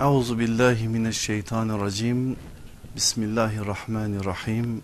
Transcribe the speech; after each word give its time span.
Euzu 0.00 0.38
billahi 0.38 0.88
mineşşeytanirracim. 0.88 2.36
Bismillahirrahmanirrahim. 2.96 4.82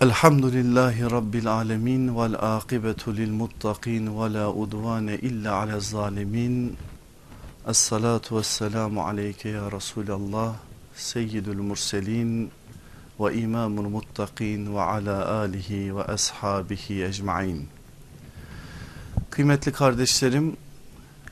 Elhamdülillahi 0.00 1.10
rabbil 1.10 1.46
alamin 1.46 2.16
vel 2.16 2.56
akibetu 2.56 3.16
lil 3.16 3.30
muttaqin 3.30 4.20
ve 4.20 4.32
la 4.32 4.52
udvane 4.52 5.14
illa 5.14 5.54
alel 5.54 5.80
zalimin. 5.80 6.76
Essalatu 7.68 8.38
vesselamu 8.38 9.04
aleyke 9.04 9.48
ya 9.48 9.72
Resulallah, 9.72 10.54
seyyidül 10.94 11.60
murselin 11.60 12.50
ve 13.20 13.34
imamul 13.34 13.88
muttaqin 13.88 14.74
ve 14.74 14.80
ala 14.80 15.28
alihi 15.28 15.96
ve 15.96 16.04
ashabihi 16.04 17.04
ecmain. 17.04 17.68
Kıymetli 19.30 19.72
kardeşlerim, 19.72 20.56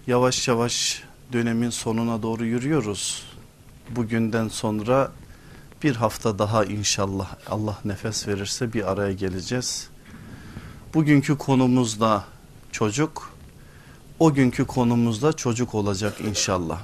yavaş 0.06 0.48
yavaş 0.48 1.07
dönemin 1.32 1.70
sonuna 1.70 2.22
doğru 2.22 2.45
yürüyoruz. 2.45 3.22
Bugünden 3.91 4.48
sonra 4.48 5.12
bir 5.82 5.96
hafta 5.96 6.38
daha 6.38 6.64
inşallah 6.64 7.34
Allah 7.50 7.78
nefes 7.84 8.28
verirse 8.28 8.73
bir 8.73 8.91
araya 8.91 9.12
geleceğiz. 9.12 9.88
Bugünkü 10.95 11.38
konumuz 11.38 12.00
da 12.00 12.24
çocuk. 12.72 13.33
O 14.19 14.34
günkü 14.34 14.64
konumuz 14.64 15.22
da 15.22 15.33
çocuk 15.33 15.74
olacak 15.74 16.20
inşallah. 16.20 16.80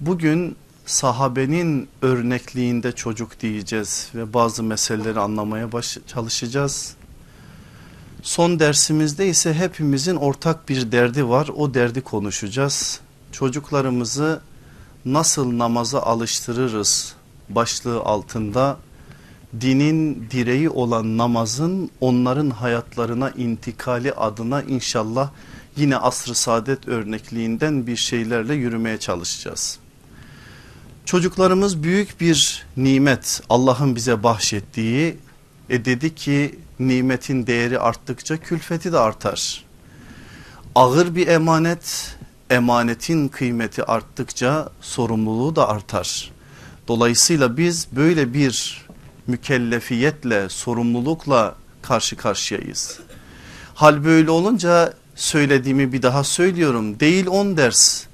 Bugün 0.00 0.56
sahabenin 0.86 1.88
örnekliğinde 2.02 2.92
çocuk 2.92 3.40
diyeceğiz 3.40 4.10
ve 4.14 4.34
bazı 4.34 4.62
meseleleri 4.62 5.20
anlamaya 5.20 5.72
baş 5.72 5.98
çalışacağız. 6.06 6.96
Son 8.22 8.58
dersimizde 8.58 9.28
ise 9.28 9.54
hepimizin 9.54 10.16
ortak 10.16 10.68
bir 10.68 10.92
derdi 10.92 11.28
var. 11.28 11.48
O 11.56 11.74
derdi 11.74 12.00
konuşacağız. 12.00 13.00
Çocuklarımızı 13.32 14.40
nasıl 15.04 15.58
namaza 15.58 16.02
alıştırırız 16.02 17.14
başlığı 17.48 18.00
altında 18.00 18.78
dinin 19.60 20.26
direği 20.30 20.70
olan 20.70 21.18
namazın 21.18 21.90
onların 22.00 22.50
hayatlarına 22.50 23.30
intikali 23.30 24.12
adına 24.12 24.62
inşallah 24.62 25.30
yine 25.76 25.96
asr-ı 25.96 26.34
saadet 26.34 26.88
örnekliğinden 26.88 27.86
bir 27.86 27.96
şeylerle 27.96 28.54
yürümeye 28.54 28.98
çalışacağız. 28.98 29.78
Çocuklarımız 31.04 31.82
büyük 31.82 32.20
bir 32.20 32.66
nimet 32.76 33.42
Allah'ın 33.48 33.96
bize 33.96 34.22
bahşettiği 34.22 35.16
e 35.68 35.84
dedi 35.84 36.14
ki 36.14 36.58
nimetin 36.80 37.46
değeri 37.46 37.78
arttıkça 37.78 38.36
külfeti 38.36 38.92
de 38.92 38.98
artar. 38.98 39.64
Ağır 40.74 41.14
bir 41.14 41.26
emanet, 41.26 42.16
emanetin 42.50 43.28
kıymeti 43.28 43.84
arttıkça 43.84 44.68
sorumluluğu 44.80 45.56
da 45.56 45.68
artar. 45.68 46.30
Dolayısıyla 46.88 47.56
biz 47.56 47.88
böyle 47.92 48.34
bir 48.34 48.86
mükellefiyetle, 49.26 50.48
sorumlulukla 50.48 51.54
karşı 51.82 52.16
karşıyayız. 52.16 53.00
Hal 53.74 54.04
böyle 54.04 54.30
olunca 54.30 54.94
söylediğimi 55.14 55.92
bir 55.92 56.02
daha 56.02 56.24
söylüyorum. 56.24 57.00
Değil 57.00 57.26
10 57.26 57.56
ders, 57.56 58.04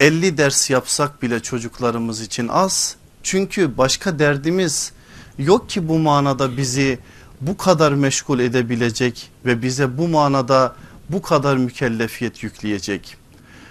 50 0.00 0.38
ders 0.38 0.70
yapsak 0.70 1.22
bile 1.22 1.40
çocuklarımız 1.40 2.20
için 2.20 2.48
az. 2.48 2.96
Çünkü 3.22 3.78
başka 3.78 4.18
derdimiz 4.18 4.92
yok 5.38 5.70
ki 5.70 5.88
bu 5.88 5.98
manada 5.98 6.56
bizi 6.56 6.98
bu 7.40 7.56
kadar 7.56 7.92
meşgul 7.92 8.38
edebilecek 8.38 9.30
ve 9.44 9.62
bize 9.62 9.98
bu 9.98 10.08
manada 10.08 10.76
bu 11.08 11.22
kadar 11.22 11.56
mükellefiyet 11.56 12.42
yükleyecek. 12.42 13.16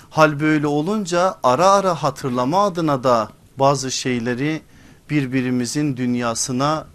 Hal 0.10 0.40
böyle 0.40 0.68
olunca 0.68 1.36
ara 1.44 1.70
ara 1.70 2.04
hatırlama 2.04 2.66
adına 2.66 3.04
da 3.04 3.30
bazı 3.58 3.92
şeyleri 3.92 4.62
birbirimizin 5.10 5.98
dünyasına 5.98 6.88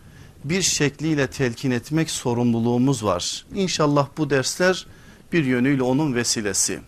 bir 0.44 0.62
şekliyle 0.62 1.26
telkin 1.26 1.70
etmek 1.70 2.10
sorumluluğumuz 2.10 3.04
var. 3.04 3.46
İnşallah 3.54 4.08
bu 4.16 4.30
dersler 4.30 4.86
bir 5.32 5.44
yönüyle 5.44 5.82
onun 5.82 6.14
vesilesi. 6.14 6.80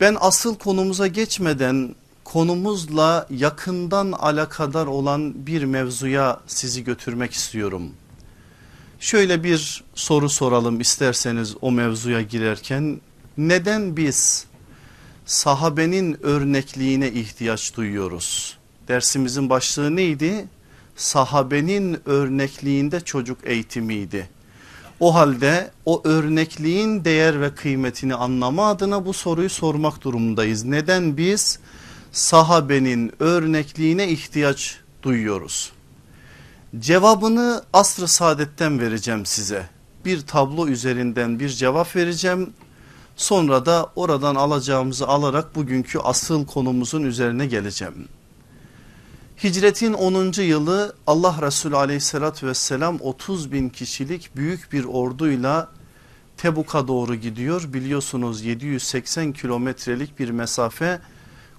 Ben 0.00 0.16
asıl 0.20 0.54
konumuza 0.54 1.06
geçmeden 1.06 1.94
konumuzla 2.24 3.26
yakından 3.30 4.12
alakadar 4.12 4.86
olan 4.86 5.46
bir 5.46 5.64
mevzuya 5.64 6.40
sizi 6.46 6.84
götürmek 6.84 7.32
istiyorum. 7.32 7.90
Şöyle 9.00 9.44
bir 9.44 9.84
soru 9.94 10.28
soralım 10.28 10.80
isterseniz 10.80 11.56
o 11.60 11.72
mevzuya 11.72 12.22
girerken 12.22 13.00
neden 13.38 13.96
biz 13.96 14.46
sahabenin 15.26 16.18
örnekliğine 16.22 17.12
ihtiyaç 17.12 17.76
duyuyoruz? 17.76 18.58
Dersimizin 18.88 19.50
başlığı 19.50 19.96
neydi? 19.96 20.48
Sahabenin 20.96 22.00
örnekliğinde 22.04 23.00
çocuk 23.00 23.38
eğitimiydi. 23.44 24.28
O 25.00 25.14
halde 25.14 25.70
o 25.86 26.02
örnekliğin 26.04 27.04
değer 27.04 27.40
ve 27.40 27.54
kıymetini 27.54 28.14
anlama 28.14 28.68
adına 28.68 29.06
bu 29.06 29.12
soruyu 29.12 29.50
sormak 29.50 30.02
durumundayız. 30.02 30.64
Neden 30.64 31.16
biz 31.16 31.58
sahabenin 32.12 33.12
örnekliğine 33.20 34.08
ihtiyaç 34.08 34.80
duyuyoruz? 35.02 35.72
Cevabını 36.78 37.62
asr-ı 37.72 38.08
saadetten 38.08 38.80
vereceğim 38.80 39.26
size. 39.26 39.68
Bir 40.04 40.20
tablo 40.20 40.68
üzerinden 40.68 41.40
bir 41.40 41.48
cevap 41.48 41.96
vereceğim. 41.96 42.50
Sonra 43.16 43.66
da 43.66 43.90
oradan 43.96 44.34
alacağımızı 44.34 45.08
alarak 45.08 45.54
bugünkü 45.54 45.98
asıl 45.98 46.46
konumuzun 46.46 47.02
üzerine 47.02 47.46
geleceğim. 47.46 48.08
Hicretin 49.44 49.92
10. 49.92 50.42
yılı 50.42 50.94
Allah 51.06 51.36
Resulü 51.42 51.76
aleyhissalatü 51.76 52.46
vesselam 52.46 52.98
30 53.00 53.52
bin 53.52 53.68
kişilik 53.68 54.36
büyük 54.36 54.72
bir 54.72 54.84
orduyla 54.84 55.68
Tebuk'a 56.36 56.88
doğru 56.88 57.14
gidiyor. 57.14 57.72
Biliyorsunuz 57.72 58.44
780 58.44 59.32
kilometrelik 59.32 60.18
bir 60.18 60.30
mesafe 60.30 61.00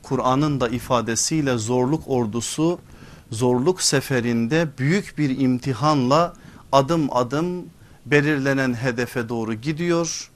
Kur'an'ın 0.03 0.59
da 0.59 0.69
ifadesiyle 0.69 1.57
zorluk 1.57 2.03
ordusu 2.07 2.79
zorluk 3.31 3.81
seferinde 3.81 4.67
büyük 4.77 5.17
bir 5.17 5.39
imtihanla 5.39 6.33
adım 6.71 7.15
adım 7.15 7.65
belirlenen 8.05 8.73
hedefe 8.73 9.29
doğru 9.29 9.53
gidiyor. 9.53 10.31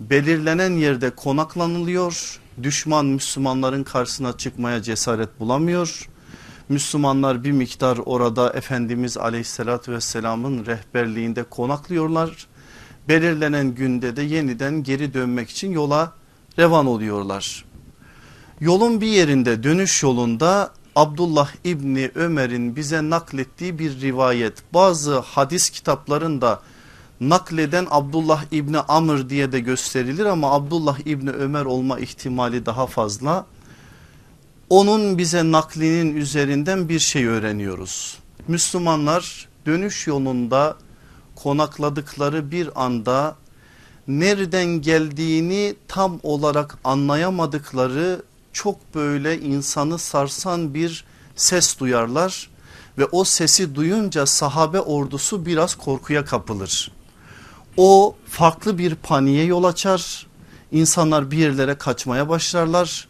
Belirlenen 0.00 0.70
yerde 0.70 1.10
konaklanılıyor. 1.10 2.40
Düşman 2.62 3.06
Müslümanların 3.06 3.84
karşısına 3.84 4.36
çıkmaya 4.36 4.82
cesaret 4.82 5.40
bulamıyor. 5.40 6.08
Müslümanlar 6.68 7.44
bir 7.44 7.52
miktar 7.52 7.98
orada 8.04 8.52
Efendimiz 8.52 9.18
aleyhissalatü 9.18 9.92
vesselamın 9.92 10.66
rehberliğinde 10.66 11.42
konaklıyorlar. 11.42 12.46
Belirlenen 13.08 13.74
günde 13.74 14.16
de 14.16 14.22
yeniden 14.22 14.82
geri 14.82 15.14
dönmek 15.14 15.50
için 15.50 15.72
yola 15.72 16.12
revan 16.58 16.86
oluyorlar. 16.86 17.64
Yolun 18.60 19.00
bir 19.00 19.06
yerinde 19.06 19.62
dönüş 19.62 20.02
yolunda 20.02 20.72
Abdullah 20.96 21.50
İbni 21.64 22.10
Ömer'in 22.14 22.76
bize 22.76 23.10
naklettiği 23.10 23.78
bir 23.78 24.00
rivayet 24.00 24.62
bazı 24.74 25.18
hadis 25.18 25.70
kitaplarında 25.70 26.60
nakleden 27.20 27.86
Abdullah 27.90 28.44
İbni 28.50 28.78
Amr 28.78 29.28
diye 29.28 29.52
de 29.52 29.60
gösterilir 29.60 30.24
ama 30.24 30.52
Abdullah 30.52 30.98
İbni 31.06 31.30
Ömer 31.30 31.64
olma 31.64 31.98
ihtimali 31.98 32.66
daha 32.66 32.86
fazla. 32.86 33.46
Onun 34.70 35.18
bize 35.18 35.52
naklinin 35.52 36.16
üzerinden 36.16 36.88
bir 36.88 36.98
şey 36.98 37.26
öğreniyoruz. 37.26 38.18
Müslümanlar 38.48 39.48
dönüş 39.66 40.06
yolunda 40.06 40.76
konakladıkları 41.36 42.50
bir 42.50 42.84
anda 42.84 43.36
nereden 44.08 44.66
geldiğini 44.66 45.74
tam 45.88 46.20
olarak 46.22 46.78
anlayamadıkları 46.84 48.22
çok 48.52 48.94
böyle 48.94 49.40
insanı 49.40 49.98
sarsan 49.98 50.74
bir 50.74 51.04
ses 51.36 51.78
duyarlar 51.78 52.50
ve 52.98 53.04
o 53.04 53.24
sesi 53.24 53.74
duyunca 53.74 54.26
sahabe 54.26 54.80
ordusu 54.80 55.46
biraz 55.46 55.74
korkuya 55.74 56.24
kapılır. 56.24 56.92
O 57.76 58.16
farklı 58.26 58.78
bir 58.78 58.94
paniğe 58.94 59.44
yol 59.44 59.64
açar. 59.64 60.26
İnsanlar 60.72 61.30
bir 61.30 61.38
yerlere 61.38 61.74
kaçmaya 61.74 62.28
başlarlar. 62.28 63.08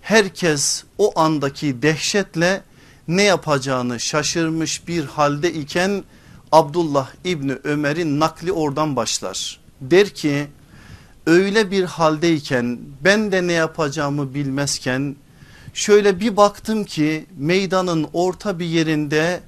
Herkes 0.00 0.84
o 0.98 1.20
andaki 1.20 1.82
dehşetle 1.82 2.62
ne 3.08 3.22
yapacağını 3.22 4.00
şaşırmış 4.00 4.88
bir 4.88 5.04
halde 5.04 5.52
iken 5.52 6.04
Abdullah 6.52 7.08
İbni 7.24 7.52
Ömer'in 7.64 8.20
nakli 8.20 8.52
oradan 8.52 8.96
başlar. 8.96 9.60
Der 9.80 10.08
ki 10.08 10.46
öyle 11.26 11.70
bir 11.70 11.84
haldeyken 11.84 12.78
ben 13.04 13.32
de 13.32 13.46
ne 13.46 13.52
yapacağımı 13.52 14.34
bilmezken 14.34 15.16
şöyle 15.74 16.20
bir 16.20 16.36
baktım 16.36 16.84
ki 16.84 17.26
meydanın 17.36 18.08
orta 18.12 18.58
bir 18.58 18.66
yerinde 18.66 19.40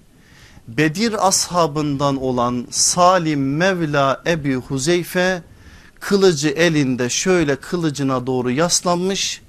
Bedir 0.68 1.28
ashabından 1.28 2.16
olan 2.22 2.66
Salim 2.70 3.56
Mevla 3.56 4.22
Ebi 4.26 4.54
Huzeyfe 4.54 5.42
kılıcı 6.00 6.48
elinde 6.48 7.08
şöyle 7.08 7.56
kılıcına 7.56 8.26
doğru 8.26 8.50
yaslanmış 8.50 9.42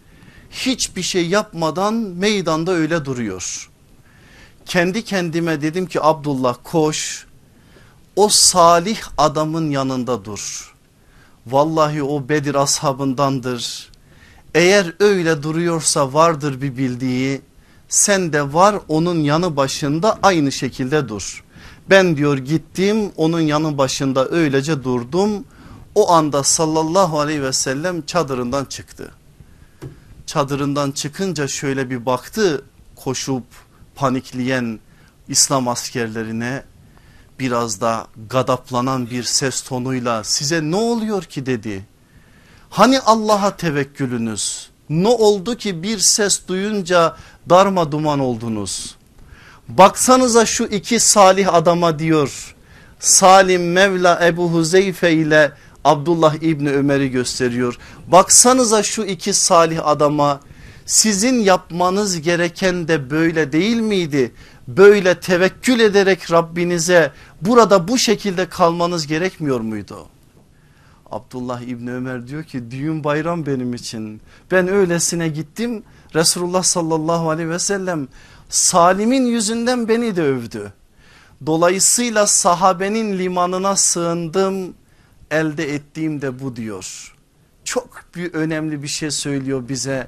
hiçbir 0.52 1.02
şey 1.02 1.28
yapmadan 1.28 1.94
meydanda 1.94 2.72
öyle 2.72 3.06
duruyor. 3.06 3.70
Kendi 4.66 5.04
kendime 5.04 5.62
dedim 5.62 5.86
ki 5.86 6.02
Abdullah 6.02 6.56
koş 6.64 7.26
o 8.16 8.30
salih 8.30 9.02
adamın 9.18 9.70
yanında 9.72 10.26
dur. 10.26 10.73
Vallahi 11.48 12.04
o 12.04 12.30
Bedir 12.30 12.56
ashabındandır. 12.56 13.92
Eğer 14.56 14.94
öyle 15.00 15.44
duruyorsa 15.44 16.14
vardır 16.14 16.62
bir 16.62 16.78
bildiği 16.78 17.42
sen 17.90 18.34
de 18.34 18.54
var 18.54 18.76
onun 18.88 19.20
yanı 19.20 19.56
başında 19.56 20.20
aynı 20.24 20.52
şekilde 20.52 21.10
dur. 21.10 21.44
Ben 21.90 22.18
diyor 22.18 22.38
gittim 22.38 23.12
onun 23.18 23.40
yanı 23.40 23.78
başında 23.78 24.30
öylece 24.30 24.84
durdum. 24.84 25.46
O 25.96 26.12
anda 26.12 26.44
sallallahu 26.44 27.20
aleyhi 27.20 27.42
ve 27.42 27.54
sellem 27.54 28.02
çadırından 28.02 28.66
çıktı. 28.66 29.12
Çadırından 30.26 30.92
çıkınca 30.92 31.48
şöyle 31.48 31.90
bir 31.90 32.06
baktı 32.06 32.66
koşup 32.96 33.44
panikleyen 33.96 34.80
İslam 35.28 35.68
askerlerine 35.68 36.64
biraz 37.40 37.82
da 37.82 38.08
gadaplanan 38.30 39.10
bir 39.10 39.24
ses 39.24 39.62
tonuyla 39.62 40.24
size 40.24 40.62
ne 40.62 40.76
oluyor 40.76 41.24
ki 41.24 41.46
dedi. 41.46 41.86
Hani 42.70 43.00
Allah'a 43.00 43.58
tevekkülünüz 43.58 44.70
ne 44.90 45.08
oldu 45.08 45.58
ki 45.58 45.84
bir 45.84 46.00
ses 46.00 46.48
duyunca 46.48 47.16
darma 47.50 47.92
duman 47.92 48.20
oldunuz. 48.20 48.96
Baksanıza 49.68 50.46
şu 50.46 50.64
iki 50.64 51.00
salih 51.00 51.54
adama 51.54 52.00
diyor. 52.00 52.56
Salim 53.00 53.72
Mevla 53.72 54.20
Ebu 54.26 54.52
Huzeyfe 54.52 55.12
ile 55.12 55.52
Abdullah 55.84 56.36
İbni 56.36 56.72
Ömer'i 56.72 57.12
gösteriyor. 57.12 57.78
Baksanıza 58.08 58.84
şu 58.84 59.04
iki 59.04 59.34
salih 59.34 59.88
adama 59.88 60.40
sizin 60.86 61.40
yapmanız 61.40 62.22
gereken 62.22 62.88
de 62.88 63.10
böyle 63.10 63.52
değil 63.52 63.78
miydi? 63.78 64.34
Böyle 64.68 65.20
tevekkül 65.20 65.80
ederek 65.80 66.32
Rabbinize 66.32 67.12
burada 67.42 67.88
bu 67.88 67.98
şekilde 67.98 68.50
kalmanız 68.50 69.08
gerekmiyor 69.08 69.60
muydu? 69.60 70.08
Abdullah 71.12 71.62
İbni 71.62 71.94
Ömer 71.94 72.28
diyor 72.28 72.44
ki 72.44 72.72
düğün 72.72 73.04
bayram 73.04 73.46
benim 73.46 73.74
için. 73.74 74.22
Ben 74.52 74.68
öylesine 74.68 75.28
gittim 75.28 75.84
Resulullah 76.16 76.64
sallallahu 76.64 77.30
aleyhi 77.30 77.50
ve 77.50 77.60
sellem 77.60 78.08
Salim'in 78.50 79.26
yüzünden 79.26 79.88
beni 79.88 80.16
de 80.16 80.24
övdü. 80.24 80.74
Dolayısıyla 81.46 82.28
sahabenin 82.28 83.20
limanına 83.20 83.76
sığındım 83.76 84.74
elde 85.32 85.74
ettiğim 85.74 86.22
de 86.22 86.40
bu 86.40 86.56
diyor. 86.56 87.16
Çok 87.64 88.04
bir 88.16 88.34
önemli 88.34 88.84
bir 88.84 88.88
şey 88.88 89.12
söylüyor 89.12 89.70
bize. 89.70 90.08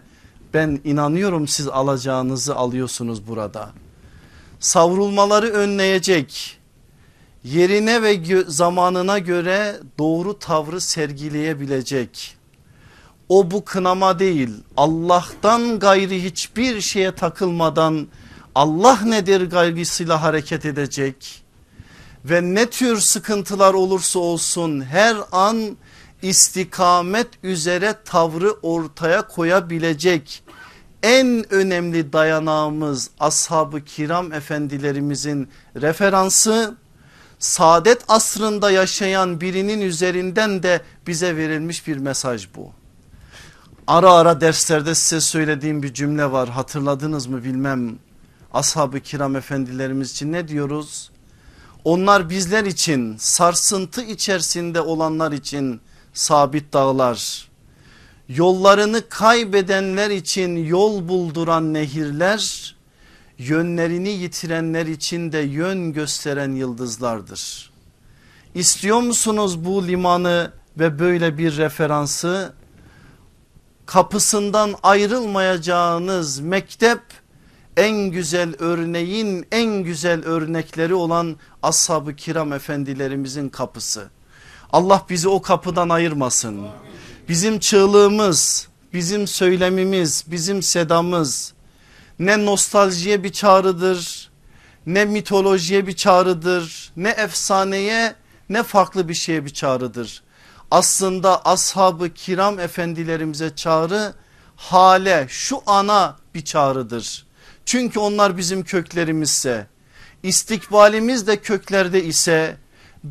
Ben 0.54 0.80
inanıyorum 0.84 1.48
siz 1.48 1.68
alacağınızı 1.68 2.56
alıyorsunuz 2.56 3.28
burada. 3.28 3.72
Savrulmaları 4.60 5.50
önleyecek. 5.50 6.58
Yerine 7.44 8.02
ve 8.02 8.44
zamanına 8.48 9.20
göre 9.20 9.76
doğru 9.98 10.40
tavrı 10.40 10.82
sergileyebilecek. 10.82 12.38
O 13.30 13.52
bu 13.52 13.66
kınama 13.66 14.20
değil. 14.20 14.50
Allah'tan 14.78 15.80
gayri 15.80 16.24
hiçbir 16.24 16.82
şeye 16.82 17.12
takılmadan 17.12 18.08
Allah 18.56 19.00
nedir 19.02 19.50
gaygısıyla 19.50 20.22
hareket 20.22 20.66
edecek? 20.66 21.44
Ve 22.26 22.42
ne 22.42 22.70
tür 22.70 23.00
sıkıntılar 23.00 23.74
olursa 23.74 24.20
olsun 24.20 24.82
her 24.82 25.18
an 25.32 25.78
istikamet 26.22 27.28
üzere 27.44 27.96
tavrı 28.06 28.52
ortaya 28.52 29.28
koyabilecek 29.28 30.44
en 31.04 31.54
önemli 31.54 32.14
dayanağımız 32.14 33.10
ashab-ı 33.20 33.86
kiram 33.86 34.34
efendilerimizin 34.34 35.50
referansı 35.76 36.76
saadet 37.40 38.04
asrında 38.08 38.72
yaşayan 38.72 39.42
birinin 39.42 39.82
üzerinden 39.82 40.64
de 40.64 40.82
bize 41.08 41.38
verilmiş 41.38 41.88
bir 41.88 41.98
mesaj 41.98 42.48
bu. 42.56 42.72
Ara 43.88 44.12
ara 44.12 44.42
derslerde 44.42 44.96
size 44.96 45.22
söylediğim 45.22 45.84
bir 45.84 45.94
cümle 45.94 46.32
var 46.32 46.50
hatırladınız 46.50 47.28
mı 47.28 47.44
bilmem. 47.44 47.96
Ashab-ı 48.54 49.00
kiram 49.00 49.36
efendilerimiz 49.36 50.12
için 50.12 50.32
ne 50.32 50.48
diyoruz? 50.48 51.12
Onlar 51.84 52.30
bizler 52.30 52.66
için 52.66 53.18
sarsıntı 53.18 54.02
içerisinde 54.02 54.82
olanlar 54.82 55.32
için 55.32 55.82
sabit 56.14 56.74
dağlar. 56.74 57.48
Yollarını 58.30 59.10
kaybedenler 59.10 60.10
için 60.10 60.66
yol 60.66 61.08
bulduran 61.08 61.74
nehirler 61.74 62.76
yönlerini 63.38 64.10
yitirenler 64.10 64.86
için 64.86 65.32
de 65.32 65.38
yön 65.38 65.94
gösteren 65.94 66.52
yıldızlardır. 66.52 67.72
İstiyor 68.56 69.02
musunuz 69.02 69.66
bu 69.66 69.88
limanı 69.88 70.52
ve 70.80 71.00
böyle 71.00 71.38
bir 71.38 71.58
referansı? 71.58 72.54
Kapısından 73.86 74.76
ayrılmayacağınız 74.84 76.40
mektep 76.40 77.02
en 77.78 77.98
güzel 77.98 78.56
örneğin 78.60 79.48
en 79.52 79.84
güzel 79.84 80.26
örnekleri 80.26 80.94
olan 80.94 81.36
ashab-ı 81.64 82.16
kiram 82.16 82.54
efendilerimizin 82.54 83.50
kapısı. 83.50 84.08
Allah 84.72 85.06
bizi 85.10 85.30
o 85.30 85.42
kapıdan 85.42 85.90
ayırmasın. 85.90 86.68
Bizim 87.30 87.60
çığlığımız, 87.60 88.68
bizim 88.94 89.28
söylemimiz, 89.28 90.24
bizim 90.28 90.62
sedamız 90.62 91.54
ne 92.20 92.46
nostaljiye 92.46 93.24
bir 93.24 93.32
çağrıdır, 93.32 94.32
ne 94.86 95.06
mitolojiye 95.06 95.88
bir 95.88 95.96
çağrıdır, 95.96 96.92
ne 96.98 97.10
efsaneye 97.10 98.16
ne 98.50 98.64
farklı 98.64 99.10
bir 99.10 99.14
şeye 99.14 99.46
bir 99.46 99.50
çağrıdır. 99.50 100.24
Aslında 100.72 101.46
ashabı 101.46 102.10
kiram 102.14 102.60
efendilerimize 102.60 103.56
çağrı 103.56 104.14
hale 104.56 105.26
şu 105.30 105.62
ana 105.66 106.18
bir 106.36 106.46
çağrıdır. 106.46 107.26
Çünkü 107.66 108.00
onlar 108.00 108.38
bizim 108.38 108.64
köklerimizse 108.64 109.68
istikbalimiz 110.24 111.28
de 111.28 111.42
köklerde 111.42 112.04
ise 112.04 112.58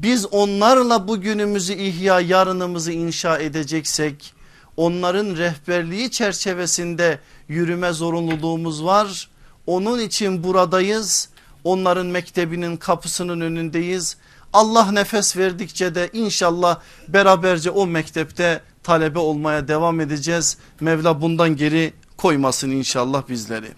biz 0.03 0.27
onlarla 0.27 1.09
bugünümüzü 1.09 1.73
ihya 1.73 2.21
yarınımızı 2.21 2.93
inşa 2.93 3.39
edeceksek 3.39 4.35
onların 4.77 5.37
rehberliği 5.37 6.11
çerçevesinde 6.11 7.19
yürüme 7.49 7.93
zorunluluğumuz 7.93 8.85
var. 8.85 9.29
Onun 9.67 9.99
için 9.99 10.45
buradayız. 10.45 11.29
Onların 11.65 12.07
mektebinin 12.07 12.77
kapısının 12.77 13.41
önündeyiz. 13.41 14.17
Allah 14.53 14.93
nefes 14.93 15.37
verdikçe 15.37 15.95
de 15.95 16.11
inşallah 16.13 16.81
beraberce 17.09 17.71
o 17.71 17.87
mektepte 17.87 18.61
talebe 18.83 19.19
olmaya 19.19 19.69
devam 19.69 20.01
edeceğiz. 20.01 20.59
Mevla 20.81 21.21
bundan 21.21 21.57
geri 21.57 21.93
koymasın 22.17 22.71
inşallah 22.71 23.29
bizleri. 23.29 23.69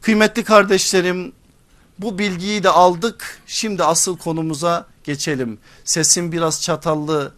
Kıymetli 0.00 0.44
kardeşlerim 0.44 1.32
bu 1.98 2.18
bilgiyi 2.18 2.62
de 2.62 2.68
aldık. 2.68 3.40
Şimdi 3.46 3.84
asıl 3.84 4.16
konumuza 4.16 4.86
geçelim. 5.08 5.58
Sesim 5.84 6.32
biraz 6.32 6.62
çatallı 6.62 7.32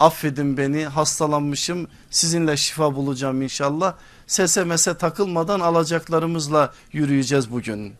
affedin 0.00 0.56
beni 0.56 0.84
hastalanmışım 0.86 1.86
sizinle 2.10 2.56
şifa 2.56 2.94
bulacağım 2.94 3.42
inşallah. 3.42 3.94
Sese 4.26 4.64
mese 4.64 4.98
takılmadan 4.98 5.60
alacaklarımızla 5.60 6.72
yürüyeceğiz 6.92 7.50
bugün. 7.50 7.94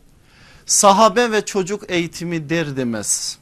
Sahabe 0.65 1.31
ve 1.31 1.45
çocuk 1.45 1.91
eğitimi 1.91 2.49
der 2.49 2.77
demez. 2.77 3.39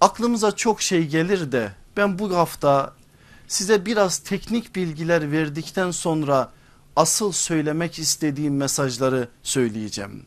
Aklımıza 0.00 0.56
çok 0.56 0.82
şey 0.82 1.06
gelir 1.06 1.52
de 1.52 1.72
ben 1.96 2.18
bu 2.18 2.36
hafta 2.36 2.92
size 3.48 3.86
biraz 3.86 4.18
teknik 4.18 4.76
bilgiler 4.76 5.32
verdikten 5.32 5.90
sonra 5.90 6.52
asıl 6.96 7.32
söylemek 7.32 7.98
istediğim 7.98 8.56
mesajları 8.56 9.28
söyleyeceğim. 9.42 10.22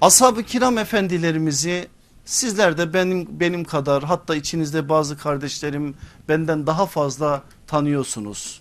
Ashab-ı 0.00 0.42
kiram 0.42 0.78
efendilerimizi 0.78 1.88
Sizler 2.24 2.78
de 2.78 2.94
benim, 2.94 3.40
benim 3.40 3.64
kadar 3.64 4.02
hatta 4.02 4.34
içinizde 4.34 4.88
bazı 4.88 5.18
kardeşlerim 5.18 5.94
benden 6.28 6.66
daha 6.66 6.86
fazla 6.86 7.42
tanıyorsunuz. 7.66 8.60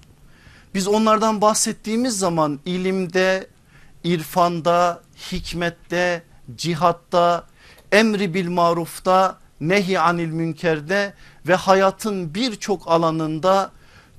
Biz 0.73 0.87
onlardan 0.87 1.41
bahsettiğimiz 1.41 2.19
zaman 2.19 2.59
ilimde, 2.65 3.47
irfanda, 4.03 5.01
hikmette, 5.31 6.23
cihatta, 6.55 7.47
emri 7.91 8.33
bil 8.33 8.49
marufta, 8.49 9.37
nehi 9.61 9.99
anil 9.99 10.29
münkerde 10.29 11.13
ve 11.47 11.55
hayatın 11.55 12.35
birçok 12.35 12.87
alanında 12.87 13.71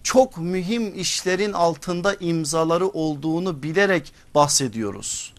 çok 0.02 0.38
mühim 0.38 1.00
işlerin 1.00 1.52
altında 1.52 2.14
imzaları 2.14 2.88
olduğunu 2.88 3.62
bilerek 3.62 4.12
bahsediyoruz 4.34 5.34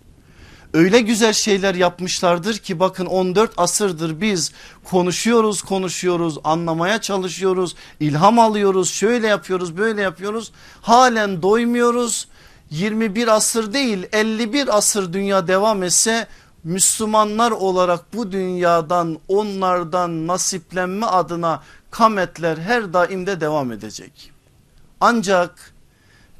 öyle 0.73 0.99
güzel 0.99 1.33
şeyler 1.33 1.75
yapmışlardır 1.75 2.57
ki 2.57 2.79
bakın 2.79 3.05
14 3.05 3.51
asırdır 3.57 4.21
biz 4.21 4.51
konuşuyoruz 4.83 5.61
konuşuyoruz 5.61 6.37
anlamaya 6.43 7.01
çalışıyoruz 7.01 7.75
ilham 7.99 8.39
alıyoruz 8.39 8.91
şöyle 8.91 9.27
yapıyoruz 9.27 9.77
böyle 9.77 10.01
yapıyoruz 10.01 10.51
halen 10.81 11.41
doymuyoruz 11.41 12.27
21 12.69 13.27
asır 13.27 13.73
değil 13.73 14.07
51 14.11 14.77
asır 14.77 15.13
dünya 15.13 15.47
devam 15.47 15.83
etse 15.83 16.27
Müslümanlar 16.63 17.51
olarak 17.51 18.13
bu 18.13 18.31
dünyadan 18.31 19.19
onlardan 19.27 20.27
nasiplenme 20.27 21.05
adına 21.05 21.63
kametler 21.91 22.57
her 22.57 22.93
daimde 22.93 23.41
devam 23.41 23.71
edecek. 23.71 24.31
Ancak 25.01 25.73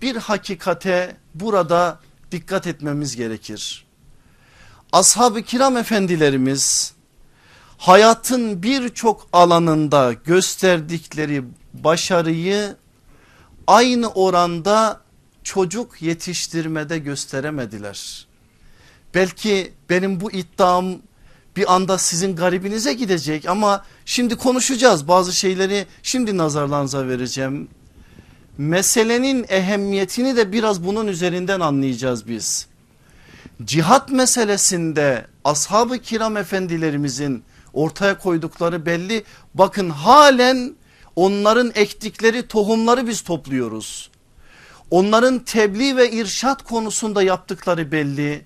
bir 0.02 0.16
hakikate 0.16 1.16
burada 1.36 2.00
dikkat 2.32 2.68
etmemiz 2.68 3.16
gerekir. 3.16 3.86
Ashab-ı 4.93 5.41
kiram 5.41 5.77
efendilerimiz 5.77 6.93
hayatın 7.77 8.63
birçok 8.63 9.27
alanında 9.33 10.13
gösterdikleri 10.13 11.43
başarıyı 11.73 12.75
aynı 13.67 14.09
oranda 14.09 15.01
çocuk 15.43 16.01
yetiştirmede 16.01 16.97
gösteremediler. 16.97 18.27
Belki 19.15 19.73
benim 19.89 20.19
bu 20.19 20.31
iddiam 20.31 20.85
bir 21.55 21.73
anda 21.73 21.97
sizin 21.97 22.35
garibinize 22.35 22.93
gidecek 22.93 23.50
ama 23.50 23.85
şimdi 24.05 24.35
konuşacağız 24.35 25.07
bazı 25.07 25.33
şeyleri 25.33 25.85
şimdi 26.03 26.38
nazarlarınıza 26.38 27.07
vereceğim. 27.07 27.67
Meselenin 28.57 29.45
ehemmiyetini 29.50 30.35
de 30.35 30.51
biraz 30.51 30.83
bunun 30.85 31.07
üzerinden 31.07 31.59
anlayacağız 31.59 32.27
biz. 32.27 32.73
Cihat 33.65 34.10
meselesinde 34.10 35.27
ashab-ı 35.43 35.98
kiram 35.98 36.38
efendilerimizin 36.38 37.43
ortaya 37.74 38.17
koydukları 38.17 38.86
belli. 38.86 39.24
Bakın 39.53 39.89
halen 39.89 40.75
onların 41.15 41.72
ektikleri 41.75 42.48
tohumları 42.48 43.08
biz 43.08 43.22
topluyoruz. 43.22 44.10
Onların 44.91 45.39
tebliğ 45.39 45.98
ve 45.98 46.12
irşat 46.12 46.63
konusunda 46.63 47.24
yaptıkları 47.24 47.91
belli. 47.91 48.46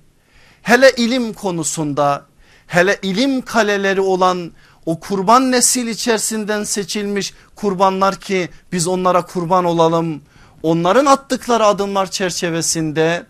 Hele 0.62 0.91
ilim 0.97 1.33
konusunda 1.33 2.25
hele 2.67 2.97
ilim 3.01 3.41
kaleleri 3.41 4.01
olan 4.01 4.51
o 4.86 5.00
kurban 5.00 5.51
nesil 5.51 5.88
içerisinden 5.88 6.63
seçilmiş 6.63 7.33
kurbanlar 7.55 8.15
ki 8.15 8.50
biz 8.71 8.88
onlara 8.88 9.25
kurban 9.25 9.65
olalım. 9.65 10.21
Onların 10.63 11.05
attıkları 11.05 11.65
adımlar 11.65 12.12
çerçevesinde 12.12 13.25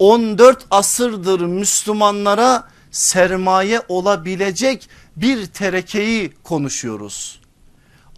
14 0.00 0.66
asırdır 0.70 1.40
Müslümanlara 1.40 2.68
sermaye 2.90 3.82
olabilecek 3.88 4.88
bir 5.16 5.46
terekeyi 5.46 6.32
konuşuyoruz. 6.42 7.40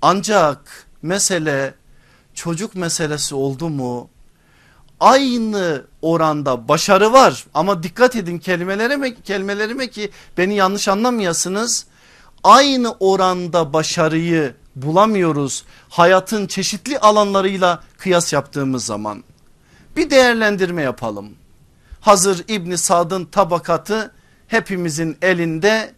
Ancak 0.02 0.86
mesele 1.02 1.74
çocuk 2.34 2.74
meselesi 2.74 3.34
oldu 3.34 3.68
mu 3.68 4.10
aynı 5.00 5.86
oranda 6.02 6.68
başarı 6.68 7.12
var 7.12 7.44
ama 7.54 7.82
dikkat 7.82 8.16
edin 8.16 8.38
kelimelerime, 8.38 9.14
kelimelerime 9.14 9.90
ki 9.90 10.10
beni 10.38 10.54
yanlış 10.54 10.88
anlamayasınız. 10.88 11.86
Aynı 12.44 12.92
oranda 13.00 13.72
başarıyı 13.72 14.54
bulamıyoruz 14.76 15.64
hayatın 15.88 16.46
çeşitli 16.46 16.98
alanlarıyla 16.98 17.82
kıyas 17.98 18.32
yaptığımız 18.32 18.84
zaman. 18.84 19.24
Bir 19.96 20.10
değerlendirme 20.10 20.82
yapalım. 20.82 21.41
Hazır 22.02 22.44
İbni 22.48 22.78
Sad'ın 22.78 23.24
tabakatı 23.24 24.12
hepimizin 24.46 25.18
elinde 25.22 25.94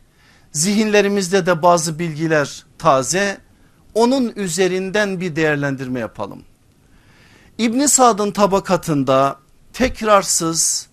zihinlerimizde 0.52 1.46
de 1.46 1.62
bazı 1.62 1.98
bilgiler 1.98 2.64
taze 2.78 3.38
onun 3.94 4.32
üzerinden 4.36 5.20
bir 5.20 5.36
değerlendirme 5.36 6.00
yapalım. 6.00 6.42
İbn 7.58 7.86
Sad'ın 7.86 8.30
tabakatında 8.30 9.38
tekrarsız 9.72 10.88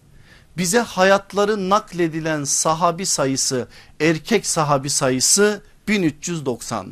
bize 0.57 0.79
hayatları 0.79 1.69
nakledilen 1.69 2.43
sahabi 2.43 3.05
sayısı 3.05 3.67
erkek 3.99 4.45
sahabi 4.45 4.89
sayısı 4.89 5.63
1390. 5.87 6.87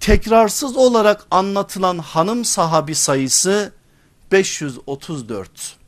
Tekrarsız 0.00 0.76
olarak 0.76 1.26
anlatılan 1.30 1.98
hanım 1.98 2.44
sahabi 2.44 2.94
sayısı 2.94 3.72
534. 4.32 5.85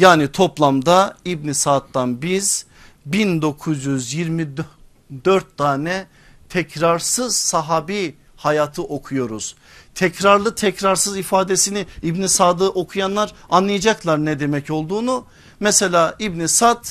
Yani 0.00 0.32
toplamda 0.32 1.16
İbn 1.24 1.52
Saad'dan 1.52 2.22
biz 2.22 2.66
1924 3.06 5.56
tane 5.56 6.06
tekrarsız 6.48 7.36
sahabi 7.36 8.16
hayatı 8.36 8.82
okuyoruz. 8.82 9.56
Tekrarlı 9.94 10.54
tekrarsız 10.54 11.18
ifadesini 11.18 11.86
İbn 12.02 12.26
Sad'ı 12.26 12.70
okuyanlar 12.70 13.32
anlayacaklar 13.50 14.24
ne 14.24 14.40
demek 14.40 14.70
olduğunu. 14.70 15.24
Mesela 15.60 16.14
İbn 16.18 16.46
Sad 16.46 16.84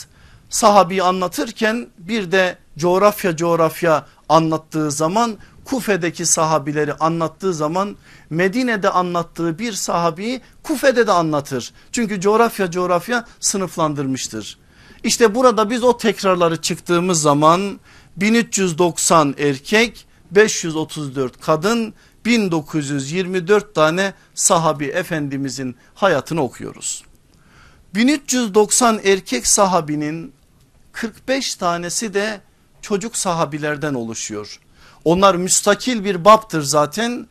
sahabi 0.50 1.04
anlatırken 1.04 1.88
bir 1.98 2.32
de 2.32 2.58
coğrafya 2.78 3.36
coğrafya 3.36 4.06
anlattığı 4.30 4.92
zaman 4.92 5.38
Kufe'deki 5.70 6.26
sahabileri 6.26 6.94
anlattığı 6.94 7.54
zaman 7.54 7.98
Medine'de 8.30 8.90
anlattığı 8.90 9.60
bir 9.60 9.74
sahabiyi 9.74 10.42
Kufe'de 10.64 11.08
de 11.08 11.12
anlatır. 11.12 11.74
Çünkü 11.92 12.22
coğrafya 12.22 12.72
coğrafya 12.72 13.26
sınıflandırmıştır. 13.40 14.58
İşte 15.04 15.36
burada 15.36 15.70
biz 15.70 15.84
o 15.84 15.98
tekrarları 15.98 16.62
çıktığımız 16.62 17.22
zaman 17.22 17.80
1390 18.18 19.36
erkek 19.38 20.06
534 20.32 21.42
kadın 21.42 21.94
1924 22.26 23.76
tane 23.76 24.14
sahabi 24.36 24.86
efendimizin 24.86 25.76
hayatını 25.96 26.42
okuyoruz. 26.42 27.04
1390 27.96 29.00
erkek 29.04 29.48
sahabinin 29.48 30.34
45 30.92 31.56
tanesi 31.56 32.14
de 32.14 32.42
çocuk 32.82 33.18
sahabilerden 33.18 33.94
oluşuyor. 33.94 34.60
Onlar 35.06 35.36
müstakil 35.36 36.04
bir 36.04 36.26
baptır 36.26 36.62
zaten. 36.62 37.28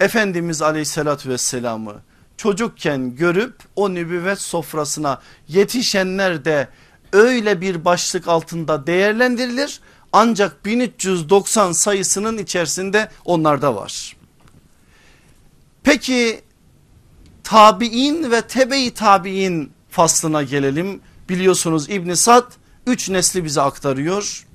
Efendimiz 0.00 0.62
aleyhissalatü 0.62 1.28
vesselamı 1.28 2.02
çocukken 2.40 3.16
görüp 3.16 3.54
o 3.76 3.94
nübüvvet 3.94 4.40
sofrasına 4.40 5.20
yetişenler 5.48 6.44
de 6.44 6.68
öyle 7.12 7.60
bir 7.60 7.84
başlık 7.84 8.28
altında 8.28 8.86
değerlendirilir. 8.86 9.80
Ancak 10.12 10.64
1390 10.64 11.72
sayısının 11.72 12.38
içerisinde 12.38 13.10
onlar 13.24 13.62
da 13.62 13.74
var. 13.74 14.16
Peki 15.82 16.40
tabi'in 17.44 18.30
ve 18.30 18.40
tebe-i 18.40 18.94
tabi'in 18.94 19.72
faslına 19.90 20.42
gelelim. 20.42 21.00
Biliyorsunuz 21.28 21.90
İbn 21.90 22.12
Sad 22.12 22.52
3 22.86 23.08
nesli 23.08 23.44
bize 23.44 23.60
aktarıyor. 23.60 24.46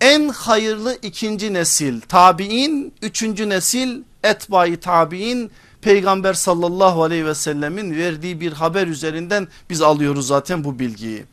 En 0.00 0.28
hayırlı 0.28 0.98
ikinci 1.02 1.52
nesil 1.52 2.00
tabi'in, 2.00 2.94
üçüncü 3.02 3.48
nesil 3.48 4.02
etbai 4.22 4.76
tabi'in 4.76 5.50
peygamber 5.82 6.34
sallallahu 6.34 7.02
aleyhi 7.02 7.26
ve 7.26 7.34
sellemin 7.34 7.96
verdiği 7.96 8.40
bir 8.40 8.52
haber 8.52 8.86
üzerinden 8.86 9.48
biz 9.70 9.82
alıyoruz 9.82 10.26
zaten 10.26 10.64
bu 10.64 10.78
bilgiyi. 10.78 11.24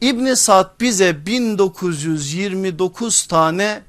İbn 0.00 0.34
Sad 0.34 0.80
bize 0.80 1.26
1929 1.26 3.26
tane 3.26 3.82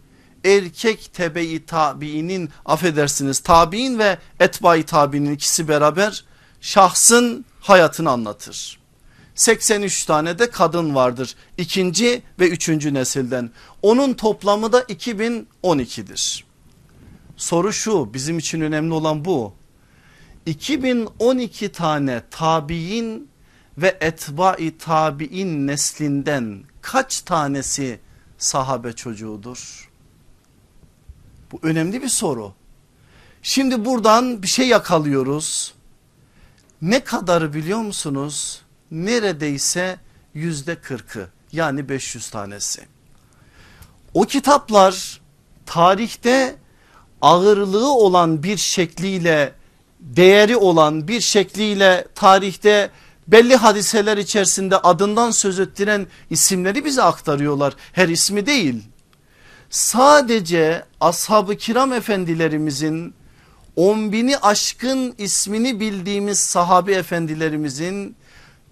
erkek 0.45 1.13
tebe-i 1.13 1.65
tabiinin 1.65 2.49
affedersiniz 2.65 3.39
tabiin 3.39 3.99
ve 3.99 4.17
etbai 4.39 4.83
tabiinin 4.83 5.33
ikisi 5.33 5.67
beraber 5.67 6.25
şahsın 6.61 7.45
hayatını 7.61 8.09
anlatır. 8.09 8.80
83 9.41 10.05
tane 10.05 10.39
de 10.39 10.49
kadın 10.49 10.95
vardır 10.95 11.35
ikinci 11.57 12.21
ve 12.39 12.49
üçüncü 12.49 12.93
nesilden 12.93 13.51
onun 13.81 14.13
toplamı 14.13 14.73
da 14.73 14.81
2012'dir. 14.81 16.45
Soru 17.37 17.73
şu 17.73 18.13
bizim 18.13 18.37
için 18.37 18.61
önemli 18.61 18.93
olan 18.93 19.25
bu 19.25 19.53
2012 20.45 21.71
tane 21.71 22.21
tabiin 22.31 23.29
ve 23.77 23.97
etbai 24.01 24.77
tabiin 24.77 25.67
neslinden 25.67 26.63
kaç 26.81 27.21
tanesi 27.21 27.99
sahabe 28.37 28.93
çocuğudur? 28.93 29.89
Bu 31.51 31.59
önemli 31.61 32.01
bir 32.01 32.09
soru. 32.09 32.53
Şimdi 33.41 33.85
buradan 33.85 34.43
bir 34.43 34.47
şey 34.47 34.67
yakalıyoruz. 34.67 35.73
Ne 36.81 37.03
kadarı 37.03 37.53
biliyor 37.53 37.79
musunuz? 37.79 38.61
Neredeyse 38.91 39.99
yüzde 40.33 40.75
kırkı 40.75 41.27
yani 41.51 41.89
500 41.89 42.29
tanesi. 42.29 42.81
O 44.13 44.23
kitaplar 44.23 45.21
tarihte 45.65 46.55
ağırlığı 47.21 47.93
olan 47.93 48.43
bir 48.43 48.57
şekliyle 48.57 49.53
değeri 49.99 50.57
olan 50.57 51.07
bir 51.07 51.21
şekliyle 51.21 52.07
tarihte 52.15 52.89
belli 53.27 53.55
hadiseler 53.55 54.17
içerisinde 54.17 54.77
adından 54.77 55.31
söz 55.31 55.59
ettiren 55.59 56.07
isimleri 56.29 56.85
bize 56.85 57.03
aktarıyorlar. 57.03 57.73
Her 57.93 58.09
ismi 58.09 58.45
değil 58.45 58.83
sadece 59.69 60.85
ashab-ı 60.99 61.55
kiram 61.55 61.93
efendilerimizin 61.93 63.13
on 63.75 64.11
bini 64.11 64.37
aşkın 64.37 65.15
ismini 65.17 65.79
bildiğimiz 65.79 66.39
sahabi 66.39 66.91
efendilerimizin 66.91 68.15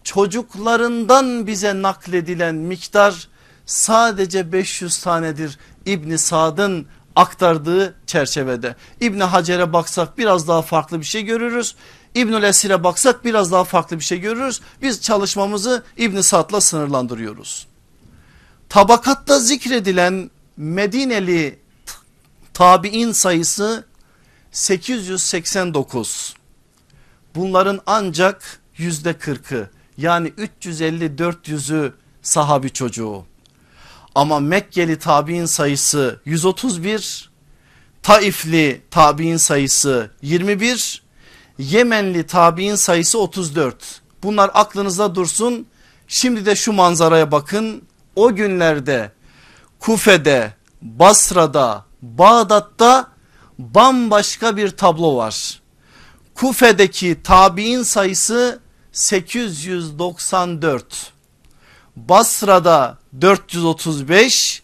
çocuklarından 0.04 1.48
bize 1.48 1.82
nakledilen 1.82 2.56
miktar 2.56 3.28
sadece 3.66 4.52
500 4.52 4.98
tanedir 4.98 5.58
İbni 5.86 6.18
Sad'ın 6.18 6.88
aktardığı 7.16 7.96
çerçevede. 8.08 8.76
İbni 9.02 9.24
Hacer'e 9.24 9.74
baksak 9.74 10.18
biraz 10.18 10.48
daha 10.48 10.62
farklı 10.62 11.00
bir 11.00 11.06
şey 11.06 11.24
görürüz. 11.24 11.76
İbnül 12.16 12.44
Esir'e 12.44 12.84
baksak 12.84 13.26
biraz 13.26 13.52
daha 13.52 13.64
farklı 13.64 14.00
bir 14.00 14.04
şey 14.04 14.20
görürüz. 14.20 14.62
Biz 14.82 15.02
çalışmamızı 15.02 15.84
İbni 15.98 16.24
Sad'la 16.24 16.62
sınırlandırıyoruz. 16.62 17.68
Tabakatta 18.70 19.40
zikredilen 19.40 20.32
Medineli 20.58 21.60
tabi'in 22.54 23.12
sayısı 23.12 23.86
889. 24.52 26.34
Bunların 27.36 27.82
ancak 27.86 28.60
yüzde 28.78 29.12
40'ı 29.12 29.70
yani 30.00 30.28
350-400'ü 30.28 31.94
sahabi 32.22 32.70
çocuğu. 32.70 33.26
Ama 34.16 34.40
Mekkeli 34.40 35.00
tabi'in 35.00 35.46
sayısı 35.46 36.20
131, 36.26 37.30
Taifli 38.04 38.82
tabi'in 38.92 39.38
sayısı 39.38 40.12
21, 40.22 41.04
Yemenli 41.58 42.28
tabi'in 42.28 42.76
sayısı 42.76 43.20
34. 43.20 44.02
Bunlar 44.24 44.52
aklınızda 44.54 45.16
dursun. 45.16 45.68
Şimdi 46.08 46.46
de 46.46 46.56
şu 46.56 46.74
manzaraya 46.74 47.32
bakın. 47.32 47.82
O 48.16 48.36
günlerde 48.36 49.12
Kufe'de, 49.80 50.54
Basra'da, 50.82 51.86
Bağdat'ta 52.02 53.08
bambaşka 53.60 54.58
bir 54.58 54.70
tablo 54.70 55.16
var. 55.16 55.62
Kufe'deki 56.36 57.24
tabi'in 57.24 57.84
sayısı 57.84 58.60
894. 59.00 61.14
Basra'da 61.96 62.98
435, 63.22 64.64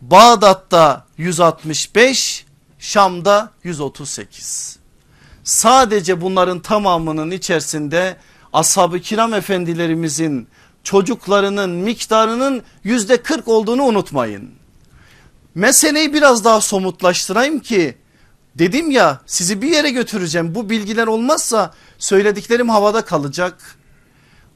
Bağdat'ta 0.00 1.06
165, 1.16 2.46
Şam'da 2.78 3.50
138. 3.64 4.78
Sadece 5.44 6.20
bunların 6.20 6.60
tamamının 6.60 7.30
içerisinde 7.30 8.16
ashab-ı 8.52 9.00
kiram 9.00 9.34
efendilerimizin 9.34 10.48
çocuklarının 10.84 11.70
miktarının 11.70 12.62
yüzde 12.84 13.22
40 13.22 13.48
olduğunu 13.48 13.82
unutmayın. 13.82 14.50
Meseleyi 15.54 16.14
biraz 16.14 16.44
daha 16.44 16.60
somutlaştırayım 16.60 17.60
ki 17.60 17.96
dedim 18.58 18.90
ya 18.90 19.20
sizi 19.26 19.62
bir 19.62 19.68
yere 19.68 19.90
götüreceğim 19.90 20.54
bu 20.54 20.70
bilgiler 20.70 21.06
olmazsa 21.06 21.74
söylediklerim 21.98 22.68
havada 22.68 23.04
kalacak. 23.04 23.76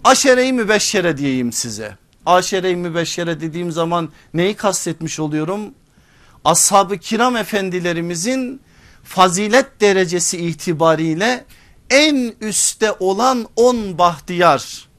Aşere-i 0.05 0.53
mübeşşere 0.53 1.17
diyeyim 1.17 1.53
size. 1.53 1.97
Aşere-i 2.27 2.77
mübeşşere 2.77 3.41
dediğim 3.41 3.73
zaman 3.73 4.09
neyi 4.35 4.55
kastetmiş 4.55 5.21
oluyorum? 5.21 5.75
Ashab-ı 6.45 6.99
kiram 6.99 7.37
efendilerimizin 7.37 8.61
fazilet 9.05 9.81
derecesi 9.81 10.39
itibariyle 10.39 11.45
en 11.91 12.35
üstte 12.41 12.93
olan 12.93 13.47
on 13.57 13.99
bahtiyar 13.99 14.90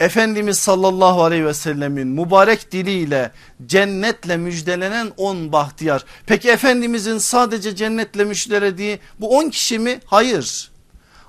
Efendimiz 0.00 0.58
sallallahu 0.58 1.22
aleyhi 1.22 1.46
ve 1.46 1.54
sellemin 1.54 2.08
mübarek 2.08 2.72
diliyle 2.72 3.30
cennetle 3.66 4.36
müjdelenen 4.36 5.12
on 5.16 5.52
bahtiyar. 5.52 6.04
Peki 6.26 6.50
Efendimizin 6.50 7.18
sadece 7.18 7.76
cennetle 7.76 8.24
müjdelediği 8.24 8.98
bu 9.20 9.38
on 9.38 9.50
kişi 9.50 9.78
mi? 9.78 10.00
Hayır. 10.06 10.70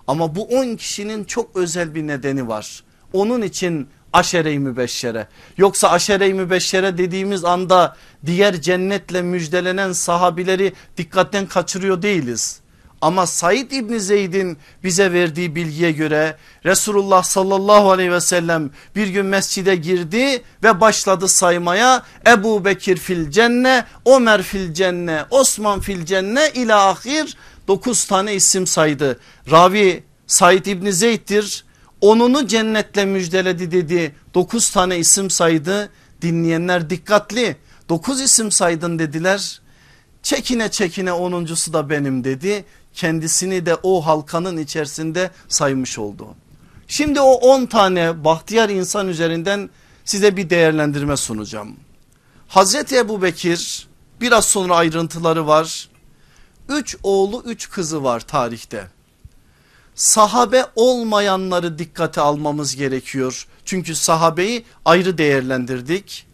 Ama 0.08 0.36
bu 0.36 0.44
on 0.44 0.76
kişinin 0.76 1.24
çok 1.24 1.56
özel 1.56 1.96
bir 1.96 2.08
nedeni 2.08 2.48
var. 2.48 2.84
Onun 3.14 3.42
için 3.42 3.88
aşere-i 4.14 4.60
mübeşşere. 4.60 5.28
Yoksa 5.58 5.90
aşere-i 5.90 6.34
mübeşşere 6.34 6.98
dediğimiz 6.98 7.46
anda 7.46 7.96
diğer 8.26 8.62
cennetle 8.62 9.22
müjdelenen 9.22 9.92
sahabileri 9.92 10.74
dikkatten 10.98 11.46
kaçırıyor 11.46 12.02
değiliz. 12.02 12.60
Ama 13.02 13.28
Said 13.28 13.72
İbni 13.72 14.00
Zeyd'in 14.00 14.58
bize 14.84 15.14
verdiği 15.14 15.56
bilgiye 15.56 15.92
göre 15.92 16.36
Resulullah 16.66 17.24
sallallahu 17.24 17.92
aleyhi 17.92 18.12
ve 18.12 18.22
sellem 18.22 18.70
bir 18.96 19.08
gün 19.08 19.26
mescide 19.26 19.76
girdi 19.76 20.44
ve 20.64 20.82
başladı 20.82 21.28
saymaya. 21.28 22.04
Ebu 22.28 22.66
Bekir 22.66 22.98
fil 22.98 23.32
cenne, 23.32 23.86
Ömer 24.06 24.44
fil 24.44 24.74
cenne, 24.74 25.26
Osman 25.30 25.80
fil 25.80 26.06
cenne 26.06 26.52
ila 26.54 26.90
ahir 26.90 27.38
9 27.68 28.06
tane 28.06 28.36
isim 28.36 28.68
saydı. 28.68 29.20
Ravi 29.52 30.04
Said 30.28 30.66
İbni 30.66 30.94
Zeyd'dir. 30.94 31.66
Onunu 32.02 32.48
cennetle 32.48 33.06
müjdeledi 33.06 33.72
dedi. 33.72 34.16
9 34.34 34.70
tane 34.70 34.98
isim 34.98 35.30
saydı. 35.30 35.90
Dinleyenler 36.22 36.90
dikkatli. 36.90 37.58
9 37.90 38.22
isim 38.22 38.52
saydın 38.52 39.00
dediler. 39.00 39.62
Çekine 40.24 40.72
çekine 40.72 41.14
onuncusu 41.14 41.74
da 41.74 41.90
benim 41.90 42.24
dedi 42.24 42.66
kendisini 42.98 43.66
de 43.66 43.76
o 43.84 44.06
halkanın 44.06 44.58
içerisinde 44.58 45.32
saymış 45.48 46.00
oldu. 46.00 46.28
Şimdi 46.88 47.22
o 47.22 47.32
10 47.32 47.66
tane 47.66 48.24
bahtiyar 48.24 48.70
insan 48.70 49.08
üzerinden 49.08 49.70
size 50.06 50.38
bir 50.38 50.50
değerlendirme 50.50 51.18
sunacağım. 51.18 51.76
Hazreti 52.48 52.98
Ebu 52.98 53.22
Bekir 53.22 53.88
biraz 54.22 54.46
sonra 54.46 54.76
ayrıntıları 54.76 55.48
var. 55.48 55.90
Üç 56.70 56.98
oğlu 57.04 57.44
üç 57.46 57.70
kızı 57.70 58.04
var 58.04 58.20
tarihte. 58.20 58.88
Sahabe 59.96 60.66
olmayanları 60.76 61.80
dikkate 61.80 62.22
almamız 62.22 62.76
gerekiyor. 62.76 63.48
Çünkü 63.66 63.96
sahabeyi 63.96 64.66
ayrı 64.86 65.18
değerlendirdik. 65.18 66.28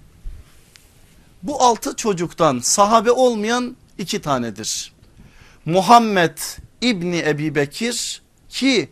Bu 1.43 1.62
altı 1.62 1.95
çocuktan 1.95 2.60
sahabe 2.60 3.12
olmayan 3.12 3.76
iki 3.97 4.21
tanedir. 4.21 4.92
Muhammed 5.65 6.38
İbni 6.82 7.19
Ebi 7.19 7.56
Bekir 7.56 8.21
ki 8.49 8.89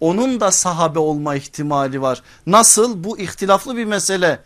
onun 0.00 0.40
da 0.40 0.50
sahabe 0.50 0.98
olma 0.98 1.34
ihtimali 1.34 2.02
var. 2.02 2.22
Nasıl 2.46 3.04
bu 3.04 3.18
ihtilaflı 3.18 3.76
bir 3.76 3.84
mesele. 3.84 4.40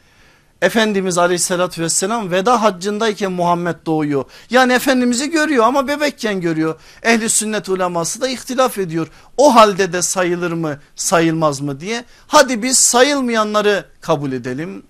Efendimiz 0.63 1.19
aleyhissalatü 1.19 1.83
vesselam 1.83 2.31
veda 2.31 2.63
haccındayken 2.63 3.33
Muhammed 3.33 3.77
doğuyor. 3.87 4.25
Yani 4.51 4.73
Efendimiz'i 4.73 5.31
görüyor 5.31 5.65
ama 5.65 5.89
bebekken 5.89 6.41
görüyor. 6.41 6.81
Ehli 7.03 7.29
sünnet 7.29 7.69
uleması 7.69 8.21
da 8.21 8.29
ihtilaf 8.29 8.79
ediyor. 8.79 9.09
O 9.37 9.55
halde 9.55 9.93
de 9.93 10.03
sayılır 10.03 10.53
mı 10.53 10.81
sayılmaz 10.97 11.61
mı 11.61 11.81
diye. 11.81 12.05
Hadi 12.27 12.63
biz 12.63 12.79
sayılmayanları 12.79 13.85
kabul 14.01 14.33
edelim. 14.33 14.83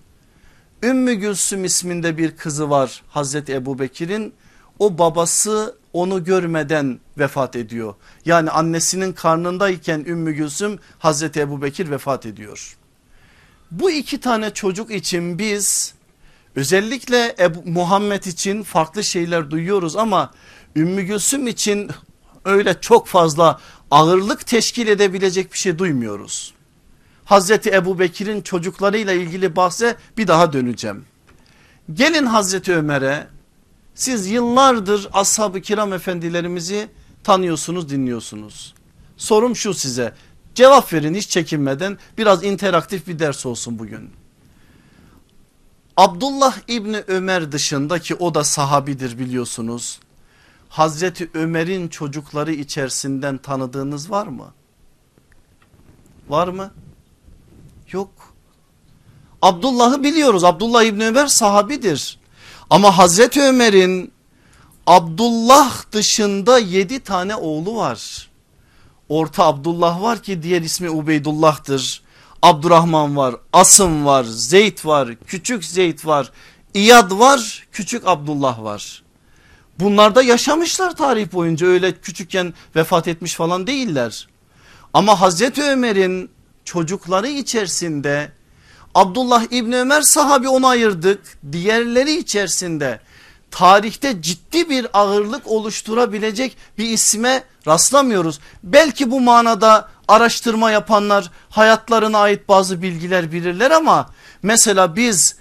Ümmü 0.82 1.14
Gülsüm 1.14 1.64
isminde 1.64 2.18
bir 2.18 2.36
kızı 2.36 2.70
var 2.70 3.02
Hazreti 3.08 3.54
Ebu 3.54 3.78
Bekir'in. 3.78 4.34
O 4.78 4.98
babası 4.98 5.77
onu 5.92 6.24
görmeden 6.24 7.00
vefat 7.18 7.56
ediyor. 7.56 7.94
Yani 8.24 8.50
annesinin 8.50 9.12
karnındayken 9.12 10.04
Ümmü 10.06 10.32
Gülsüm 10.32 10.78
Hazreti 10.98 11.40
Ebu 11.40 11.62
Bekir 11.62 11.90
vefat 11.90 12.26
ediyor. 12.26 12.76
Bu 13.70 13.90
iki 13.90 14.20
tane 14.20 14.54
çocuk 14.54 14.90
için 14.90 15.38
biz 15.38 15.94
özellikle 16.56 17.36
Ebu, 17.38 17.62
Muhammed 17.64 18.24
için 18.24 18.62
farklı 18.62 19.04
şeyler 19.04 19.50
duyuyoruz 19.50 19.96
ama 19.96 20.30
Ümmü 20.76 21.02
Gülsüm 21.02 21.46
için 21.46 21.90
öyle 22.44 22.80
çok 22.80 23.06
fazla 23.06 23.60
ağırlık 23.90 24.46
teşkil 24.46 24.86
edebilecek 24.88 25.52
bir 25.52 25.58
şey 25.58 25.78
duymuyoruz. 25.78 26.54
Hazreti 27.24 27.70
Ebu 27.70 27.98
Bekir'in 27.98 28.42
çocuklarıyla 28.42 29.12
ilgili 29.12 29.56
bahse 29.56 29.96
bir 30.16 30.26
daha 30.26 30.52
döneceğim. 30.52 31.04
Gelin 31.92 32.26
Hazreti 32.26 32.74
Ömer'e 32.74 33.26
siz 33.98 34.26
yıllardır 34.26 35.08
ashab-ı 35.12 35.60
kiram 35.60 35.92
efendilerimizi 35.92 36.88
tanıyorsunuz 37.24 37.90
dinliyorsunuz. 37.90 38.74
Sorum 39.16 39.56
şu 39.56 39.74
size 39.74 40.14
cevap 40.54 40.92
verin 40.92 41.14
hiç 41.14 41.28
çekinmeden 41.28 41.98
biraz 42.18 42.44
interaktif 42.44 43.06
bir 43.06 43.18
ders 43.18 43.46
olsun 43.46 43.78
bugün. 43.78 44.10
Abdullah 45.96 46.56
İbni 46.68 47.04
Ömer 47.08 47.52
dışında 47.52 47.98
ki 47.98 48.14
o 48.14 48.34
da 48.34 48.44
sahabidir 48.44 49.18
biliyorsunuz. 49.18 50.00
Hazreti 50.68 51.30
Ömer'in 51.34 51.88
çocukları 51.88 52.52
içerisinden 52.52 53.38
tanıdığınız 53.38 54.10
var 54.10 54.26
mı? 54.26 54.52
Var 56.28 56.48
mı? 56.48 56.70
Yok. 57.92 58.10
Abdullah'ı 59.42 60.02
biliyoruz. 60.02 60.44
Abdullah 60.44 60.82
İbni 60.82 61.06
Ömer 61.06 61.26
sahabidir. 61.26 62.18
Ama 62.70 62.98
Hazreti 62.98 63.42
Ömer'in 63.42 64.12
Abdullah 64.86 65.92
dışında 65.92 66.58
yedi 66.58 67.00
tane 67.00 67.36
oğlu 67.36 67.76
var. 67.76 68.28
Orta 69.08 69.44
Abdullah 69.44 70.02
var 70.02 70.22
ki 70.22 70.42
diğer 70.42 70.62
ismi 70.62 70.90
Ubeydullah'tır. 70.90 72.02
Abdurrahman 72.42 73.16
var, 73.16 73.34
Asım 73.52 74.06
var, 74.06 74.24
Zeyd 74.24 74.84
var, 74.84 75.08
küçük 75.26 75.64
Zeyd 75.64 76.06
var, 76.06 76.32
İyad 76.74 77.18
var, 77.18 77.66
küçük 77.72 78.02
Abdullah 78.06 78.62
var. 78.62 79.02
Bunlar 79.80 80.14
da 80.14 80.22
yaşamışlar 80.22 80.96
tarih 80.96 81.32
boyunca 81.32 81.66
öyle 81.66 81.92
küçükken 81.92 82.54
vefat 82.76 83.08
etmiş 83.08 83.34
falan 83.34 83.66
değiller. 83.66 84.28
Ama 84.94 85.20
Hazreti 85.20 85.62
Ömer'in 85.62 86.30
çocukları 86.64 87.28
içerisinde 87.28 88.32
Abdullah 88.94 89.44
İbni 89.50 89.76
Ömer 89.76 90.02
sahabi 90.02 90.48
onu 90.48 90.66
ayırdık. 90.66 91.38
Diğerleri 91.52 92.16
içerisinde 92.16 93.00
tarihte 93.50 94.22
ciddi 94.22 94.70
bir 94.70 94.86
ağırlık 94.92 95.46
oluşturabilecek 95.46 96.56
bir 96.78 96.84
isme 96.84 97.44
rastlamıyoruz. 97.66 98.40
Belki 98.64 99.10
bu 99.10 99.20
manada 99.20 99.88
araştırma 100.08 100.70
yapanlar 100.70 101.30
hayatlarına 101.50 102.18
ait 102.18 102.48
bazı 102.48 102.82
bilgiler 102.82 103.32
bilirler 103.32 103.70
ama 103.70 104.10
mesela 104.42 104.96
biz 104.96 105.36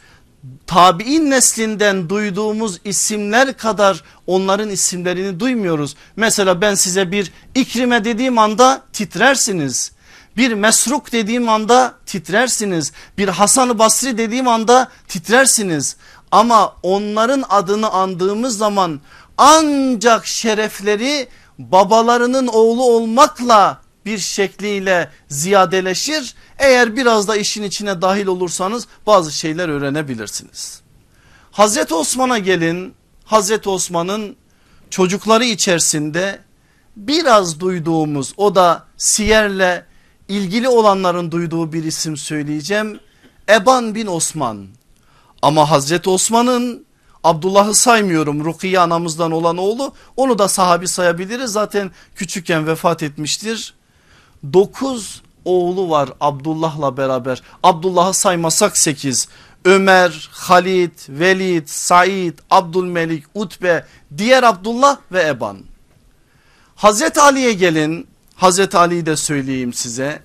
tabi'in 0.68 1.32
neslinden 1.32 2.10
duyduğumuz 2.10 2.80
isimler 2.84 3.58
kadar 3.58 4.04
onların 4.28 4.70
isimlerini 4.70 5.40
duymuyoruz. 5.40 5.96
Mesela 6.16 6.62
ben 6.62 6.76
size 6.76 7.12
bir 7.12 7.32
ikrime 7.56 8.06
dediğim 8.06 8.38
anda 8.38 8.82
titrersiniz. 8.94 9.92
Bir 10.38 10.54
mesruk 10.54 11.12
dediğim 11.12 11.50
anda 11.50 11.96
titrersiniz. 12.06 12.92
Bir 13.18 13.28
Hasan-ı 13.28 13.80
Basri 13.80 14.18
dediğim 14.18 14.48
anda 14.48 14.92
titrersiniz. 15.08 15.96
Ama 16.32 16.76
onların 16.84 17.44
adını 17.50 17.90
andığımız 17.90 18.58
zaman 18.58 19.02
ancak 19.38 20.28
şerefleri 20.28 21.28
babalarının 21.60 22.48
oğlu 22.48 22.84
olmakla 22.84 23.82
bir 24.06 24.18
şekliyle 24.18 25.12
ziyadeleşir. 25.30 26.36
Eğer 26.60 26.96
biraz 26.96 27.28
da 27.28 27.36
işin 27.36 27.64
içine 27.64 28.02
dahil 28.02 28.28
olursanız 28.28 28.88
bazı 29.08 29.32
şeyler 29.32 29.70
öğrenebilirsiniz. 29.70 30.82
Hazreti 31.52 31.94
Osman'a 31.94 32.38
gelin. 32.38 32.94
Hazreti 33.26 33.70
Osman'ın 33.70 34.36
çocukları 34.90 35.46
içerisinde 35.46 36.40
biraz 36.96 37.60
duyduğumuz 37.60 38.34
o 38.38 38.56
da 38.56 38.86
siyerle 38.98 39.86
ilgili 40.28 40.70
olanların 40.70 41.32
duyduğu 41.32 41.74
bir 41.74 41.84
isim 41.84 42.18
söyleyeceğim. 42.18 43.00
Eban 43.50 43.96
bin 43.96 44.08
Osman. 44.08 44.68
Ama 45.42 45.72
Hazreti 45.72 46.10
Osman'ın 46.10 46.86
Abdullah'ı 47.24 47.76
saymıyorum. 47.76 48.46
Rukiye 48.46 48.80
anamızdan 48.80 49.32
olan 49.32 49.58
oğlu. 49.58 49.94
Onu 50.18 50.40
da 50.40 50.48
sahabi 50.48 50.88
sayabiliriz. 50.88 51.52
Zaten 51.52 51.92
küçükken 52.16 52.68
vefat 52.68 53.04
etmiştir. 53.04 53.74
9 54.54 55.22
oğlu 55.46 55.90
var 55.90 56.10
Abdullah'la 56.22 56.98
beraber. 56.98 57.42
Abdullah'ı 57.64 58.14
saymasak 58.14 58.78
8 58.78 59.28
Ömer, 59.66 60.30
Halid, 60.32 60.92
Velid, 61.10 61.68
Said, 61.68 62.34
Abdülmelik, 62.50 63.24
Utbe, 63.34 63.86
diğer 64.18 64.44
Abdullah 64.44 64.98
ve 65.12 65.28
Eban. 65.28 65.58
Hazreti 66.76 67.22
Ali'ye 67.22 67.54
gelin 67.54 68.08
Hazreti 68.38 68.78
Ali'yi 68.78 69.06
de 69.06 69.16
söyleyeyim 69.16 69.74
size. 69.74 70.22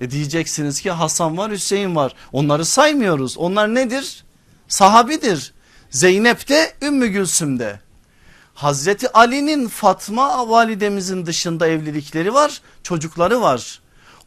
E 0.00 0.10
diyeceksiniz 0.10 0.80
ki 0.80 0.90
Hasan 0.90 1.38
var 1.38 1.52
Hüseyin 1.52 1.96
var 1.96 2.14
onları 2.32 2.64
saymıyoruz 2.64 3.38
onlar 3.38 3.74
nedir? 3.74 4.24
Sahabidir. 4.68 5.52
Zeynep 5.90 6.48
de 6.48 6.72
Ümmü 6.82 7.08
Gülsüm'de. 7.08 7.80
Hazreti 8.54 9.12
Ali'nin 9.12 9.68
Fatma 9.68 10.48
validemizin 10.48 11.26
dışında 11.26 11.66
evlilikleri 11.66 12.34
var 12.34 12.60
çocukları 12.82 13.40
var. 13.40 13.80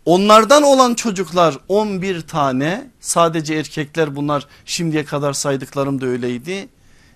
Onlardan 0.05 0.63
olan 0.63 0.93
çocuklar 0.93 1.57
11 1.67 2.21
tane 2.21 2.91
sadece 2.99 3.53
erkekler 3.53 4.15
bunlar 4.15 4.47
şimdiye 4.65 5.05
kadar 5.05 5.33
saydıklarım 5.33 6.01
da 6.01 6.05
öyleydi. 6.05 6.69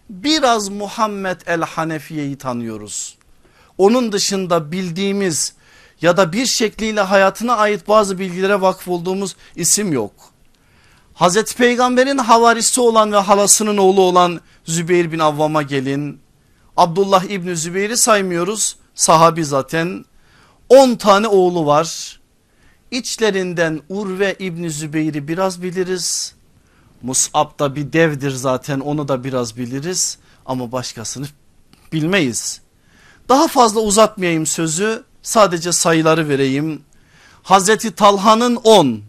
Biraz 0.10 0.70
Muhammed 0.70 1.42
el 1.46 1.62
Hanefiye'yi 1.62 2.38
tanıyoruz. 2.38 3.18
Onun 3.78 4.12
dışında 4.12 4.72
bildiğimiz 4.72 5.57
ya 6.02 6.18
da 6.18 6.34
bir 6.34 6.46
şekliyle 6.46 7.02
hayatına 7.02 7.56
ait 7.56 7.88
bazı 7.88 8.20
bilgilere 8.20 8.62
vakıf 8.62 8.88
olduğumuz 8.88 9.36
isim 9.56 9.94
yok. 9.94 10.12
Hazreti 11.14 11.56
Peygamber'in 11.56 12.18
havarisi 12.18 12.82
olan 12.82 13.12
ve 13.12 13.18
halasının 13.18 13.78
oğlu 13.78 14.02
olan 14.02 14.42
Zübeyir 14.66 15.12
bin 15.12 15.20
Avvam'a 15.20 15.62
gelin. 15.62 16.20
Abdullah 16.78 17.24
İbni 17.24 17.58
Zübeyir'i 17.58 17.98
saymıyoruz 17.98 18.76
sahabi 18.96 19.46
zaten. 19.46 20.06
10 20.70 20.96
tane 20.96 21.28
oğlu 21.28 21.66
var. 21.66 22.20
İçlerinden 22.92 23.82
Urve 23.90 24.36
İbni 24.40 24.72
Zübeyir'i 24.72 25.28
biraz 25.28 25.64
biliriz. 25.64 26.36
Mus'ab 27.02 27.60
da 27.60 27.76
bir 27.76 27.94
devdir 27.94 28.32
zaten 28.32 28.80
onu 28.80 29.08
da 29.08 29.24
biraz 29.24 29.58
biliriz 29.58 30.18
ama 30.46 30.72
başkasını 30.72 31.26
bilmeyiz. 31.94 32.62
Daha 33.30 33.48
fazla 33.48 33.80
uzatmayayım 33.80 34.46
sözü 34.46 35.04
sadece 35.28 35.72
sayıları 35.72 36.30
vereyim. 36.30 36.82
Hazreti 37.44 37.92
Talha'nın 37.92 38.56
10, 38.56 39.02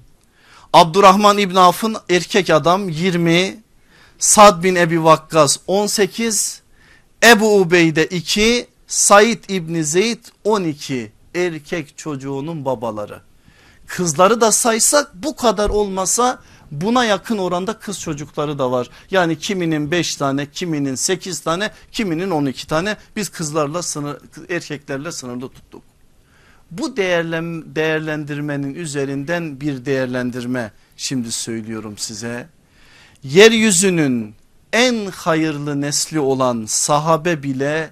Abdurrahman 0.72 1.38
İbn 1.38 1.56
Af'ın 1.56 1.96
erkek 2.10 2.50
adam 2.50 2.88
20, 2.88 3.62
Sad 4.18 4.64
bin 4.64 4.74
Ebi 4.74 5.04
Vakkas 5.04 5.56
18, 5.66 6.62
Ebu 7.24 7.60
Ubeyde 7.60 8.06
2, 8.06 8.66
Said 8.86 9.44
İbni 9.48 9.84
Zeyd 9.84 10.24
12 10.44 11.12
erkek 11.34 11.98
çocuğunun 11.98 12.64
babaları. 12.64 13.20
Kızları 13.86 14.40
da 14.40 14.52
saysak 14.52 15.14
bu 15.14 15.36
kadar 15.36 15.70
olmasa 15.70 16.38
buna 16.70 17.04
yakın 17.04 17.38
oranda 17.38 17.78
kız 17.78 18.00
çocukları 18.00 18.58
da 18.58 18.70
var. 18.70 18.90
Yani 19.10 19.38
kiminin 19.38 19.90
5 19.90 20.16
tane 20.16 20.50
kiminin 20.50 20.94
8 20.94 21.40
tane 21.40 21.70
kiminin 21.92 22.30
12 22.30 22.66
tane 22.66 22.96
biz 23.16 23.28
kızlarla 23.28 23.82
sınır, 23.82 24.18
erkeklerle 24.48 25.12
sınırlı 25.12 25.48
tuttuk. 25.48 25.87
Bu 26.70 26.96
değerlendirmenin 26.96 28.74
üzerinden 28.74 29.60
bir 29.60 29.84
değerlendirme 29.84 30.72
şimdi 30.96 31.32
söylüyorum 31.32 31.98
size. 31.98 32.48
Yeryüzünün 33.22 34.34
en 34.72 35.06
hayırlı 35.06 35.80
nesli 35.80 36.20
olan 36.20 36.64
sahabe 36.66 37.42
bile 37.42 37.90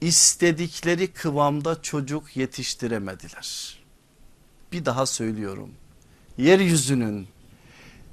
istedikleri 0.00 1.06
kıvamda 1.06 1.82
çocuk 1.82 2.36
yetiştiremediler. 2.36 3.78
Bir 4.72 4.84
daha 4.84 5.06
söylüyorum. 5.06 5.70
Yeryüzünün 6.38 7.28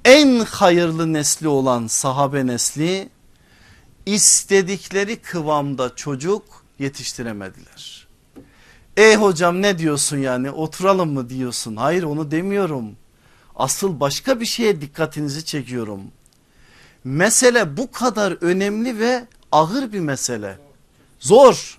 en 0.04 0.40
hayırlı 0.40 1.12
nesli 1.12 1.48
olan 1.48 1.86
sahabe 1.86 2.46
nesli 2.46 3.08
istedikleri 4.06 5.16
kıvamda 5.16 5.96
çocuk 5.96 6.64
yetiştiremediler. 6.78 7.99
E 9.00 9.16
hocam 9.16 9.62
ne 9.62 9.78
diyorsun 9.78 10.16
yani 10.16 10.50
oturalım 10.50 11.12
mı 11.12 11.30
diyorsun? 11.30 11.76
Hayır 11.76 12.02
onu 12.02 12.30
demiyorum. 12.30 12.96
Asıl 13.56 14.00
başka 14.00 14.40
bir 14.40 14.46
şeye 14.46 14.80
dikkatinizi 14.80 15.44
çekiyorum. 15.44 16.00
Mesele 17.04 17.76
bu 17.76 17.90
kadar 17.92 18.36
önemli 18.40 18.98
ve 18.98 19.26
ağır 19.52 19.92
bir 19.92 20.00
mesele. 20.00 20.58
Zor. 21.20 21.78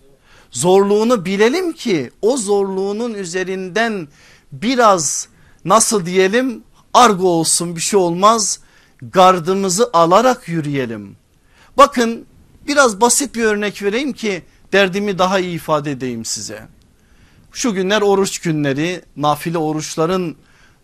Zorluğunu 0.51 1.25
bilelim 1.25 1.73
ki 1.73 2.11
o 2.21 2.37
zorluğunun 2.37 3.13
üzerinden 3.13 4.07
biraz 4.51 5.27
nasıl 5.65 6.05
diyelim 6.05 6.63
argo 6.93 7.27
olsun 7.27 7.75
bir 7.75 7.81
şey 7.81 7.99
olmaz 7.99 8.59
gardımızı 9.01 9.89
alarak 9.93 10.47
yürüyelim. 10.47 11.15
Bakın 11.77 12.25
biraz 12.67 13.01
basit 13.01 13.35
bir 13.35 13.43
örnek 13.43 13.83
vereyim 13.83 14.13
ki 14.13 14.43
derdimi 14.73 15.19
daha 15.19 15.39
iyi 15.39 15.55
ifade 15.55 15.91
edeyim 15.91 16.25
size. 16.25 16.67
Şu 17.51 17.73
günler 17.73 18.01
oruç 18.01 18.39
günleri 18.39 19.01
nafile 19.15 19.57
oruçların 19.57 20.35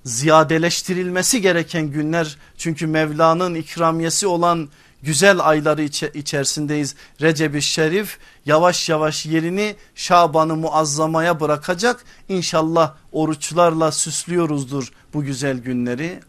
ziyadeleştirilmesi 0.03 1.41
gereken 1.41 1.91
günler. 1.91 2.37
Çünkü 2.57 2.87
Mevla'nın 2.87 3.55
ikramiyesi 3.55 4.27
olan 4.27 4.69
güzel 5.03 5.39
ayları 5.39 5.83
içe, 5.83 6.11
içerisindeyiz. 6.13 6.95
Recep-i 7.21 7.61
Şerif 7.61 8.17
yavaş 8.45 8.89
yavaş 8.89 9.25
yerini 9.25 9.75
Şaban'ı 9.95 10.55
muazzamaya 10.55 11.39
bırakacak. 11.39 12.05
İnşallah 12.29 12.95
oruçlarla 13.11 13.91
süslüyoruzdur 13.91 14.91
bu 15.13 15.23
güzel 15.23 15.57
günleri. 15.57 16.19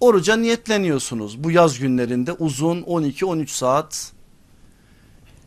Oruca 0.00 0.36
niyetleniyorsunuz 0.36 1.44
bu 1.44 1.50
yaz 1.50 1.78
günlerinde 1.78 2.32
uzun 2.32 2.82
12-13 2.82 3.46
saat. 3.46 4.12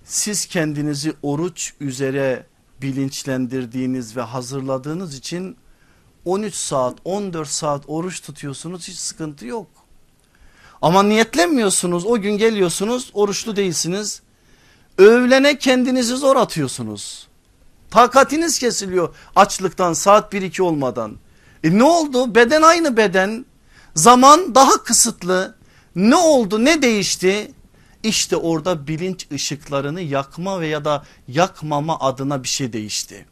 Siz 0.03 0.45
kendinizi 0.45 1.13
oruç 1.21 1.73
üzere 1.79 2.45
bilinçlendirdiğiniz 2.83 4.17
ve 4.17 4.21
hazırladığınız 4.21 5.17
için 5.17 5.57
13 6.25 6.55
saat 6.55 6.97
14 7.05 7.47
saat 7.47 7.83
oruç 7.87 8.21
tutuyorsunuz 8.21 8.87
hiç 8.87 8.97
sıkıntı 8.97 9.45
yok. 9.45 9.67
Ama 10.81 11.03
niyetlenmiyorsunuz 11.03 12.05
o 12.05 12.21
gün 12.21 12.37
geliyorsunuz 12.37 13.11
oruçlu 13.13 13.55
değilsiniz. 13.55 14.21
Öğlene 14.97 15.57
kendinizi 15.57 16.15
zor 16.15 16.35
atıyorsunuz. 16.35 17.27
Takatiniz 17.91 18.59
kesiliyor 18.59 19.15
açlıktan 19.35 19.93
saat 19.93 20.33
1-2 20.33 20.61
olmadan. 20.61 21.17
E 21.63 21.77
ne 21.77 21.83
oldu 21.83 22.35
beden 22.35 22.61
aynı 22.61 22.97
beden 22.97 23.45
zaman 23.95 24.55
daha 24.55 24.83
kısıtlı 24.83 25.55
ne 25.95 26.15
oldu 26.15 26.65
ne 26.65 26.81
değişti? 26.81 27.51
İşte 28.03 28.35
orada 28.37 28.87
bilinç 28.87 29.27
ışıklarını 29.31 30.01
yakma 30.01 30.61
veya 30.61 30.85
da 30.85 31.03
yakmama 31.27 31.99
adına 31.99 32.43
bir 32.43 32.47
şey 32.47 32.73
değişti. 32.73 33.25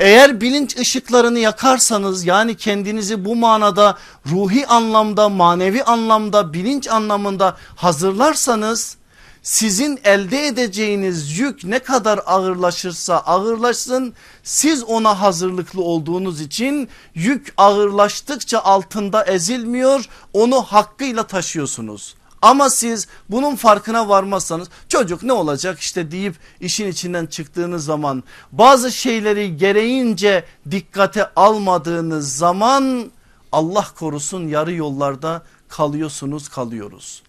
Eğer 0.00 0.40
bilinç 0.40 0.76
ışıklarını 0.76 1.38
yakarsanız 1.38 2.24
yani 2.24 2.56
kendinizi 2.56 3.24
bu 3.24 3.36
manada 3.36 3.98
ruhi 4.26 4.66
anlamda 4.66 5.28
manevi 5.28 5.82
anlamda 5.84 6.52
bilinç 6.52 6.88
anlamında 6.88 7.56
hazırlarsanız 7.76 8.96
sizin 9.42 10.00
elde 10.04 10.46
edeceğiniz 10.46 11.38
yük 11.38 11.64
ne 11.64 11.78
kadar 11.78 12.20
ağırlaşırsa 12.26 13.18
ağırlaşsın 13.18 14.14
siz 14.42 14.84
ona 14.84 15.20
hazırlıklı 15.20 15.82
olduğunuz 15.82 16.40
için 16.40 16.88
yük 17.14 17.52
ağırlaştıkça 17.56 18.60
altında 18.60 19.24
ezilmiyor 19.24 20.04
onu 20.32 20.62
hakkıyla 20.62 21.26
taşıyorsunuz. 21.26 22.14
Ama 22.42 22.70
siz 22.70 23.08
bunun 23.30 23.56
farkına 23.56 24.08
varmazsanız 24.08 24.68
çocuk 24.88 25.22
ne 25.22 25.32
olacak 25.32 25.80
işte 25.80 26.10
deyip 26.10 26.34
işin 26.60 26.86
içinden 26.86 27.26
çıktığınız 27.26 27.84
zaman 27.84 28.24
bazı 28.52 28.92
şeyleri 28.92 29.56
gereğince 29.56 30.44
dikkate 30.70 31.34
almadığınız 31.36 32.36
zaman 32.36 33.10
Allah 33.52 33.86
korusun 33.98 34.48
yarı 34.48 34.74
yollarda 34.74 35.42
kalıyorsunuz 35.68 36.48
kalıyoruz. 36.48 37.22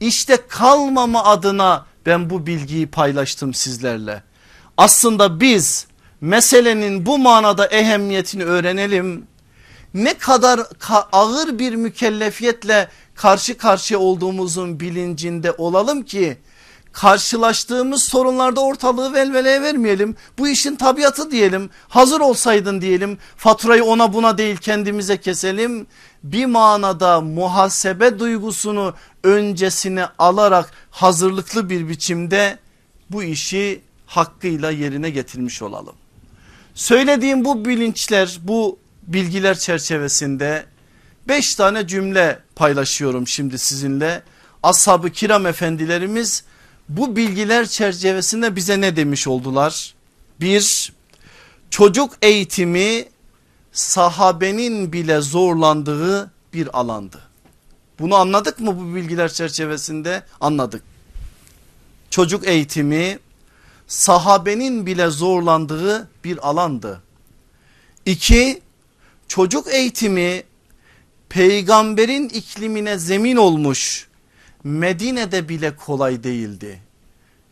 İşte 0.00 0.38
kalmama 0.48 1.24
adına 1.24 1.86
ben 2.06 2.30
bu 2.30 2.46
bilgiyi 2.46 2.86
paylaştım 2.86 3.54
sizlerle. 3.54 4.22
Aslında 4.76 5.40
biz 5.40 5.86
meselenin 6.20 7.06
bu 7.06 7.18
manada 7.18 7.66
ehemmiyetini 7.66 8.44
öğrenelim. 8.44 9.26
Ne 9.94 10.18
kadar 10.18 10.60
ağır 11.12 11.58
bir 11.58 11.74
mükellefiyetle 11.74 12.88
karşı 13.14 13.58
karşıya 13.58 14.00
olduğumuzun 14.00 14.80
bilincinde 14.80 15.52
olalım 15.52 16.02
ki 16.02 16.38
karşılaştığımız 16.92 18.02
sorunlarda 18.02 18.60
ortalığı 18.60 19.12
velveleye 19.12 19.62
vermeyelim. 19.62 20.16
Bu 20.38 20.48
işin 20.48 20.76
tabiatı 20.76 21.30
diyelim. 21.30 21.70
Hazır 21.88 22.20
olsaydın 22.20 22.80
diyelim. 22.80 23.18
Faturayı 23.36 23.84
ona 23.84 24.12
buna 24.12 24.38
değil 24.38 24.56
kendimize 24.56 25.16
keselim. 25.16 25.86
Bir 26.22 26.46
manada 26.46 27.20
muhasebe 27.20 28.18
duygusunu 28.18 28.94
öncesine 29.24 30.06
alarak 30.18 30.72
hazırlıklı 30.90 31.70
bir 31.70 31.88
biçimde 31.88 32.58
bu 33.10 33.22
işi 33.22 33.80
hakkıyla 34.06 34.70
yerine 34.70 35.10
getirmiş 35.10 35.62
olalım. 35.62 35.94
Söylediğim 36.74 37.44
bu 37.44 37.64
bilinçler 37.64 38.38
bu 38.42 38.78
bilgiler 39.08 39.58
çerçevesinde 39.58 40.66
beş 41.28 41.54
tane 41.54 41.86
cümle 41.86 42.38
paylaşıyorum 42.56 43.28
şimdi 43.28 43.58
sizinle. 43.58 44.22
Ashab-ı 44.62 45.10
kiram 45.10 45.46
efendilerimiz 45.46 46.44
bu 46.88 47.16
bilgiler 47.16 47.66
çerçevesinde 47.66 48.56
bize 48.56 48.80
ne 48.80 48.96
demiş 48.96 49.28
oldular? 49.28 49.94
Bir, 50.40 50.92
çocuk 51.70 52.12
eğitimi 52.22 53.04
sahabenin 53.72 54.92
bile 54.92 55.20
zorlandığı 55.20 56.30
bir 56.54 56.78
alandı. 56.78 57.18
Bunu 57.98 58.14
anladık 58.14 58.60
mı 58.60 58.78
bu 58.78 58.94
bilgiler 58.94 59.32
çerçevesinde? 59.32 60.22
Anladık. 60.40 60.82
Çocuk 62.10 62.48
eğitimi 62.48 63.18
sahabenin 63.86 64.86
bile 64.86 65.08
zorlandığı 65.10 66.08
bir 66.24 66.48
alandı. 66.48 67.02
İki, 68.06 68.62
çocuk 69.28 69.74
eğitimi 69.74 70.42
peygamberin 71.28 72.28
iklimine 72.28 72.98
zemin 72.98 73.36
olmuş 73.36 74.08
Medine'de 74.64 75.48
bile 75.48 75.76
kolay 75.76 76.24
değildi. 76.24 76.80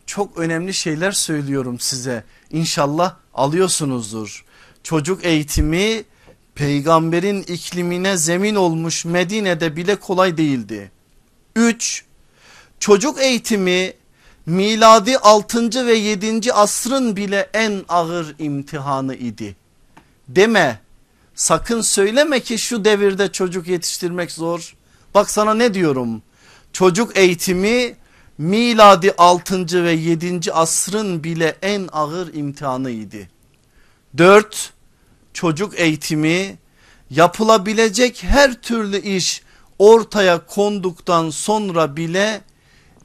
Çok 0.05 0.37
önemli 0.37 0.73
şeyler 0.73 1.11
söylüyorum 1.11 1.79
size 1.79 2.23
İnşallah 2.51 3.15
alıyorsunuzdur. 3.33 4.45
Çocuk 4.83 5.25
eğitimi 5.25 6.03
peygamberin 6.55 7.41
iklimine 7.41 8.17
zemin 8.17 8.55
olmuş 8.55 9.05
Medine'de 9.05 9.75
bile 9.75 9.95
kolay 9.95 10.37
değildi. 10.37 10.91
3. 11.55 12.05
Çocuk 12.79 13.21
eğitimi 13.21 13.93
miladi 14.45 15.17
6. 15.17 15.87
ve 15.87 15.93
7. 15.93 16.53
asrın 16.53 17.15
bile 17.15 17.49
en 17.53 17.81
ağır 17.89 18.35
imtihanı 18.39 19.15
idi. 19.15 19.55
Deme 20.27 20.79
sakın 21.37 21.81
söyleme 21.81 22.39
ki 22.39 22.57
şu 22.57 22.85
devirde 22.85 23.31
çocuk 23.31 23.67
yetiştirmek 23.67 24.31
zor. 24.31 24.75
Bak 25.15 25.31
sana 25.31 25.53
ne 25.53 25.73
diyorum 25.73 26.21
çocuk 26.73 27.17
eğitimi 27.17 27.95
miladi 28.37 29.13
6. 29.17 29.83
ve 29.83 29.91
7. 29.91 30.53
asrın 30.53 31.23
bile 31.23 31.57
en 31.61 31.89
ağır 31.91 32.33
imtihanıydı. 32.33 33.17
4 34.17 34.73
çocuk 35.33 35.79
eğitimi 35.79 36.57
yapılabilecek 37.09 38.23
her 38.23 38.61
türlü 38.61 39.01
iş 39.01 39.41
ortaya 39.79 40.45
konduktan 40.45 41.29
sonra 41.29 41.97
bile 41.97 42.41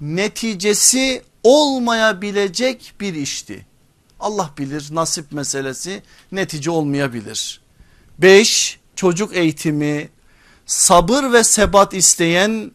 neticesi 0.00 1.22
olmayabilecek 1.42 2.94
bir 3.00 3.14
işti. 3.14 3.66
Allah 4.20 4.50
bilir 4.58 4.88
nasip 4.92 5.32
meselesi 5.32 6.02
netice 6.32 6.70
olmayabilir. 6.70 7.61
5 8.18 8.78
çocuk 8.96 9.36
eğitimi 9.36 10.08
sabır 10.66 11.32
ve 11.32 11.44
sebat 11.44 11.94
isteyen 11.94 12.72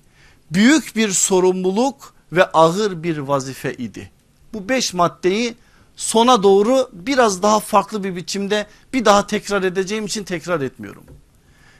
büyük 0.51 0.95
bir 0.95 1.11
sorumluluk 1.11 2.13
ve 2.31 2.45
ağır 2.45 3.03
bir 3.03 3.17
vazife 3.17 3.73
idi. 3.73 4.11
Bu 4.53 4.69
beş 4.69 4.93
maddeyi 4.93 5.55
sona 5.95 6.43
doğru 6.43 6.89
biraz 6.93 7.41
daha 7.43 7.59
farklı 7.59 8.03
bir 8.03 8.15
biçimde 8.15 8.67
bir 8.93 9.05
daha 9.05 9.27
tekrar 9.27 9.63
edeceğim 9.63 10.05
için 10.05 10.23
tekrar 10.23 10.61
etmiyorum. 10.61 11.03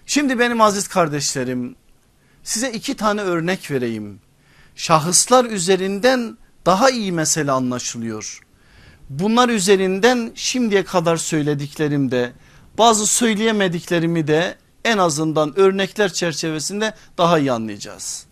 Şimdi 0.05 0.39
benim 0.39 0.61
aziz 0.61 0.87
kardeşlerim 0.87 1.75
size 2.43 2.71
iki 2.71 2.95
tane 2.95 3.21
örnek 3.21 3.71
vereyim. 3.71 4.19
Şahıslar 4.75 5.45
üzerinden 5.45 6.37
daha 6.65 6.89
iyi 6.89 7.11
mesele 7.11 7.51
anlaşılıyor. 7.51 8.39
Bunlar 9.09 9.49
üzerinden 9.49 10.31
şimdiye 10.35 10.83
kadar 10.83 11.17
söylediklerimde 11.17 12.33
bazı 12.77 13.07
söyleyemediklerimi 13.07 14.27
de 14.27 14.57
en 14.85 14.97
azından 14.97 15.59
örnekler 15.59 16.13
çerçevesinde 16.13 16.93
daha 17.17 17.39
iyi 17.39 17.51
anlayacağız. 17.51 18.25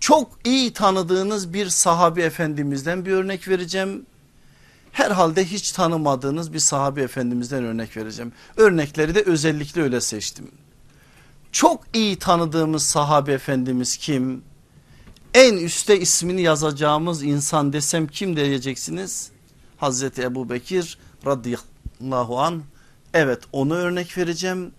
Çok 0.00 0.38
iyi 0.44 0.72
tanıdığınız 0.72 1.52
bir 1.52 1.68
sahabi 1.68 2.22
efendimizden 2.22 3.06
bir 3.06 3.12
örnek 3.12 3.48
vereceğim 3.48 4.06
herhalde 4.92 5.44
hiç 5.44 5.72
tanımadığınız 5.72 6.52
bir 6.52 6.58
sahabe 6.58 7.02
efendimizden 7.02 7.64
örnek 7.64 7.96
vereceğim. 7.96 8.32
Örnekleri 8.56 9.14
de 9.14 9.22
özellikle 9.22 9.82
öyle 9.82 10.00
seçtim. 10.00 10.50
Çok 11.52 11.84
iyi 11.94 12.18
tanıdığımız 12.18 12.82
sahabe 12.82 13.32
efendimiz 13.32 13.96
kim? 13.96 14.42
En 15.34 15.56
üste 15.56 16.00
ismini 16.00 16.42
yazacağımız 16.42 17.22
insan 17.22 17.72
desem 17.72 18.06
kim 18.06 18.36
diyeceksiniz? 18.36 19.30
Hazreti 19.76 20.22
Ebu 20.22 20.50
Bekir 20.50 20.98
radıyallahu 21.26 22.40
an. 22.40 22.62
Evet 23.18 23.42
onu 23.52 23.74
örnek 23.74 24.18
vereceğim. 24.18 24.72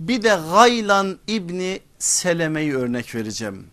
Bir 0.00 0.22
de 0.22 0.38
Gaylan 0.50 1.18
İbni 1.26 1.80
Seleme'yi 1.98 2.76
örnek 2.76 3.14
vereceğim. 3.14 3.66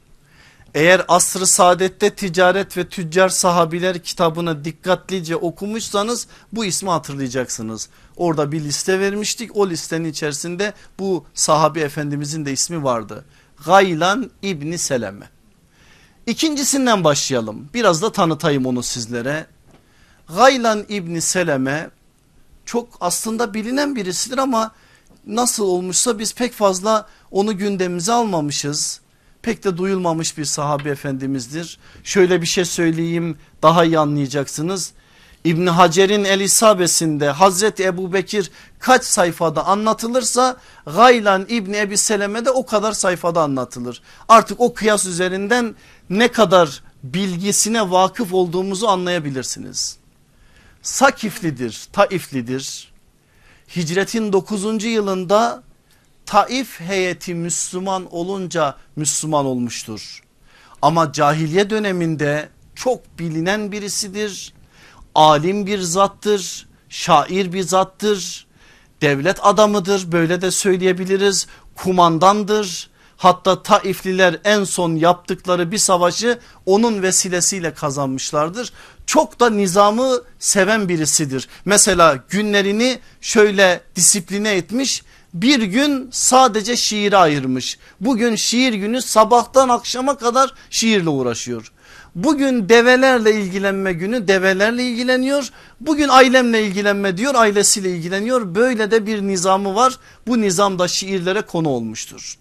Eğer 0.73 1.01
asrı 1.07 1.47
saadette 1.47 2.15
ticaret 2.15 2.77
ve 2.77 2.89
tüccar 2.89 3.29
sahabiler 3.29 4.03
kitabını 4.03 4.65
dikkatlice 4.65 5.35
okumuşsanız 5.35 6.27
bu 6.53 6.65
ismi 6.65 6.89
hatırlayacaksınız. 6.89 7.89
Orada 8.17 8.51
bir 8.51 8.61
liste 8.61 8.99
vermiştik 8.99 9.57
o 9.57 9.69
listenin 9.69 10.09
içerisinde 10.09 10.73
bu 10.99 11.25
sahabi 11.33 11.79
efendimizin 11.79 12.45
de 12.45 12.51
ismi 12.51 12.83
vardı. 12.83 13.25
Gaylan 13.65 14.31
İbni 14.41 14.77
Seleme. 14.77 15.29
İkincisinden 16.27 17.03
başlayalım 17.03 17.69
biraz 17.73 18.01
da 18.01 18.11
tanıtayım 18.11 18.65
onu 18.65 18.83
sizlere. 18.83 19.45
Gaylan 20.27 20.85
İbni 20.89 21.21
Seleme 21.21 21.89
çok 22.65 22.87
aslında 23.01 23.53
bilinen 23.53 23.95
birisidir 23.95 24.37
ama 24.37 24.71
nasıl 25.27 25.63
olmuşsa 25.63 26.19
biz 26.19 26.35
pek 26.35 26.53
fazla 26.53 27.07
onu 27.31 27.57
gündemimize 27.57 28.13
almamışız 28.13 29.03
pek 29.43 29.63
de 29.63 29.77
duyulmamış 29.77 30.37
bir 30.37 30.45
sahabe 30.45 30.89
efendimizdir. 30.89 31.79
Şöyle 32.03 32.41
bir 32.41 32.47
şey 32.47 32.65
söyleyeyim 32.65 33.37
daha 33.61 33.85
iyi 33.85 33.99
anlayacaksınız. 33.99 34.91
İbni 35.43 35.69
Hacer'in 35.69 36.23
el 36.23 36.39
isabesinde 36.39 37.29
Hazreti 37.29 37.83
Ebu 37.83 38.13
Bekir 38.13 38.51
kaç 38.79 39.03
sayfada 39.03 39.65
anlatılırsa 39.65 40.57
Gaylan 40.85 41.45
İbni 41.49 41.77
Ebi 41.77 41.97
Seleme 41.97 42.45
de 42.45 42.51
o 42.51 42.65
kadar 42.65 42.91
sayfada 42.91 43.41
anlatılır. 43.41 44.01
Artık 44.29 44.59
o 44.61 44.73
kıyas 44.73 45.05
üzerinden 45.05 45.75
ne 46.09 46.27
kadar 46.27 46.83
bilgisine 47.03 47.91
vakıf 47.91 48.33
olduğumuzu 48.33 48.87
anlayabilirsiniz. 48.87 49.97
Sakiflidir, 50.83 51.87
Taiflidir. 51.93 52.93
Hicretin 53.75 54.33
9. 54.33 54.83
yılında 54.83 55.63
Taif 56.25 56.79
heyeti 56.79 57.35
Müslüman 57.35 58.13
olunca 58.15 58.77
Müslüman 58.95 59.45
olmuştur. 59.45 60.23
Ama 60.81 61.11
cahiliye 61.11 61.69
döneminde 61.69 62.49
çok 62.75 63.19
bilinen 63.19 63.71
birisidir. 63.71 64.53
Alim 65.15 65.65
bir 65.65 65.79
zattır, 65.79 66.67
şair 66.89 67.53
bir 67.53 67.63
zattır, 67.63 68.47
devlet 69.01 69.45
adamıdır 69.45 70.11
böyle 70.11 70.41
de 70.41 70.51
söyleyebiliriz. 70.51 71.47
Kumandandır. 71.75 72.89
Hatta 73.23 73.63
Taifliler 73.63 74.39
en 74.43 74.63
son 74.63 74.95
yaptıkları 74.95 75.71
bir 75.71 75.77
savaşı 75.77 76.39
onun 76.65 77.01
vesilesiyle 77.01 77.73
kazanmışlardır. 77.73 78.73
Çok 79.05 79.39
da 79.39 79.49
nizamı 79.49 80.21
seven 80.39 80.89
birisidir. 80.89 81.47
Mesela 81.65 82.23
günlerini 82.29 82.99
şöyle 83.21 83.81
disipline 83.95 84.51
etmiş 84.51 85.03
bir 85.33 85.61
gün 85.61 86.09
sadece 86.11 86.75
şiire 86.75 87.17
ayırmış. 87.17 87.77
Bugün 88.01 88.35
şiir 88.35 88.73
günü 88.73 89.01
sabahtan 89.01 89.69
akşama 89.69 90.17
kadar 90.17 90.53
şiirle 90.69 91.09
uğraşıyor. 91.09 91.71
Bugün 92.15 92.69
develerle 92.69 93.35
ilgilenme 93.35 93.93
günü 93.93 94.27
develerle 94.27 94.83
ilgileniyor. 94.83 95.49
Bugün 95.81 96.09
ailemle 96.09 96.67
ilgilenme 96.67 97.17
diyor 97.17 97.35
ailesiyle 97.35 97.89
ilgileniyor. 97.89 98.55
Böyle 98.55 98.91
de 98.91 99.05
bir 99.05 99.21
nizamı 99.21 99.75
var. 99.75 99.99
Bu 100.27 100.41
nizam 100.41 100.79
da 100.79 100.87
şiirlere 100.87 101.41
konu 101.41 101.69
olmuştur. 101.69 102.37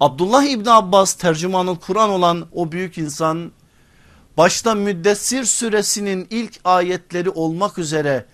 Abdullah 0.00 0.44
İbni 0.44 0.70
Abbas 0.70 1.14
tercümanı 1.14 1.80
Kur'an 1.80 2.10
olan 2.10 2.46
o 2.52 2.72
büyük 2.72 2.98
insan 2.98 3.52
başta 4.36 4.74
Müddessir 4.74 5.44
suresinin 5.44 6.26
ilk 6.30 6.60
ayetleri 6.64 7.30
olmak 7.30 7.78
üzere 7.78 8.26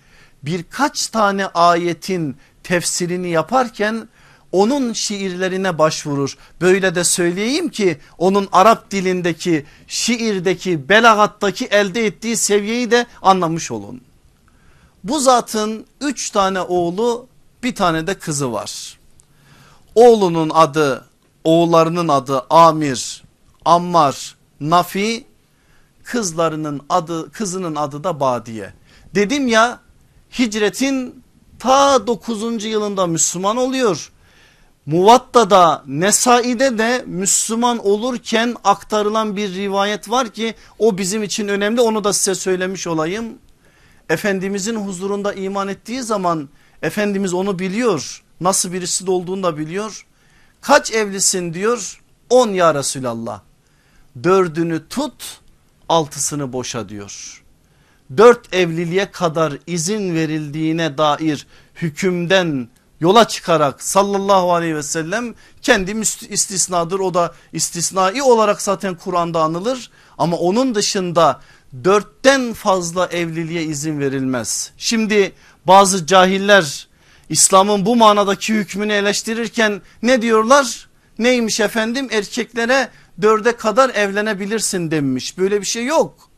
birkaç 0.43 1.07
tane 1.07 1.47
ayetin 1.47 2.37
tefsirini 2.63 3.29
yaparken 3.29 4.07
onun 4.51 4.93
şiirlerine 4.93 5.77
başvurur. 5.77 6.37
Böyle 6.61 6.95
de 6.95 7.03
söyleyeyim 7.03 7.69
ki 7.69 7.97
onun 8.17 8.49
Arap 8.51 8.91
dilindeki 8.91 9.65
şiirdeki 9.87 10.89
belagattaki 10.89 11.65
elde 11.65 12.05
ettiği 12.05 12.37
seviyeyi 12.37 12.91
de 12.91 13.05
anlamış 13.21 13.71
olun. 13.71 14.01
Bu 15.03 15.19
zatın 15.19 15.85
üç 16.01 16.29
tane 16.29 16.61
oğlu 16.61 17.27
bir 17.63 17.75
tane 17.75 18.07
de 18.07 18.13
kızı 18.13 18.51
var. 18.51 18.97
Oğlunun 19.95 20.49
adı 20.49 21.10
oğullarının 21.43 22.07
adı 22.07 22.45
Amir, 22.49 23.23
Ammar, 23.65 24.35
Nafi 24.59 25.25
kızlarının 26.03 26.81
adı 26.89 27.31
kızının 27.31 27.75
adı 27.75 28.03
da 28.03 28.19
Badiye. 28.19 28.73
Dedim 29.15 29.47
ya 29.47 29.79
hicretin 30.39 31.23
ta 31.59 32.07
9. 32.07 32.65
yılında 32.65 33.07
Müslüman 33.07 33.57
oluyor. 33.57 34.11
Muvatta'da 34.85 35.83
Nesai'de 35.87 36.77
de 36.77 37.03
Müslüman 37.07 37.85
olurken 37.85 38.55
aktarılan 38.63 39.35
bir 39.35 39.53
rivayet 39.53 40.09
var 40.09 40.29
ki 40.29 40.55
o 40.79 40.97
bizim 40.97 41.23
için 41.23 41.47
önemli 41.47 41.81
onu 41.81 42.03
da 42.03 42.13
size 42.13 42.35
söylemiş 42.35 42.87
olayım. 42.87 43.25
Efendimizin 44.09 44.75
huzurunda 44.75 45.33
iman 45.33 45.67
ettiği 45.67 46.01
zaman 46.01 46.49
Efendimiz 46.81 47.33
onu 47.33 47.59
biliyor 47.59 48.23
nasıl 48.41 48.73
birisi 48.73 49.07
de 49.07 49.11
olduğunu 49.11 49.43
da 49.43 49.57
biliyor. 49.57 50.05
Kaç 50.61 50.91
evlisin 50.91 51.53
diyor 51.53 52.01
10 52.29 52.49
ya 52.49 52.75
Resulallah 52.75 53.41
dördünü 54.23 54.87
tut 54.87 55.39
altısını 55.89 56.53
boşa 56.53 56.89
diyor. 56.89 57.43
Dört 58.17 58.53
evliliğe 58.53 59.11
kadar 59.11 59.53
izin 59.67 60.15
verildiğine 60.15 60.97
dair 60.97 61.47
hükümden 61.75 62.69
yola 62.99 63.27
çıkarak 63.27 63.83
sallallahu 63.83 64.53
aleyhi 64.53 64.75
ve 64.75 64.83
sellem 64.83 65.35
kendi 65.61 65.91
istisnadır 66.29 66.99
o 66.99 67.13
da 67.13 67.33
istisnai 67.53 68.21
olarak 68.21 68.61
zaten 68.61 68.95
Kur'an'da 68.95 69.41
anılır 69.41 69.91
ama 70.17 70.37
onun 70.37 70.75
dışında 70.75 71.41
dörtten 71.83 72.53
fazla 72.53 73.07
evliliğe 73.07 73.63
izin 73.63 73.99
verilmez. 73.99 74.71
Şimdi 74.77 75.33
bazı 75.67 76.05
cahiller 76.05 76.87
İslam'ın 77.31 77.85
bu 77.85 77.95
manadaki 77.95 78.53
hükmünü 78.53 78.93
eleştirirken 78.93 79.81
ne 80.01 80.21
diyorlar? 80.21 80.89
Neymiş 81.19 81.59
efendim 81.59 82.07
erkeklere 82.11 82.89
dörde 83.21 83.55
kadar 83.57 83.89
evlenebilirsin 83.89 84.91
demiş 84.91 85.37
böyle 85.37 85.61
bir 85.61 85.65
şey 85.65 85.85
yok. 85.85 86.29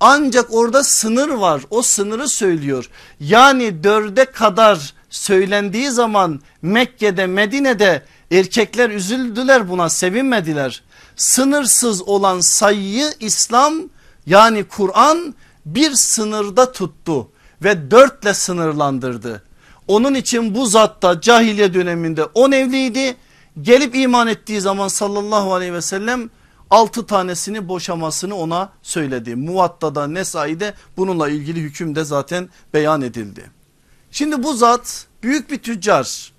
Ancak 0.00 0.54
orada 0.54 0.84
sınır 0.84 1.28
var 1.28 1.62
o 1.70 1.82
sınırı 1.82 2.28
söylüyor. 2.28 2.90
Yani 3.20 3.84
dörde 3.84 4.24
kadar 4.24 4.94
söylendiği 5.10 5.90
zaman 5.90 6.40
Mekke'de 6.62 7.26
Medine'de 7.26 8.02
erkekler 8.30 8.90
üzüldüler 8.90 9.68
buna 9.68 9.88
sevinmediler. 9.88 10.82
Sınırsız 11.16 12.02
olan 12.02 12.40
sayıyı 12.40 13.12
İslam 13.20 13.74
yani 14.26 14.64
Kur'an 14.64 15.34
bir 15.66 15.94
sınırda 15.94 16.72
tuttu 16.72 17.30
ve 17.62 17.90
dörtle 17.90 18.34
sınırlandırdı. 18.34 19.47
Onun 19.88 20.14
için 20.14 20.54
bu 20.54 20.66
zatta 20.66 21.20
cahiliye 21.20 21.74
döneminde 21.74 22.24
on 22.24 22.52
evliydi. 22.52 23.16
Gelip 23.62 23.96
iman 23.96 24.26
ettiği 24.26 24.60
zaman 24.60 24.88
sallallahu 24.88 25.54
aleyhi 25.54 25.72
ve 25.72 25.82
sellem 25.82 26.30
altı 26.70 27.06
tanesini 27.06 27.68
boşamasını 27.68 28.34
ona 28.34 28.72
söyledi. 28.82 29.34
Muvatta'da 29.34 30.06
Nesai'de 30.06 30.74
bununla 30.96 31.28
ilgili 31.28 31.60
hüküm 31.60 31.94
de 31.94 32.04
zaten 32.04 32.48
beyan 32.74 33.02
edildi. 33.02 33.50
Şimdi 34.10 34.42
bu 34.42 34.54
zat 34.54 35.06
büyük 35.22 35.50
bir 35.50 35.58
tüccar. 35.58 36.32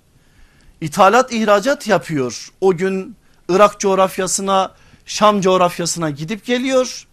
İthalat 0.80 1.32
ihracat 1.32 1.86
yapıyor. 1.86 2.52
O 2.60 2.76
gün 2.76 3.16
Irak 3.48 3.80
coğrafyasına 3.80 4.74
Şam 5.06 5.40
coğrafyasına 5.40 6.10
gidip 6.10 6.44
geliyor. 6.44 7.06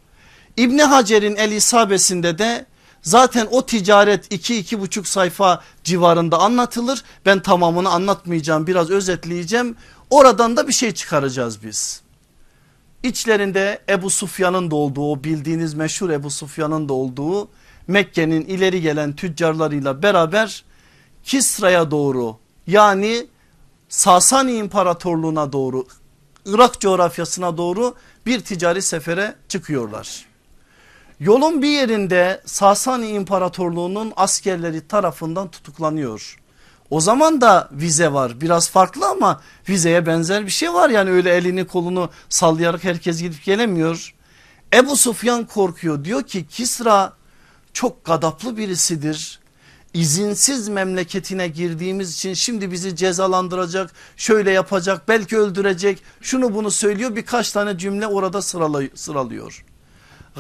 İbni 0.58 0.84
Hacer'in 0.84 1.36
El 1.36 1.52
İsabesinde 1.52 2.38
de 2.38 2.66
zaten 3.08 3.48
o 3.52 3.66
ticaret 3.66 4.32
2-2,5 4.32 5.06
sayfa 5.06 5.64
civarında 5.84 6.40
anlatılır. 6.40 7.04
Ben 7.26 7.42
tamamını 7.42 7.90
anlatmayacağım 7.90 8.68
biraz 8.68 8.90
özetleyeceğim. 8.90 9.76
Oradan 10.10 10.58
da 10.58 10.68
bir 10.68 10.74
şey 10.74 10.92
çıkaracağız 10.92 11.64
biz. 11.64 12.02
İçlerinde 13.04 13.82
Ebu 13.90 14.10
Sufyan'ın 14.10 14.72
da 14.72 14.76
olduğu 14.76 15.24
bildiğiniz 15.24 15.74
meşhur 15.74 16.10
Ebu 16.10 16.30
Sufyan'ın 16.30 16.90
da 16.90 16.94
olduğu 16.94 17.50
Mekke'nin 17.88 18.46
ileri 18.46 18.82
gelen 18.82 19.16
tüccarlarıyla 19.16 20.04
beraber 20.04 20.64
Kisra'ya 21.24 21.92
doğru 21.92 22.38
yani 22.68 23.28
Sasani 23.90 24.54
İmparatorluğu'na 24.54 25.54
doğru 25.54 25.88
Irak 26.46 26.80
coğrafyasına 26.80 27.58
doğru 27.58 27.96
bir 28.26 28.40
ticari 28.40 28.82
sefere 28.82 29.36
çıkıyorlar. 29.48 30.26
Yolun 31.20 31.62
bir 31.62 31.68
yerinde 31.68 32.42
Sasani 32.46 33.08
İmparatorluğu'nun 33.08 34.14
askerleri 34.16 34.88
tarafından 34.88 35.52
tutuklanıyor. 35.52 36.40
O 36.90 37.02
zaman 37.02 37.42
da 37.42 37.70
vize 37.72 38.14
var 38.14 38.42
biraz 38.42 38.70
farklı 38.70 39.08
ama 39.08 39.42
vizeye 39.70 40.06
benzer 40.06 40.46
bir 40.46 40.52
şey 40.52 40.74
var 40.74 40.90
yani 40.90 41.10
öyle 41.10 41.36
elini 41.36 41.68
kolunu 41.68 42.10
sallayarak 42.30 42.84
herkes 42.84 43.22
gidip 43.22 43.44
gelemiyor. 43.44 44.14
Ebu 44.74 44.96
Sufyan 44.96 45.46
korkuyor 45.46 46.04
diyor 46.04 46.24
ki 46.24 46.48
Kisra 46.48 47.14
çok 47.74 48.06
gadaplı 48.06 48.58
birisidir. 48.58 49.40
İzinsiz 49.94 50.70
memleketine 50.70 51.48
girdiğimiz 51.48 52.14
için 52.14 52.34
şimdi 52.34 52.72
bizi 52.72 52.96
cezalandıracak 52.96 53.92
şöyle 54.18 54.52
yapacak 54.52 55.08
belki 55.08 55.38
öldürecek 55.38 56.04
şunu 56.22 56.56
bunu 56.56 56.72
söylüyor 56.72 57.16
birkaç 57.16 57.52
tane 57.52 57.78
cümle 57.78 58.08
orada 58.08 58.42
sıralıyor. 58.96 59.64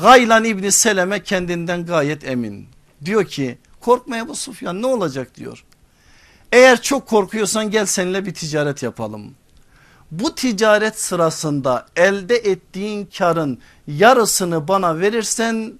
Gaylan 0.01 0.43
İbni 0.43 0.71
Seleme 0.71 1.23
kendinden 1.23 1.85
gayet 1.85 2.27
emin 2.27 2.67
diyor 3.05 3.25
ki 3.25 3.57
korkma 3.79 4.17
Ebu 4.17 4.35
Sufyan 4.35 4.81
ne 4.81 4.85
olacak 4.85 5.35
diyor. 5.35 5.63
Eğer 6.51 6.81
çok 6.81 7.07
korkuyorsan 7.07 7.71
gel 7.71 7.85
seninle 7.85 8.25
bir 8.25 8.33
ticaret 8.33 8.83
yapalım. 8.83 9.35
Bu 10.11 10.35
ticaret 10.35 10.99
sırasında 10.99 11.85
elde 11.95 12.35
ettiğin 12.35 13.09
karın 13.17 13.59
yarısını 13.87 14.67
bana 14.67 14.99
verirsen 14.99 15.73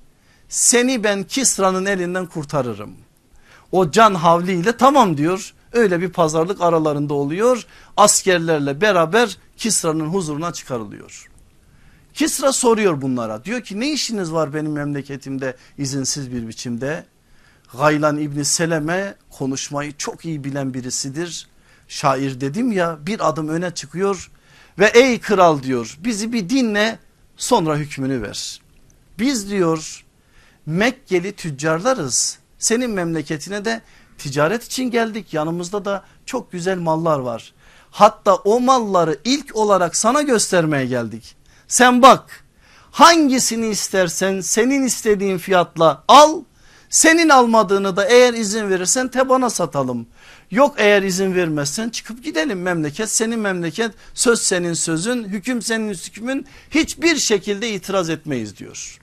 seni 0.50 1.04
ben 1.04 1.24
Kisra'nın 1.24 1.86
elinden 1.86 2.26
kurtarırım. 2.26 2.96
O 3.72 3.92
can 3.92 4.16
havliyle 4.16 4.78
tamam 4.78 5.18
diyor. 5.18 5.54
Öyle 5.74 6.02
bir 6.02 6.10
pazarlık 6.10 6.62
aralarında 6.62 7.14
oluyor. 7.14 7.66
Askerlerle 7.98 8.82
beraber 8.82 9.38
Kisra'nın 9.58 10.08
huzuruna 10.08 10.54
çıkarılıyor. 10.54 11.30
Kisra 12.18 12.54
soruyor 12.54 13.02
bunlara 13.02 13.46
diyor 13.46 13.62
ki 13.62 13.80
ne 13.80 13.92
işiniz 13.92 14.32
var 14.32 14.54
benim 14.54 14.72
memleketimde 14.72 15.56
izinsiz 15.78 16.32
bir 16.32 16.48
biçimde. 16.48 17.06
Gaylan 17.78 18.18
İbni 18.18 18.46
Seleme 18.46 19.16
konuşmayı 19.30 19.98
çok 19.98 20.26
iyi 20.26 20.44
bilen 20.44 20.74
birisidir. 20.74 21.48
Şair 21.88 22.42
dedim 22.42 22.72
ya 22.72 22.98
bir 23.02 23.30
adım 23.30 23.48
öne 23.50 23.72
çıkıyor 23.72 24.32
ve 24.80 24.86
ey 24.86 25.20
kral 25.20 25.64
diyor 25.64 25.98
bizi 26.00 26.34
bir 26.34 26.50
dinle 26.50 27.00
sonra 27.36 27.78
hükmünü 27.78 28.22
ver. 28.22 28.62
Biz 29.20 29.50
diyor 29.50 30.06
Mekkeli 30.66 31.32
tüccarlarız. 31.32 32.40
Senin 32.60 32.92
memleketine 32.92 33.66
de 33.66 33.82
ticaret 34.18 34.64
için 34.64 34.92
geldik. 34.92 35.34
Yanımızda 35.34 35.86
da 35.86 36.04
çok 36.26 36.52
güzel 36.52 36.78
mallar 36.78 37.20
var. 37.20 37.54
Hatta 37.92 38.36
o 38.36 38.60
malları 38.60 39.18
ilk 39.24 39.56
olarak 39.56 39.96
sana 39.96 40.22
göstermeye 40.22 40.86
geldik. 40.86 41.38
Sen 41.68 42.02
bak 42.02 42.44
hangisini 42.92 43.68
istersen 43.68 44.42
senin 44.42 44.84
istediğin 44.84 45.38
fiyatla 45.38 46.04
al. 46.08 46.44
Senin 46.90 47.30
almadığını 47.30 47.96
da 47.96 48.06
eğer 48.06 48.34
izin 48.34 48.70
verirsen 48.70 49.08
tebana 49.08 49.50
satalım. 49.50 50.08
Yok 50.52 50.76
eğer 50.78 51.04
izin 51.04 51.36
vermezsen 51.36 51.90
çıkıp 51.90 52.24
gidelim 52.24 52.62
memleket 52.62 53.12
senin 53.12 53.40
memleket 53.40 53.92
söz 54.14 54.42
senin 54.42 54.74
sözün 54.74 55.24
hüküm 55.24 55.62
senin 55.62 55.94
hükmün 55.94 56.46
hiçbir 56.72 57.16
şekilde 57.16 57.70
itiraz 57.70 58.10
etmeyiz 58.10 58.58
diyor. 58.58 59.00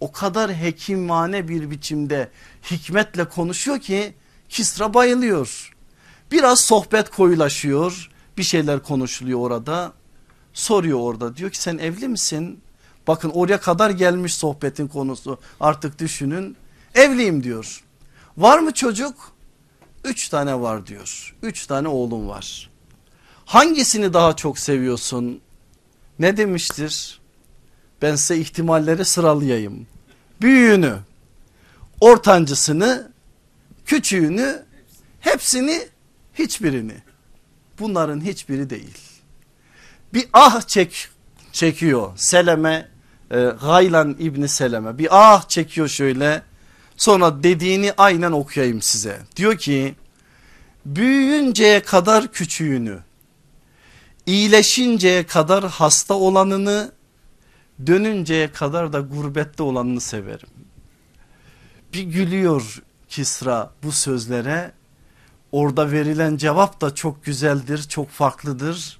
O 0.00 0.12
kadar 0.12 0.54
hekimane 0.54 1.48
bir 1.48 1.70
biçimde 1.70 2.30
hikmetle 2.70 3.24
konuşuyor 3.24 3.78
ki 3.78 4.14
Kisra 4.48 4.94
bayılıyor. 4.94 5.76
Biraz 6.32 6.60
sohbet 6.60 7.10
koyulaşıyor 7.10 8.10
bir 8.38 8.42
şeyler 8.42 8.82
konuşuluyor 8.82 9.40
orada 9.40 9.92
soruyor 10.54 10.98
orada 11.00 11.36
diyor 11.36 11.50
ki 11.50 11.62
sen 11.62 11.78
evli 11.78 12.08
misin? 12.08 12.60
Bakın 13.06 13.30
oraya 13.30 13.60
kadar 13.60 13.90
gelmiş 13.90 14.34
sohbetin 14.34 14.88
konusu 14.88 15.38
artık 15.60 15.98
düşünün 15.98 16.56
evliyim 16.94 17.42
diyor. 17.42 17.84
Var 18.36 18.58
mı 18.58 18.72
çocuk? 18.72 19.32
Üç 20.04 20.28
tane 20.28 20.60
var 20.60 20.86
diyor. 20.86 21.36
Üç 21.42 21.66
tane 21.66 21.88
oğlum 21.88 22.28
var. 22.28 22.70
Hangisini 23.44 24.12
daha 24.12 24.36
çok 24.36 24.58
seviyorsun? 24.58 25.40
Ne 26.18 26.36
demiştir? 26.36 27.20
Ben 28.02 28.16
size 28.16 28.40
ihtimalleri 28.40 29.04
sıralayayım. 29.04 29.86
Büyüğünü, 30.40 30.98
ortancısını, 32.00 33.12
küçüğünü, 33.86 34.62
hepsini, 35.20 35.88
hiçbirini. 36.34 36.96
Bunların 37.78 38.20
hiçbiri 38.20 38.70
değil. 38.70 39.09
Bir 40.14 40.28
ah 40.32 40.62
çek, 40.62 41.08
çekiyor 41.52 42.12
Seleme, 42.16 42.88
e, 43.30 43.36
Gaylan 43.62 44.16
İbni 44.18 44.48
Seleme 44.48 44.98
bir 44.98 45.08
ah 45.10 45.48
çekiyor 45.48 45.88
şöyle 45.88 46.42
Sonra 47.00 47.42
dediğini 47.42 47.92
aynen 47.98 48.32
okuyayım 48.32 48.82
size. 48.82 49.20
Diyor 49.36 49.56
ki 49.56 49.94
büyüyünceye 50.86 51.82
kadar 51.82 52.32
küçüğünü, 52.32 52.98
iyileşinceye 54.26 55.26
kadar 55.26 55.64
hasta 55.64 56.14
olanını, 56.14 56.92
dönünceye 57.86 58.52
kadar 58.52 58.92
da 58.92 59.00
gurbette 59.00 59.62
olanını 59.62 60.00
severim. 60.00 60.48
Bir 61.92 62.02
gülüyor 62.02 62.82
Kisra 63.08 63.70
bu 63.82 63.92
sözlere. 63.92 64.72
Orada 65.52 65.92
verilen 65.92 66.36
cevap 66.36 66.80
da 66.80 66.94
çok 66.94 67.24
güzeldir, 67.24 67.82
çok 67.82 68.10
farklıdır. 68.10 68.99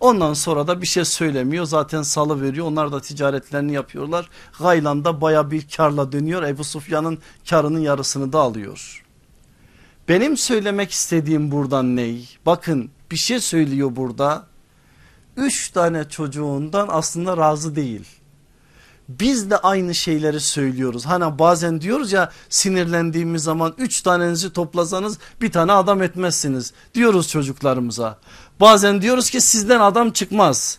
Ondan 0.00 0.34
sonra 0.34 0.66
da 0.66 0.82
bir 0.82 0.86
şey 0.86 1.04
söylemiyor 1.04 1.64
zaten 1.64 2.02
salı 2.02 2.42
veriyor 2.42 2.66
onlar 2.66 2.92
da 2.92 3.00
ticaretlerini 3.00 3.72
yapıyorlar. 3.72 4.30
Gaylan'da 4.58 5.20
baya 5.20 5.50
bir 5.50 5.68
karla 5.76 6.12
dönüyor 6.12 6.42
Ebu 6.42 6.64
Sufyan'ın 6.64 7.18
karının 7.50 7.80
yarısını 7.80 8.32
da 8.32 8.38
alıyor. 8.38 9.04
Benim 10.08 10.36
söylemek 10.36 10.90
istediğim 10.90 11.50
buradan 11.50 11.96
ney? 11.96 12.28
Bakın 12.46 12.90
bir 13.10 13.16
şey 13.16 13.40
söylüyor 13.40 13.96
burada. 13.96 14.46
Üç 15.36 15.70
tane 15.70 16.08
çocuğundan 16.08 16.88
aslında 16.90 17.36
razı 17.36 17.76
değil. 17.76 18.06
Biz 19.08 19.50
de 19.50 19.56
aynı 19.56 19.94
şeyleri 19.94 20.40
söylüyoruz. 20.40 21.06
Hani 21.06 21.38
bazen 21.38 21.80
diyoruz 21.80 22.12
ya 22.12 22.30
sinirlendiğimiz 22.48 23.42
zaman 23.42 23.74
üç 23.78 24.02
tanenizi 24.02 24.52
toplasanız 24.52 25.18
bir 25.40 25.52
tane 25.52 25.72
adam 25.72 26.02
etmezsiniz 26.02 26.72
diyoruz 26.94 27.28
çocuklarımıza. 27.28 28.18
Bazen 28.60 29.02
diyoruz 29.02 29.30
ki 29.30 29.40
sizden 29.40 29.80
adam 29.80 30.10
çıkmaz. 30.10 30.78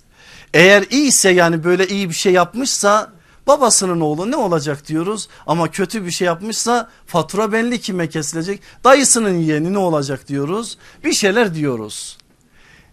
Eğer 0.54 0.84
iyiyse 0.90 1.30
yani 1.30 1.64
böyle 1.64 1.88
iyi 1.88 2.10
bir 2.10 2.16
şey 2.16 2.34
yapmışsa 2.34 3.12
babasının 3.48 4.02
oğlu 4.02 4.32
ne 4.32 4.36
olacak 4.36 4.88
diyoruz. 4.88 5.28
Ama 5.48 5.72
kötü 5.72 6.06
bir 6.06 6.12
şey 6.12 6.26
yapmışsa 6.26 6.90
fatura 7.06 7.52
belli 7.52 7.82
kime 7.82 8.10
kesilecek. 8.10 8.62
Dayısının 8.84 9.38
yeğeni 9.38 9.74
ne 9.74 9.78
olacak 9.78 10.28
diyoruz. 10.28 10.78
Bir 11.04 11.14
şeyler 11.14 11.56
diyoruz. 11.56 12.18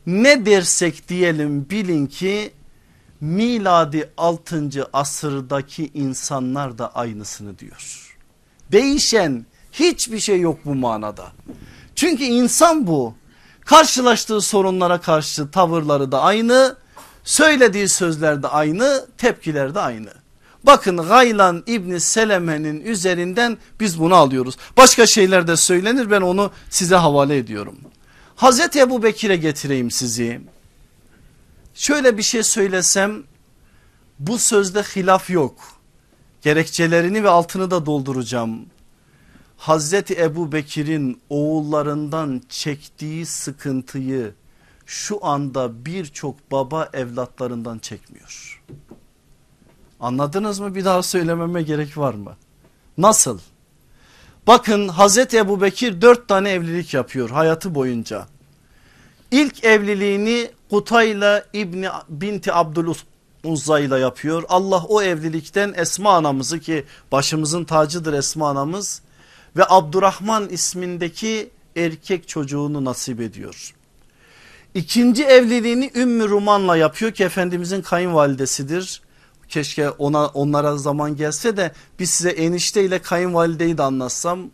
Ne 0.06 0.46
dersek 0.46 1.08
diyelim 1.08 1.70
bilin 1.70 2.06
ki 2.06 2.52
miladi 3.20 4.10
6. 4.16 4.70
asırdaki 4.92 5.90
insanlar 5.94 6.78
da 6.78 6.94
aynısını 6.94 7.58
diyor. 7.58 8.16
Değişen 8.72 9.46
hiçbir 9.72 10.20
şey 10.20 10.40
yok 10.40 10.58
bu 10.64 10.74
manada. 10.74 11.32
Çünkü 11.94 12.24
insan 12.24 12.86
bu. 12.86 13.14
Karşılaştığı 13.64 14.40
sorunlara 14.40 15.00
karşı 15.00 15.50
tavırları 15.50 16.12
da 16.12 16.20
aynı, 16.22 16.76
söylediği 17.24 17.88
sözler 17.88 18.42
de 18.42 18.48
aynı, 18.48 19.06
tepkiler 19.18 19.74
de 19.74 19.80
aynı. 19.80 20.10
Bakın 20.64 20.96
Gaylan 20.96 21.62
İbni 21.66 22.00
Seleme'nin 22.00 22.80
üzerinden 22.80 23.58
biz 23.80 24.00
bunu 24.00 24.14
alıyoruz. 24.14 24.56
Başka 24.76 25.06
şeyler 25.06 25.46
de 25.46 25.56
söylenir 25.56 26.10
ben 26.10 26.20
onu 26.20 26.50
size 26.70 26.96
havale 26.96 27.36
ediyorum. 27.36 27.76
Hazreti 28.36 28.80
Ebu 28.80 29.02
Bekir'e 29.02 29.36
getireyim 29.36 29.90
sizi. 29.90 30.40
Şöyle 31.74 32.18
bir 32.18 32.22
şey 32.22 32.42
söylesem 32.42 33.22
bu 34.18 34.38
sözde 34.38 34.82
hilaf 34.82 35.30
yok. 35.30 35.54
Gerekçelerini 36.42 37.24
ve 37.24 37.28
altını 37.28 37.70
da 37.70 37.86
dolduracağım. 37.86 38.66
Hazreti 39.56 40.14
Ebu 40.22 40.52
Bekir'in 40.52 41.20
oğullarından 41.28 42.42
çektiği 42.48 43.26
sıkıntıyı 43.26 44.34
şu 44.86 45.26
anda 45.26 45.86
birçok 45.86 46.50
baba 46.50 46.88
evlatlarından 46.92 47.78
çekmiyor. 47.78 48.62
Anladınız 50.00 50.60
mı 50.60 50.74
bir 50.74 50.84
daha 50.84 51.02
söylememe 51.02 51.62
gerek 51.62 51.98
var 51.98 52.14
mı? 52.14 52.36
Nasıl? 52.98 53.38
Bakın 54.46 54.88
Hazreti 54.88 55.38
Ebu 55.38 55.60
Bekir 55.60 56.00
dört 56.00 56.28
tane 56.28 56.50
evlilik 56.50 56.94
yapıyor 56.94 57.30
hayatı 57.30 57.74
boyunca. 57.74 58.26
İlk 59.30 59.64
evliliğini 59.64 60.50
Kutayla 60.70 61.44
İbni 61.52 61.88
Binti 62.08 62.52
Abdüluzza 62.52 63.80
ile 63.80 63.98
yapıyor. 63.98 64.42
Allah 64.48 64.84
o 64.88 65.02
evlilikten 65.02 65.74
Esma 65.76 66.16
anamızı 66.16 66.60
ki 66.60 66.84
başımızın 67.12 67.64
tacıdır 67.64 68.12
Esma 68.12 68.48
anamız 68.48 69.02
ve 69.56 69.64
Abdurrahman 69.68 70.48
ismindeki 70.48 71.50
erkek 71.76 72.28
çocuğunu 72.28 72.84
nasip 72.84 73.20
ediyor. 73.20 73.74
İkinci 74.74 75.24
evliliğini 75.24 75.90
Ümmü 75.94 76.28
Ruman'la 76.28 76.76
yapıyor 76.76 77.12
ki 77.12 77.24
Efendimizin 77.24 77.82
kayınvalidesidir. 77.82 79.02
Keşke 79.48 79.90
ona 79.90 80.26
onlara 80.26 80.76
zaman 80.76 81.16
gelse 81.16 81.56
de 81.56 81.72
biz 81.98 82.10
size 82.10 82.30
enişte 82.30 82.84
ile 82.84 82.98
kayınvalideyi 82.98 83.78
de 83.78 83.82
anlatsam. 83.82 84.50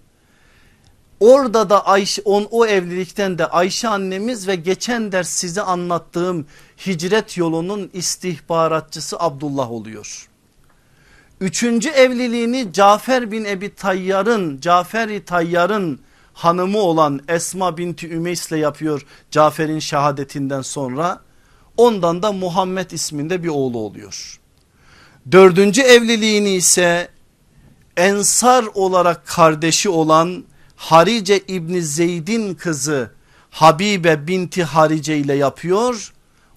Orada 1.21 1.71
da 1.71 1.87
Ayşe, 1.87 2.23
on, 2.25 2.49
o 2.51 2.67
evlilikten 2.67 3.39
de 3.39 3.47
Ayşe 3.47 3.89
annemiz 3.89 4.49
ve 4.49 4.55
geçen 4.55 5.13
ders 5.13 5.29
size 5.29 5.63
anlattığım 5.63 6.47
hicret 6.87 7.37
yolunun 7.37 7.91
istihbaratçısı 7.93 9.17
Abdullah 9.21 9.71
oluyor. 9.71 10.30
Üçüncü 11.41 11.89
evliliğini 11.89 12.73
Cafer 12.73 13.33
bin 13.33 13.45
Ebi 13.45 13.75
Tayyar'ın 13.75 14.61
Cafer-i 14.61 15.25
Tayyar'ın 15.25 16.01
hanımı 16.33 16.79
olan 16.79 17.21
Esma 17.29 17.77
binti 17.77 18.09
Ümeys 18.09 18.49
ile 18.49 18.59
yapıyor 18.59 19.07
Cafer'in 19.31 19.79
şehadetinden 19.79 20.63
sonra. 20.63 21.21
Ondan 21.77 22.23
da 22.23 22.33
Muhammed 22.33 22.91
isminde 22.91 23.43
bir 23.43 23.49
oğlu 23.49 23.79
oluyor. 23.79 24.41
Dördüncü 25.33 25.83
evliliğini 25.83 26.51
ise 26.51 27.09
Ensar 27.97 28.65
olarak 28.75 29.27
kardeşi 29.27 29.89
olan 29.89 30.45
Harice 30.77 31.39
İbni 31.39 31.83
Zeyd'in 31.83 32.55
kızı 32.55 33.11
Habibe 33.51 34.27
binti 34.27 34.65
Harice 34.65 35.19
ile 35.19 35.35
yapıyor. 35.35 36.13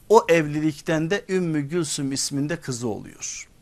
O 0.09 0.25
evlilikten 0.29 1.09
de 1.09 1.25
Ümmü 1.29 1.61
Gülsüm 1.61 2.11
isminde 2.11 2.55
kızı 2.55 2.87
oluyor. 2.87 3.52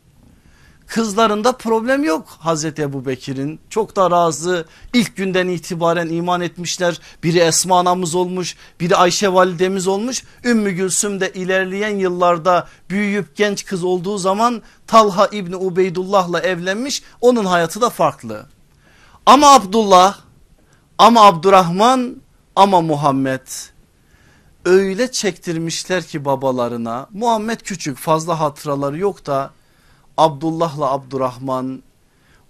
Kızlarında 0.92 1.52
problem 1.52 2.04
yok 2.04 2.26
Hazreti 2.38 2.82
Ebu 2.82 3.06
Bekir'in 3.06 3.60
çok 3.70 3.96
da 3.96 4.10
razı 4.10 4.66
ilk 4.92 5.16
günden 5.16 5.48
itibaren 5.48 6.08
iman 6.08 6.40
etmişler. 6.40 7.00
Biri 7.22 7.38
Esma 7.38 7.78
anamız 7.78 8.14
olmuş 8.14 8.56
biri 8.80 8.96
Ayşe 8.96 9.32
validemiz 9.32 9.86
olmuş. 9.86 10.24
Ümmü 10.44 10.70
Gülsüm 10.70 11.20
de 11.20 11.32
ilerleyen 11.32 11.96
yıllarda 11.96 12.68
büyüyüp 12.90 13.36
genç 13.36 13.64
kız 13.64 13.84
olduğu 13.84 14.18
zaman 14.18 14.62
Talha 14.86 15.26
İbni 15.26 15.56
Ubeydullah'la 15.56 16.40
evlenmiş 16.40 17.02
onun 17.20 17.44
hayatı 17.44 17.80
da 17.80 17.90
farklı. 17.90 18.46
Ama 19.26 19.54
Abdullah 19.54 20.18
ama 20.98 21.26
Abdurrahman 21.26 22.16
ama 22.56 22.80
Muhammed 22.80 23.46
öyle 24.64 25.12
çektirmişler 25.12 26.02
ki 26.04 26.24
babalarına 26.24 27.06
Muhammed 27.12 27.60
küçük 27.60 27.98
fazla 27.98 28.40
hatıraları 28.40 28.98
yok 28.98 29.26
da 29.26 29.50
Abdullah'la 30.16 30.90
Abdurrahman 30.90 31.82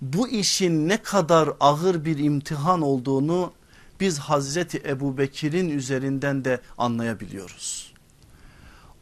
bu 0.00 0.28
işin 0.28 0.88
ne 0.88 1.02
kadar 1.02 1.50
ağır 1.60 2.04
bir 2.04 2.18
imtihan 2.18 2.82
olduğunu 2.82 3.52
biz 4.00 4.18
Hazreti 4.18 4.82
Ebu 4.86 5.18
Bekir'in 5.18 5.70
üzerinden 5.70 6.44
de 6.44 6.60
anlayabiliyoruz. 6.78 7.92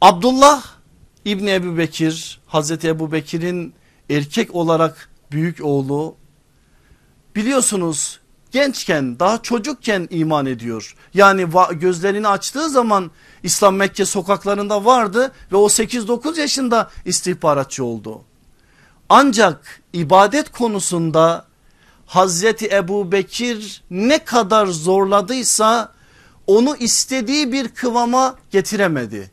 Abdullah 0.01 0.63
İbni 1.25 1.51
Ebu 1.51 1.77
Bekir 1.77 2.41
Hazreti 2.47 2.87
Ebu 2.87 3.11
Bekir'in 3.11 3.73
erkek 4.09 4.55
olarak 4.55 5.09
büyük 5.31 5.65
oğlu 5.65 6.15
biliyorsunuz 7.35 8.19
gençken 8.51 9.19
daha 9.19 9.41
çocukken 9.41 10.07
iman 10.11 10.45
ediyor. 10.45 10.95
Yani 11.13 11.47
gözlerini 11.71 12.27
açtığı 12.27 12.69
zaman 12.69 13.11
İslam 13.43 13.75
Mekke 13.75 14.05
sokaklarında 14.05 14.85
vardı 14.85 15.31
ve 15.51 15.55
o 15.55 15.65
8-9 15.65 16.39
yaşında 16.39 16.89
istihbaratçı 17.05 17.83
oldu. 17.83 18.21
Ancak 19.13 19.81
ibadet 19.93 20.51
konusunda 20.51 21.45
Hazreti 22.05 22.67
Ebu 22.67 23.11
Bekir 23.11 23.83
ne 23.89 24.25
kadar 24.25 24.67
zorladıysa 24.67 25.91
onu 26.47 26.75
istediği 26.75 27.51
bir 27.51 27.67
kıvama 27.67 28.35
getiremedi. 28.51 29.31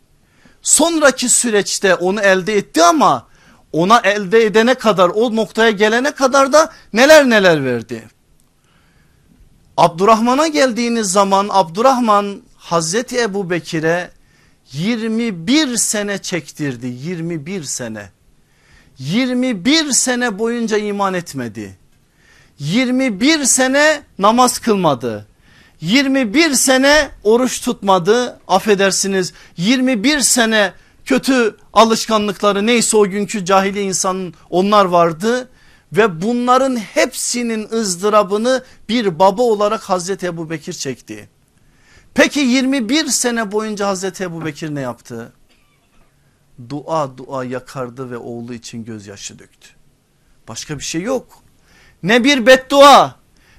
Sonraki 0.62 1.28
süreçte 1.28 1.94
onu 1.94 2.20
elde 2.20 2.56
etti 2.56 2.82
ama 2.82 3.26
ona 3.72 4.00
elde 4.00 4.44
edene 4.44 4.74
kadar 4.74 5.08
o 5.08 5.36
noktaya 5.36 5.70
gelene 5.70 6.10
kadar 6.10 6.52
da 6.52 6.72
neler 6.92 7.30
neler 7.30 7.64
verdi. 7.64 8.08
Abdurrahman'a 9.76 10.46
geldiğiniz 10.46 11.12
zaman 11.12 11.48
Abdurrahman 11.50 12.42
Hazreti 12.56 13.20
Ebu 13.20 13.50
Bekir'e 13.50 14.10
21 14.72 15.76
sene 15.76 16.18
çektirdi 16.18 16.86
21 16.86 17.62
sene. 17.62 18.17
21 18.98 19.92
sene 19.92 20.38
boyunca 20.38 20.78
iman 20.78 21.14
etmedi. 21.14 21.78
21 22.58 23.44
sene 23.44 24.02
namaz 24.18 24.58
kılmadı. 24.58 25.26
21 25.80 26.54
sene 26.54 27.10
oruç 27.24 27.60
tutmadı 27.60 28.40
affedersiniz 28.48 29.32
21 29.56 30.20
sene 30.20 30.72
kötü 31.04 31.56
alışkanlıkları 31.72 32.66
neyse 32.66 32.96
o 32.96 33.04
günkü 33.04 33.44
cahili 33.44 33.80
insanın 33.80 34.34
onlar 34.50 34.84
vardı 34.84 35.48
ve 35.92 36.22
bunların 36.22 36.76
hepsinin 36.76 37.68
ızdırabını 37.72 38.64
bir 38.88 39.18
baba 39.18 39.42
olarak 39.42 39.82
Hazreti 39.82 40.26
Ebu 40.26 40.50
Bekir 40.50 40.72
çekti. 40.72 41.28
Peki 42.14 42.40
21 42.40 43.06
sene 43.06 43.52
boyunca 43.52 43.86
Hazreti 43.86 44.24
Ebu 44.24 44.44
Bekir 44.44 44.74
ne 44.74 44.80
yaptı? 44.80 45.32
Dua 46.68 47.18
dua 47.18 47.44
yakardı 47.44 48.10
ve 48.10 48.16
oğlu 48.16 48.54
için 48.54 48.84
gözyaşı 48.84 49.38
döktü. 49.38 49.68
Başka 50.48 50.78
bir 50.78 50.84
şey 50.84 51.02
yok. 51.02 51.42
Ne 52.02 52.24
bir 52.24 52.46
beddua 52.46 53.18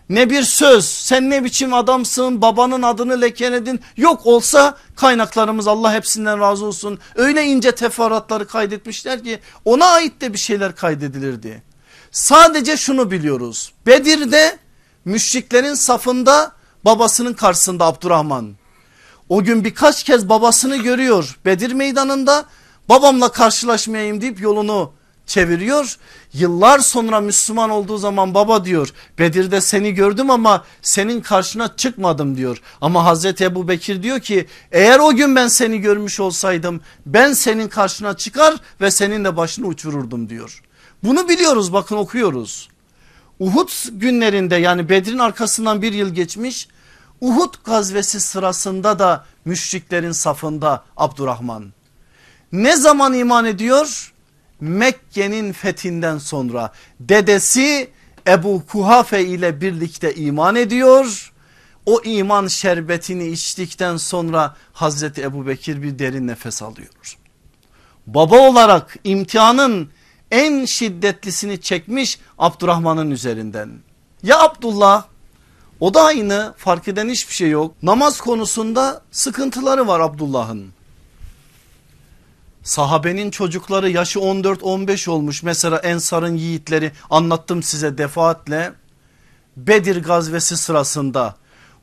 ne 0.10 0.30
bir 0.30 0.43
söz 0.43 0.86
sen 0.86 1.30
ne 1.30 1.43
biçim 1.43 1.74
adamsın 1.74 2.41
babanın 2.41 2.82
adını 2.82 3.22
lekeledin 3.22 3.80
yok 3.97 4.26
olsa 4.26 4.78
kaynaklarımız 4.95 5.68
Allah 5.68 5.93
hepsinden 5.93 6.39
razı 6.39 6.66
olsun 6.66 7.00
öyle 7.16 7.45
ince 7.45 7.72
teferruatları 7.72 8.47
kaydetmişler 8.47 9.24
ki 9.24 9.39
ona 9.66 9.86
ait 9.86 10.22
de 10.22 10.34
bir 10.34 10.38
şeyler 10.38 10.76
kaydedilirdi. 10.76 11.64
Sadece 12.12 12.78
şunu 12.78 13.12
biliyoruz 13.12 13.74
Bedir'de 13.86 14.58
müşriklerin 15.06 15.74
safında 15.74 16.52
babasının 16.86 17.34
karşısında 17.34 17.86
Abdurrahman 17.86 18.56
o 19.30 19.43
gün 19.43 19.64
birkaç 19.64 20.04
kez 20.04 20.30
babasını 20.30 20.78
görüyor 20.78 21.39
Bedir 21.45 21.72
meydanında 21.72 22.45
babamla 22.89 23.31
karşılaşmayayım 23.31 24.21
deyip 24.21 24.41
yolunu 24.41 24.93
çeviriyor. 25.29 25.97
Yıllar 26.33 26.79
sonra 26.79 27.21
Müslüman 27.21 27.69
olduğu 27.69 27.97
zaman 27.97 28.33
baba 28.33 28.65
diyor 28.65 28.93
Bedir'de 29.19 29.61
seni 29.61 29.93
gördüm 29.93 30.31
ama 30.31 30.65
senin 30.81 31.21
karşına 31.21 31.75
çıkmadım 31.75 32.37
diyor. 32.37 32.61
Ama 32.81 33.05
Hazreti 33.05 33.43
Ebu 33.43 33.67
Bekir 33.67 34.03
diyor 34.03 34.19
ki 34.19 34.47
eğer 34.71 34.99
o 34.99 35.15
gün 35.15 35.35
ben 35.35 35.47
seni 35.47 35.79
görmüş 35.79 36.19
olsaydım 36.19 36.81
ben 37.05 37.33
senin 37.33 37.67
karşına 37.67 38.17
çıkar 38.17 38.55
ve 38.81 38.91
senin 38.91 39.25
de 39.25 39.37
başını 39.37 39.67
uçururdum 39.67 40.29
diyor. 40.29 40.61
Bunu 41.03 41.29
biliyoruz 41.29 41.73
bakın 41.73 41.97
okuyoruz. 41.97 42.69
Uhud 43.39 43.69
günlerinde 43.91 44.55
yani 44.55 44.89
Bedir'in 44.89 45.19
arkasından 45.19 45.81
bir 45.81 45.93
yıl 45.93 46.09
geçmiş. 46.09 46.67
Uhud 47.21 47.53
gazvesi 47.65 48.19
sırasında 48.19 48.99
da 48.99 49.25
müşriklerin 49.45 50.11
safında 50.11 50.83
Abdurrahman. 50.97 51.78
Ne 52.52 52.78
zaman 52.78 53.14
iman 53.14 53.45
ediyor? 53.45 54.14
Mekke'nin 54.60 55.52
fethinden 55.52 56.18
sonra 56.18 56.72
dedesi 57.00 57.89
Ebu 58.28 58.64
Kuhafe 58.72 59.26
ile 59.26 59.62
birlikte 59.62 60.16
iman 60.16 60.56
ediyor. 60.56 61.34
O 61.86 62.02
iman 62.04 62.47
şerbetini 62.47 63.28
içtikten 63.28 63.97
sonra 63.97 64.56
Hazreti 64.74 65.22
Ebu 65.22 65.47
Bekir 65.47 65.84
bir 65.84 66.00
derin 66.00 66.28
nefes 66.28 66.62
alıyor. 66.62 67.18
Baba 68.08 68.38
olarak 68.38 68.95
imtihanın 69.04 69.89
en 70.32 70.66
şiddetlisini 70.66 71.62
çekmiş 71.62 72.20
Abdurrahman'ın 72.38 73.12
üzerinden. 73.12 73.70
Ya 74.24 74.39
Abdullah 74.39 75.06
o 75.80 75.93
da 75.93 76.02
aynı 76.04 76.54
fark 76.58 76.88
eden 76.88 77.10
hiçbir 77.10 77.34
şey 77.34 77.50
yok. 77.50 77.76
Namaz 77.84 78.22
konusunda 78.22 79.02
sıkıntıları 79.12 79.88
var 79.88 80.00
Abdullah'ın. 80.00 80.78
Sahabenin 82.64 83.32
çocukları 83.32 83.89
yaşı 83.89 84.20
14-15 84.20 85.10
olmuş 85.10 85.43
mesela 85.43 85.78
Ensar'ın 85.78 86.36
yiğitleri 86.36 86.91
anlattım 87.10 87.64
size 87.64 87.97
defaatle. 87.97 88.74
Bedir 89.57 90.03
gazvesi 90.03 90.57
sırasında 90.57 91.36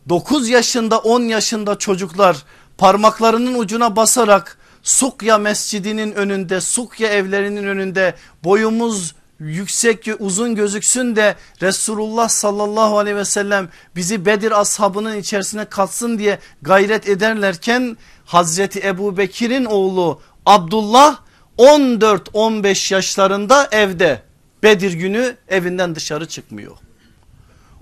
9 0.08 0.48
yaşında 0.48 0.98
10 0.98 1.22
yaşında 1.22 1.78
çocuklar 1.78 2.44
parmaklarının 2.78 3.58
ucuna 3.58 3.96
basarak 3.96 4.58
Sukya 4.82 5.38
mescidinin 5.38 6.12
önünde 6.12 6.60
Sukya 6.60 7.08
evlerinin 7.08 7.64
önünde 7.64 8.14
boyumuz 8.44 9.14
yüksek 9.40 10.08
uzun 10.18 10.54
gözüksün 10.54 11.16
de 11.16 11.36
Resulullah 11.62 12.28
sallallahu 12.28 12.98
aleyhi 12.98 13.16
ve 13.16 13.24
sellem 13.24 13.68
bizi 13.96 14.26
Bedir 14.26 14.60
ashabının 14.60 15.16
içerisine 15.16 15.64
katsın 15.64 16.18
diye 16.18 16.38
gayret 16.62 17.08
ederlerken 17.08 17.96
Hazreti 18.24 18.80
Ebu 18.80 19.16
Bekir'in 19.16 19.64
oğlu 19.64 20.20
Abdullah 20.46 21.18
14-15 21.58 22.94
yaşlarında 22.94 23.68
evde 23.72 24.22
Bedir 24.62 24.92
günü 24.92 25.36
evinden 25.48 25.94
dışarı 25.94 26.28
çıkmıyor. 26.28 26.76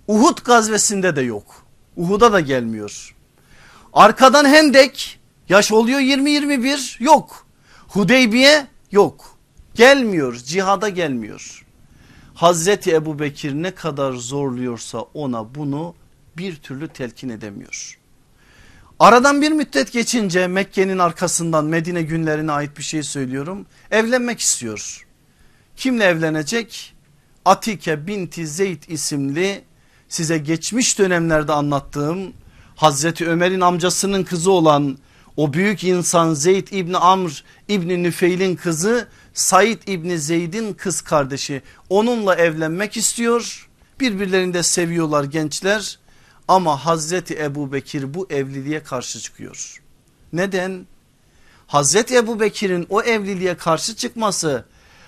Uhud 0.08 0.38
gazvesinde 0.44 1.16
de 1.16 1.20
yok. 1.22 1.66
Uhud'a 1.96 2.32
da 2.32 2.40
gelmiyor. 2.40 3.14
Arkadan 3.92 4.44
Hendek 4.44 5.20
yaş 5.48 5.72
oluyor 5.72 6.00
20-21 6.00 7.02
yok. 7.04 7.46
Hudeybiye 7.88 8.66
yok. 8.92 9.38
Gelmiyor 9.74 10.34
cihada 10.34 10.88
gelmiyor. 10.88 11.66
Hazreti 12.34 12.92
Ebu 12.94 13.18
Bekir 13.18 13.54
ne 13.54 13.70
kadar 13.70 14.12
zorluyorsa 14.12 14.98
ona 14.98 15.54
bunu 15.54 15.94
bir 16.36 16.56
türlü 16.56 16.88
telkin 16.88 17.28
edemiyor. 17.28 17.98
Aradan 19.00 19.42
bir 19.42 19.52
müddet 19.52 19.92
geçince 19.92 20.46
Mekke'nin 20.46 20.98
arkasından 20.98 21.64
Medine 21.64 22.02
günlerine 22.02 22.52
ait 22.52 22.78
bir 22.78 22.82
şey 22.82 23.02
söylüyorum. 23.02 23.66
Evlenmek 23.90 24.40
istiyor. 24.40 25.06
Kimle 25.76 26.04
evlenecek? 26.04 26.94
Atike 27.44 28.06
binti 28.06 28.46
Zeyd 28.46 28.82
isimli 28.88 29.64
size 30.08 30.38
geçmiş 30.38 30.98
dönemlerde 30.98 31.52
anlattığım 31.52 32.32
Hazreti 32.76 33.28
Ömer'in 33.28 33.60
amcasının 33.60 34.24
kızı 34.24 34.50
olan 34.50 34.98
o 35.36 35.52
büyük 35.52 35.84
insan 35.84 36.34
Zeyd 36.34 36.68
İbni 36.70 36.96
Amr 36.96 37.44
İbni 37.68 38.02
Nüfeil'in 38.02 38.56
kızı 38.56 39.08
Said 39.32 39.82
İbni 39.86 40.18
Zeyd'in 40.18 40.72
kız 40.72 41.00
kardeşi 41.00 41.62
onunla 41.88 42.34
evlenmek 42.34 42.96
istiyor. 42.96 43.68
Birbirlerini 44.00 44.54
de 44.54 44.62
seviyorlar 44.62 45.24
gençler 45.24 45.98
ama 46.48 46.84
Hazreti 46.86 47.34
Ebu 47.34 47.72
Bekir 47.72 48.14
bu 48.14 48.26
evliliğe 48.30 48.82
karşı 48.82 49.20
çıkıyor. 49.20 49.82
Neden? 50.32 50.86
Hazreti 51.66 52.16
Ebu 52.16 52.40
Bekir'in 52.40 52.86
o 52.90 53.02
evliliğe 53.02 53.56
karşı 53.56 53.96
çıkması 53.96 54.64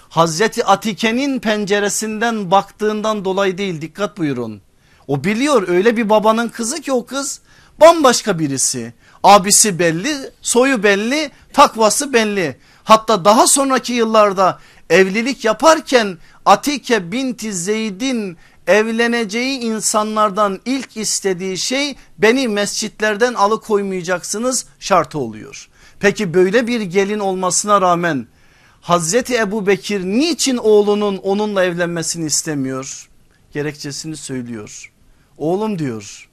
Hazreti 0.09 0.65
Atike'nin 0.65 1.39
penceresinden 1.39 2.51
baktığından 2.51 3.25
dolayı 3.25 3.59
değil 3.59 3.81
dikkat 3.81 4.19
buyurun. 4.19 4.61
O 5.09 5.25
biliyor 5.25 5.69
öyle 5.69 5.97
bir 5.97 6.09
babanın 6.09 6.49
kızı 6.49 6.81
ki 6.81 6.93
o 6.93 7.07
kız 7.07 7.41
bambaşka 7.81 8.39
birisi. 8.39 8.95
Abisi 9.23 9.79
belli 9.79 10.31
soyu 10.43 10.83
belli 10.83 11.31
takvası 11.53 12.13
belli. 12.13 12.57
Hatta 12.85 13.25
daha 13.25 13.47
sonraki 13.47 13.93
yıllarda 13.93 14.59
evlilik 14.91 15.45
yaparken 15.45 16.19
Atike 16.45 17.13
binti 17.13 17.53
Zeyd'in 17.53 18.37
evleneceği 18.67 19.59
insanlardan 19.59 20.61
ilk 20.65 20.97
istediği 20.97 21.59
şey 21.59 21.97
beni 22.19 22.49
mescitlerden 22.49 23.35
alıkoymayacaksınız 23.35 24.67
şartı 24.81 25.19
oluyor. 25.19 25.69
Peki 26.01 26.35
böyle 26.35 26.67
bir 26.67 26.81
gelin 26.81 27.19
olmasına 27.19 27.81
rağmen 27.81 28.27
Hazreti 28.81 29.37
Ebu 29.37 29.67
Bekir 29.67 30.05
niçin 30.05 30.57
oğlunun 30.57 31.17
onunla 31.17 31.65
evlenmesini 31.65 32.27
istemiyor? 32.27 33.09
Gerekçesini 33.53 34.17
söylüyor. 34.17 34.93
Oğlum 35.39 35.79
diyor 35.79 36.29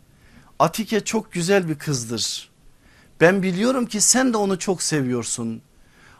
Atike 0.60 1.00
çok 1.00 1.32
güzel 1.32 1.70
bir 1.70 1.76
kızdır. 1.76 2.50
Ben 3.22 3.44
biliyorum 3.44 3.86
ki 3.86 4.02
sen 4.02 4.34
de 4.34 4.38
onu 4.38 4.60
çok 4.60 4.84
seviyorsun. 4.84 5.62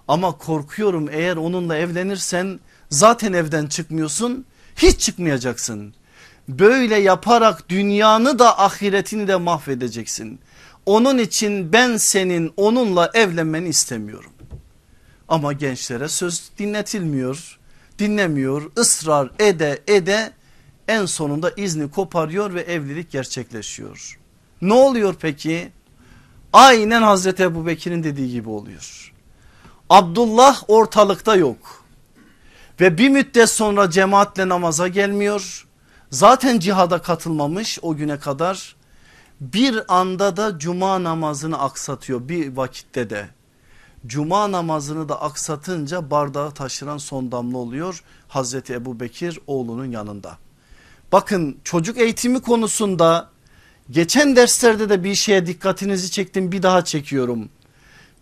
Ama 0.08 0.38
korkuyorum 0.38 1.10
eğer 1.12 1.36
onunla 1.36 1.78
evlenirsen 1.78 2.60
zaten 2.90 3.34
evden 3.34 3.68
çıkmıyorsun 3.68 4.46
hiç 4.76 5.00
çıkmayacaksın. 5.00 5.94
Böyle 6.50 6.96
yaparak 6.96 7.70
dünyanı 7.70 8.40
da 8.40 8.60
ahiretini 8.60 9.28
de 9.28 9.36
mahvedeceksin. 9.36 10.40
Onun 10.86 11.18
için 11.18 11.74
ben 11.74 11.98
senin 11.98 12.54
onunla 12.58 13.12
evlenmeni 13.14 13.70
istemiyorum. 13.70 14.32
Ama 15.28 15.54
gençlere 15.54 16.08
söz 16.08 16.52
dinletilmiyor, 16.60 17.60
dinlemiyor, 18.00 18.72
ısrar 18.78 19.32
ede 19.40 19.82
ede 19.88 20.32
en 20.88 21.06
sonunda 21.06 21.52
izni 21.58 21.92
koparıyor 21.92 22.54
ve 22.54 22.62
evlilik 22.62 23.12
gerçekleşiyor. 23.12 24.20
Ne 24.62 24.74
oluyor 24.74 25.16
peki? 25.20 25.72
Aynen 26.54 27.02
Hazreti 27.02 27.44
Ebu 27.44 27.66
Bekir'in 27.66 28.04
dediği 28.04 28.32
gibi 28.32 28.50
oluyor. 28.50 29.14
Abdullah 29.90 30.64
ortalıkta 30.68 31.36
yok. 31.36 31.86
Ve 32.80 32.98
bir 32.98 33.10
müddet 33.10 33.50
sonra 33.50 33.90
cemaatle 33.90 34.50
namaza 34.50 34.88
gelmiyor. 34.88 35.68
Zaten 36.14 36.60
cihada 36.60 37.02
katılmamış 37.02 37.80
o 37.82 37.96
güne 37.96 38.20
kadar. 38.20 38.76
Bir 39.42 39.96
anda 40.00 40.38
da 40.38 40.60
cuma 40.60 41.04
namazını 41.04 41.60
aksatıyor 41.60 42.30
bir 42.30 42.58
vakitte 42.58 43.10
de. 43.10 43.28
Cuma 44.08 44.52
namazını 44.52 45.10
da 45.10 45.22
aksatınca 45.22 46.12
bardağı 46.12 46.52
taşıran 46.52 46.98
son 46.98 47.32
damla 47.32 47.58
oluyor. 47.58 48.04
Hazreti 48.28 48.74
Ebu 48.74 49.00
Bekir 49.00 49.40
oğlunun 49.48 49.92
yanında. 49.92 50.38
Bakın 51.12 51.58
çocuk 51.64 51.98
eğitimi 51.98 52.42
konusunda 52.42 53.30
geçen 53.90 54.36
derslerde 54.36 54.90
de 54.90 55.04
bir 55.04 55.16
şeye 55.16 55.46
dikkatinizi 55.46 56.12
çektim 56.12 56.52
bir 56.52 56.64
daha 56.64 56.86
çekiyorum. 56.86 57.50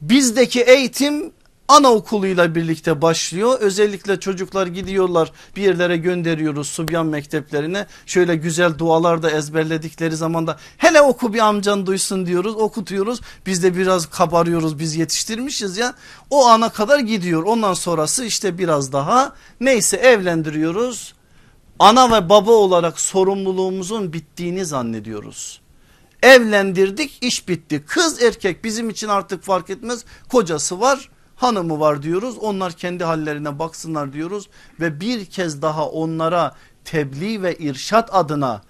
Bizdeki 0.01 0.61
eğitim 0.61 1.31
anaokuluyla 1.71 2.55
birlikte 2.55 3.01
başlıyor. 3.01 3.59
Özellikle 3.59 4.19
çocuklar 4.19 4.67
gidiyorlar 4.67 5.31
bir 5.55 5.61
yerlere 5.61 5.97
gönderiyoruz 5.97 6.67
Subyan 6.67 7.05
mekteplerine. 7.05 7.87
Şöyle 8.05 8.35
güzel 8.35 8.77
dualar 8.77 9.23
da 9.23 9.31
ezberledikleri 9.31 10.15
zaman 10.15 10.47
da 10.47 10.57
hele 10.77 11.01
oku 11.01 11.33
bir 11.33 11.39
amcan 11.39 11.85
duysun 11.85 12.25
diyoruz 12.25 12.55
okutuyoruz. 12.55 13.21
Biz 13.45 13.63
de 13.63 13.77
biraz 13.77 14.05
kabarıyoruz 14.05 14.79
biz 14.79 14.95
yetiştirmişiz 14.95 15.77
ya. 15.77 15.93
O 16.29 16.45
ana 16.45 16.69
kadar 16.69 16.99
gidiyor 16.99 17.43
ondan 17.43 17.73
sonrası 17.73 18.25
işte 18.25 18.57
biraz 18.57 18.93
daha 18.93 19.35
neyse 19.59 19.97
evlendiriyoruz. 19.97 21.13
Ana 21.79 22.11
ve 22.11 22.29
baba 22.29 22.51
olarak 22.51 22.99
sorumluluğumuzun 22.99 24.13
bittiğini 24.13 24.65
zannediyoruz. 24.65 25.61
Evlendirdik 26.23 27.17
iş 27.21 27.47
bitti 27.47 27.83
kız 27.87 28.23
erkek 28.23 28.63
bizim 28.63 28.89
için 28.89 29.07
artık 29.07 29.43
fark 29.43 29.69
etmez 29.69 30.05
kocası 30.29 30.79
var 30.79 31.09
hanımı 31.43 31.79
var 31.79 32.03
diyoruz. 32.03 32.37
Onlar 32.37 32.73
kendi 32.73 33.03
hallerine 33.03 33.59
baksınlar 33.59 34.13
diyoruz 34.13 34.49
ve 34.79 34.99
bir 34.99 35.25
kez 35.25 35.61
daha 35.61 35.89
onlara 35.89 36.55
tebliğ 36.85 37.41
ve 37.41 37.55
irşat 37.55 38.15
adına 38.15 38.61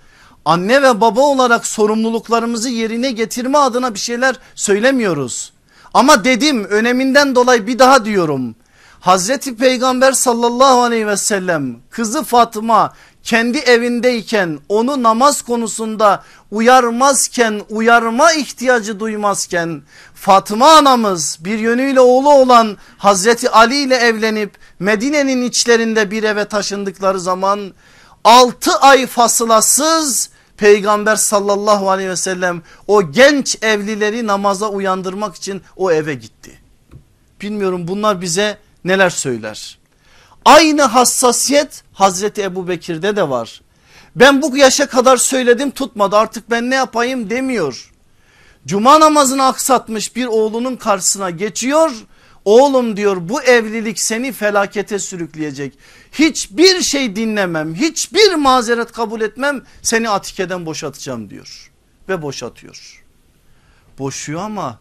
anne 0.45 0.81
ve 0.81 1.01
baba 1.01 1.21
olarak 1.21 1.65
sorumluluklarımızı 1.67 2.69
yerine 2.69 3.11
getirme 3.11 3.57
adına 3.57 3.93
bir 3.93 3.99
şeyler 3.99 4.35
söylemiyoruz. 4.55 5.53
Ama 5.93 6.23
dedim 6.23 6.65
öneminden 6.65 7.35
dolayı 7.35 7.67
bir 7.67 7.79
daha 7.79 8.05
diyorum. 8.05 8.55
Hazreti 9.01 9.55
Peygamber 9.55 10.11
sallallahu 10.11 10.81
aleyhi 10.81 11.07
ve 11.07 11.17
sellem 11.17 11.79
kızı 11.89 12.23
Fatıma 12.23 12.93
kendi 13.23 13.57
evindeyken 13.57 14.59
onu 14.69 15.03
namaz 15.03 15.41
konusunda 15.41 16.23
uyarmazken 16.51 17.61
uyarma 17.69 18.33
ihtiyacı 18.33 18.99
duymazken 18.99 19.81
Fatıma 20.15 20.71
anamız 20.71 21.37
bir 21.39 21.59
yönüyle 21.59 21.99
oğlu 21.99 22.33
olan 22.33 22.77
Hazreti 22.97 23.49
Ali 23.49 23.75
ile 23.75 23.95
evlenip 23.95 24.57
Medine'nin 24.79 25.41
içlerinde 25.41 26.11
bir 26.11 26.23
eve 26.23 26.45
taşındıkları 26.45 27.19
zaman 27.19 27.73
6 28.23 28.75
ay 28.75 29.07
fasılasız 29.07 30.29
Peygamber 30.57 31.15
sallallahu 31.15 31.89
aleyhi 31.89 32.09
ve 32.09 32.15
sellem 32.15 32.61
o 32.87 33.11
genç 33.11 33.63
evlileri 33.63 34.27
namaza 34.27 34.69
uyandırmak 34.69 35.35
için 35.35 35.61
o 35.75 35.91
eve 35.91 36.13
gitti. 36.13 36.59
Bilmiyorum 37.41 37.87
bunlar 37.87 38.21
bize 38.21 38.57
neler 38.85 39.09
söyler. 39.09 39.79
Aynı 40.45 40.81
hassasiyet 40.81 41.83
Hazreti 41.93 42.41
Ebu 42.41 42.67
Bekir'de 42.67 43.15
de 43.15 43.29
var. 43.29 43.61
Ben 44.15 44.41
bu 44.41 44.57
yaşa 44.57 44.87
kadar 44.87 45.17
söyledim 45.17 45.71
tutmadı 45.71 46.15
artık 46.15 46.49
ben 46.49 46.69
ne 46.69 46.75
yapayım 46.75 47.29
demiyor. 47.29 47.91
Cuma 48.65 48.99
namazını 48.99 49.45
aksatmış 49.45 50.15
bir 50.15 50.25
oğlunun 50.25 50.75
karşısına 50.75 51.29
geçiyor. 51.29 51.91
Oğlum 52.45 52.97
diyor 52.97 53.17
bu 53.29 53.41
evlilik 53.41 53.99
seni 53.99 54.31
felakete 54.31 54.99
sürükleyecek. 54.99 55.77
Hiçbir 56.11 56.81
şey 56.81 57.15
dinlemem 57.15 57.75
hiçbir 57.75 58.35
mazeret 58.35 58.91
kabul 58.91 59.21
etmem 59.21 59.63
seni 59.81 60.09
Atike'den 60.09 60.65
boşatacağım 60.65 61.29
diyor. 61.29 61.71
Ve 62.09 62.21
boşatıyor. 62.21 63.03
Boşuyor 63.99 64.41
ama 64.41 64.79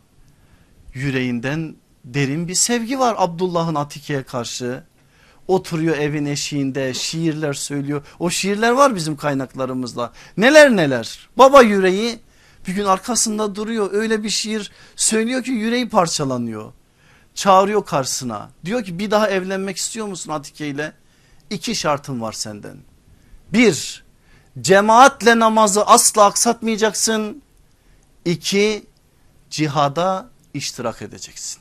yüreğinden 0.95 1.77
derin 2.05 2.49
bir 2.49 2.55
sevgi 2.55 2.99
var 2.99 3.15
Abdullah'ın 3.19 3.75
Atike'ye 3.75 4.23
karşı 4.23 4.85
oturuyor 5.49 5.97
evin 5.97 6.27
eşiğinde 6.27 6.95
şiirler 6.95 7.53
söylüyor. 7.53 8.03
O 8.19 8.31
şiirler 8.31 8.71
var 8.71 8.95
bizim 8.95 9.17
kaynaklarımızda. 9.17 10.13
Neler 10.37 10.77
neler. 10.77 11.29
Baba 11.37 11.63
yüreği 11.63 12.19
bir 12.67 12.73
gün 12.73 12.85
arkasında 12.85 13.55
duruyor 13.55 13.93
öyle 13.93 14.23
bir 14.23 14.31
şiir 14.31 14.71
söylüyor 14.97 15.45
ki 15.45 15.51
yüreği 15.51 15.89
parçalanıyor. 15.89 16.73
Çağırıyor 17.35 17.85
karşısına. 17.85 18.51
Diyor 18.65 18.85
ki 18.85 18.99
bir 18.99 19.11
daha 19.11 19.29
evlenmek 19.29 19.77
istiyor 19.77 20.07
musun 20.07 20.33
Atike 20.33 20.69
ile? 20.69 20.93
İki 21.51 21.75
şartım 21.75 22.21
var 22.21 22.33
senden. 22.33 22.77
Bir 23.53 24.05
cemaatle 24.61 25.39
namazı 25.39 25.87
asla 25.87 26.25
aksatmayacaksın. 26.25 27.43
İki 28.25 28.87
cihada 29.51 30.31
iştirak 30.55 31.03
edeceksin. 31.03 31.60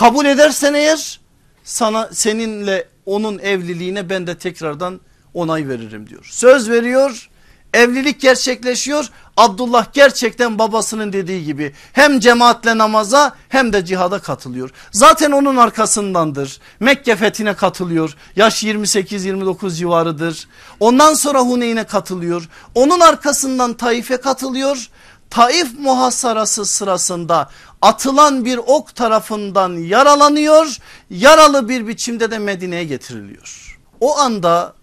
Kabul 0.00 0.24
edersen 0.24 0.74
eğer 0.74 1.20
sana 1.64 2.08
seninle 2.12 2.88
onun 3.06 3.38
evliliğine 3.38 4.10
ben 4.10 4.26
de 4.26 4.38
tekrardan 4.38 5.00
onay 5.34 5.68
veririm 5.68 6.08
diyor. 6.08 6.28
Söz 6.30 6.70
veriyor 6.70 7.30
evlilik 7.74 8.20
gerçekleşiyor. 8.20 9.10
Abdullah 9.36 9.86
gerçekten 9.92 10.58
babasının 10.58 11.12
dediği 11.12 11.44
gibi 11.44 11.72
hem 11.92 12.20
cemaatle 12.20 12.78
namaza 12.78 13.36
hem 13.48 13.72
de 13.72 13.84
cihada 13.84 14.18
katılıyor. 14.18 14.70
Zaten 14.92 15.30
onun 15.30 15.56
arkasındandır. 15.56 16.60
Mekke 16.80 17.16
fethine 17.16 17.54
katılıyor. 17.54 18.16
Yaş 18.36 18.64
28-29 18.64 19.70
civarıdır. 19.70 20.48
Ondan 20.80 21.14
sonra 21.14 21.40
Huneyn'e 21.40 21.84
katılıyor. 21.84 22.48
Onun 22.74 23.00
arkasından 23.00 23.74
Taif'e 23.74 24.16
katılıyor. 24.16 24.88
Taif 25.30 25.78
muhasarası 25.78 26.64
sırasında 26.66 27.50
atılan 27.82 28.44
bir 28.44 28.56
ok 28.58 28.94
tarafından 28.94 29.72
yaralanıyor. 29.72 30.76
Yaralı 31.10 31.68
bir 31.68 31.88
biçimde 31.88 32.30
de 32.30 32.38
Medine'ye 32.38 32.84
getiriliyor. 32.84 33.78
O 34.00 34.18
anda 34.18 34.74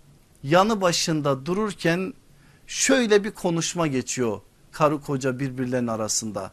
yanı 0.44 0.82
başında 0.82 1.46
dururken 1.46 2.14
şöyle 2.68 3.24
bir 3.24 3.32
konuşma 3.32 3.88
geçiyor 3.88 4.42
karı 4.72 5.02
koca 5.02 5.40
birbirlerinin 5.40 5.88
arasında. 5.88 6.52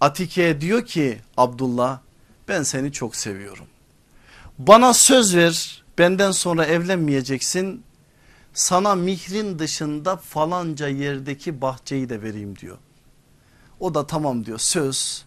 Atike 0.00 0.60
diyor 0.60 0.86
ki 0.86 1.20
Abdullah 1.36 1.98
ben 2.48 2.62
seni 2.62 2.92
çok 2.92 3.16
seviyorum. 3.16 3.66
Bana 4.58 4.94
söz 4.94 5.36
ver 5.36 5.84
benden 5.98 6.30
sonra 6.30 6.64
evlenmeyeceksin. 6.64 7.82
Sana 8.54 8.94
mihrin 8.94 9.58
dışında 9.58 10.16
falanca 10.16 10.88
yerdeki 10.88 11.60
bahçeyi 11.60 12.08
de 12.08 12.22
vereyim 12.22 12.58
diyor. 12.58 12.78
O 13.80 13.94
da 13.94 14.06
tamam 14.06 14.46
diyor 14.46 14.58
söz 14.58 15.24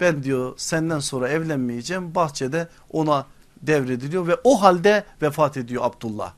ben 0.00 0.22
diyor 0.22 0.54
senden 0.56 0.98
sonra 0.98 1.28
evlenmeyeceğim 1.28 2.14
bahçede 2.14 2.68
ona 2.90 3.26
devrediliyor 3.62 4.26
ve 4.26 4.36
o 4.44 4.62
halde 4.62 5.04
vefat 5.22 5.56
ediyor 5.56 5.84
Abdullah. 5.84 6.32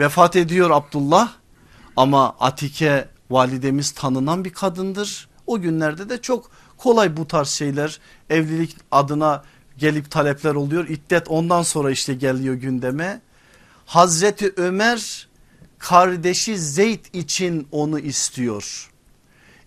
Vefat 0.00 0.36
ediyor 0.36 0.70
Abdullah 0.70 1.32
ama 1.96 2.36
Atike 2.40 3.08
validemiz 3.30 3.90
tanınan 3.90 4.44
bir 4.44 4.52
kadındır. 4.52 5.28
O 5.46 5.60
günlerde 5.60 6.08
de 6.08 6.22
çok 6.22 6.50
kolay 6.76 7.16
bu 7.16 7.28
tarz 7.28 7.48
şeyler 7.48 8.00
evlilik 8.30 8.76
adına 8.90 9.44
gelip 9.78 10.10
talepler 10.10 10.54
oluyor. 10.54 10.88
İddet 10.88 11.28
ondan 11.28 11.62
sonra 11.62 11.90
işte 11.90 12.14
geliyor 12.14 12.54
gündeme. 12.54 13.20
Hazreti 13.86 14.52
Ömer 14.56 15.28
kardeşi 15.78 16.58
Zeyd 16.58 17.04
için 17.12 17.68
onu 17.72 17.98
istiyor. 17.98 18.89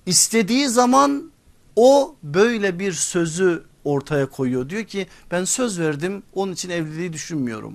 İstediği 0.05 0.69
zaman 0.69 1.31
o 1.75 2.15
böyle 2.23 2.79
bir 2.79 2.91
sözü 2.91 3.63
ortaya 3.83 4.29
koyuyor. 4.29 4.69
Diyor 4.69 4.83
ki 4.83 5.07
ben 5.31 5.43
söz 5.43 5.79
verdim 5.79 6.23
onun 6.33 6.53
için 6.53 6.69
evliliği 6.69 7.13
düşünmüyorum. 7.13 7.73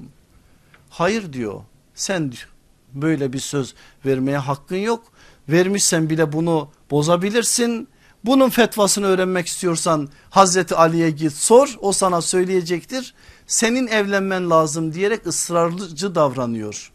Hayır 0.91 1.33
diyor 1.33 1.63
sen 1.95 2.33
diyor 2.33 2.49
böyle 2.95 3.33
bir 3.33 3.39
söz 3.39 3.75
vermeye 4.07 4.39
hakkın 4.39 4.77
yok. 4.77 5.05
Vermişsen 5.49 6.11
bile 6.11 6.33
bunu 6.33 6.71
bozabilirsin. 6.91 7.89
Bunun 8.25 8.49
fetvasını 8.51 9.07
öğrenmek 9.07 9.47
istiyorsan 9.47 10.09
Hazreti 10.31 10.75
Ali'ye 10.75 11.11
git 11.11 11.33
sor 11.33 11.77
o 11.81 11.93
sana 11.93 12.23
söyleyecektir. 12.23 13.15
Senin 13.47 13.87
evlenmen 13.87 14.51
lazım 14.51 14.95
diyerek 14.95 15.27
ısrarcı 15.27 16.15
davranıyor. 16.15 16.93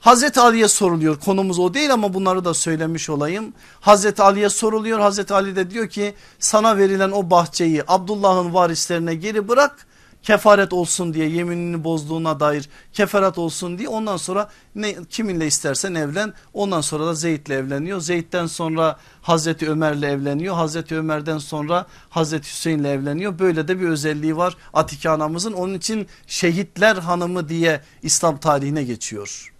Hazreti 0.00 0.40
Ali'ye 0.40 0.68
soruluyor 0.68 1.20
konumuz 1.20 1.58
o 1.58 1.74
değil 1.74 1.92
ama 1.92 2.14
bunları 2.14 2.44
da 2.44 2.54
söylemiş 2.54 3.10
olayım. 3.10 3.52
Hazreti 3.80 4.22
Ali'ye 4.22 4.48
soruluyor 4.48 4.98
Hazreti 4.98 5.34
Ali 5.34 5.56
de 5.56 5.70
diyor 5.70 5.88
ki 5.88 6.14
sana 6.38 6.76
verilen 6.76 7.10
o 7.10 7.30
bahçeyi 7.30 7.82
Abdullah'ın 7.88 8.54
varislerine 8.54 9.14
geri 9.14 9.48
bırak 9.48 9.86
kefaret 10.22 10.72
olsun 10.72 11.14
diye 11.14 11.28
yeminini 11.28 11.84
bozduğuna 11.84 12.40
dair 12.40 12.68
kefaret 12.92 13.38
olsun 13.38 13.78
diye 13.78 13.88
ondan 13.88 14.16
sonra 14.16 14.50
ne, 14.74 14.96
kiminle 15.10 15.46
istersen 15.46 15.94
evlen 15.94 16.32
ondan 16.54 16.80
sonra 16.80 17.06
da 17.06 17.14
Zeyd'le 17.14 17.50
evleniyor. 17.50 18.00
Zeyd'den 18.00 18.46
sonra 18.46 18.96
Hazreti 19.22 19.70
Ömer'le 19.70 20.02
evleniyor 20.02 20.54
Hazreti 20.54 20.96
Ömer'den 20.96 21.38
sonra 21.38 21.86
Hazreti 22.10 22.48
Hüseyin'le 22.48 22.84
evleniyor 22.84 23.38
böyle 23.38 23.68
de 23.68 23.80
bir 23.80 23.88
özelliği 23.88 24.36
var 24.36 24.56
Atike 24.72 25.10
anamızın 25.10 25.52
onun 25.52 25.74
için 25.74 26.06
şehitler 26.26 26.96
hanımı 26.96 27.48
diye 27.48 27.80
İslam 28.02 28.38
tarihine 28.38 28.84
geçiyor. 28.84 29.55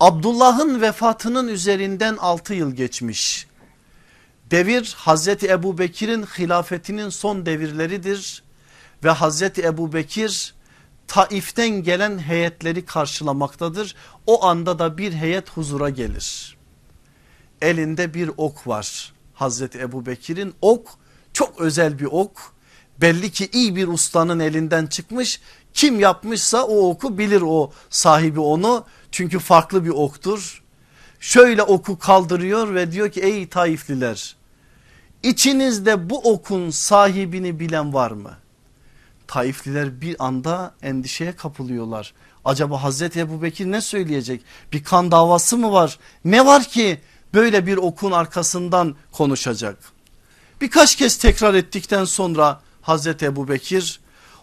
Abdullah'ın 0.00 0.80
vefatının 0.80 1.48
üzerinden 1.48 2.16
6 2.16 2.54
yıl 2.54 2.72
geçmiş. 2.72 3.46
Devir 4.50 4.94
Hazreti 4.98 5.48
Ebu 5.48 5.78
Bekir'in 5.78 6.22
hilafetinin 6.22 7.08
son 7.08 7.46
devirleridir 7.46 8.42
ve 9.04 9.10
Hazreti 9.10 9.62
Ebu 9.62 9.92
Bekir 9.92 10.54
Taif'ten 11.08 11.68
gelen 11.68 12.18
heyetleri 12.18 12.84
karşılamaktadır. 12.84 13.94
O 14.26 14.44
anda 14.44 14.78
da 14.78 14.98
bir 14.98 15.12
heyet 15.12 15.50
huzura 15.50 15.90
gelir. 15.90 16.56
Elinde 17.62 18.14
bir 18.14 18.30
ok 18.36 18.66
var 18.66 19.12
Hazreti 19.34 19.78
Ebu 19.78 20.06
Bekir'in 20.06 20.54
ok 20.62 20.88
çok 21.32 21.60
özel 21.60 21.98
bir 21.98 22.08
ok. 22.10 22.54
Belli 23.00 23.32
ki 23.32 23.48
iyi 23.52 23.76
bir 23.76 23.88
ustanın 23.88 24.40
elinden 24.40 24.86
çıkmış 24.86 25.40
kim 25.74 26.00
yapmışsa 26.00 26.64
o 26.64 26.90
oku 26.90 27.18
bilir 27.18 27.42
o 27.42 27.72
sahibi 27.90 28.40
onu 28.40 28.84
çünkü 29.14 29.38
farklı 29.38 29.84
bir 29.84 29.90
oktur. 29.90 30.62
Şöyle 31.20 31.62
oku 31.62 31.98
kaldırıyor 31.98 32.74
ve 32.74 32.92
diyor 32.92 33.10
ki 33.10 33.20
ey 33.20 33.48
Taifliler 33.48 34.36
içinizde 35.22 36.10
bu 36.10 36.18
okun 36.32 36.70
sahibini 36.70 37.60
bilen 37.60 37.94
var 37.94 38.10
mı? 38.10 38.36
Taifliler 39.26 40.00
bir 40.00 40.16
anda 40.24 40.74
endişeye 40.82 41.36
kapılıyorlar. 41.36 42.14
Acaba 42.44 42.82
Hazreti 42.82 43.20
Ebu 43.20 43.42
Bekir 43.42 43.66
ne 43.66 43.80
söyleyecek? 43.80 44.42
Bir 44.72 44.84
kan 44.84 45.10
davası 45.10 45.56
mı 45.56 45.72
var? 45.72 45.98
Ne 46.24 46.46
var 46.46 46.64
ki 46.64 47.00
böyle 47.34 47.66
bir 47.66 47.76
okun 47.76 48.12
arkasından 48.12 48.96
konuşacak? 49.12 49.78
Birkaç 50.60 50.96
kez 50.96 51.16
tekrar 51.16 51.54
ettikten 51.54 52.04
sonra 52.04 52.60
Hazreti 52.82 53.24
Ebu 53.24 53.48
Bekir 53.48 54.00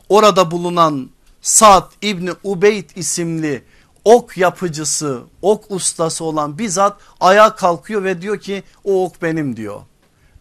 orada 0.09 0.51
bulunan 0.51 1.09
Sa'd 1.41 1.91
İbni 2.01 2.31
Ubeyd 2.43 2.89
isimli 2.95 3.63
ok 4.05 4.37
yapıcısı 4.37 5.21
ok 5.41 5.71
ustası 5.71 6.23
olan 6.23 6.57
bizzat 6.57 6.97
ayağa 7.19 7.55
kalkıyor 7.55 8.03
ve 8.03 8.21
diyor 8.21 8.39
ki 8.39 8.63
o 8.83 9.05
ok 9.05 9.21
benim 9.21 9.57
diyor. 9.57 9.81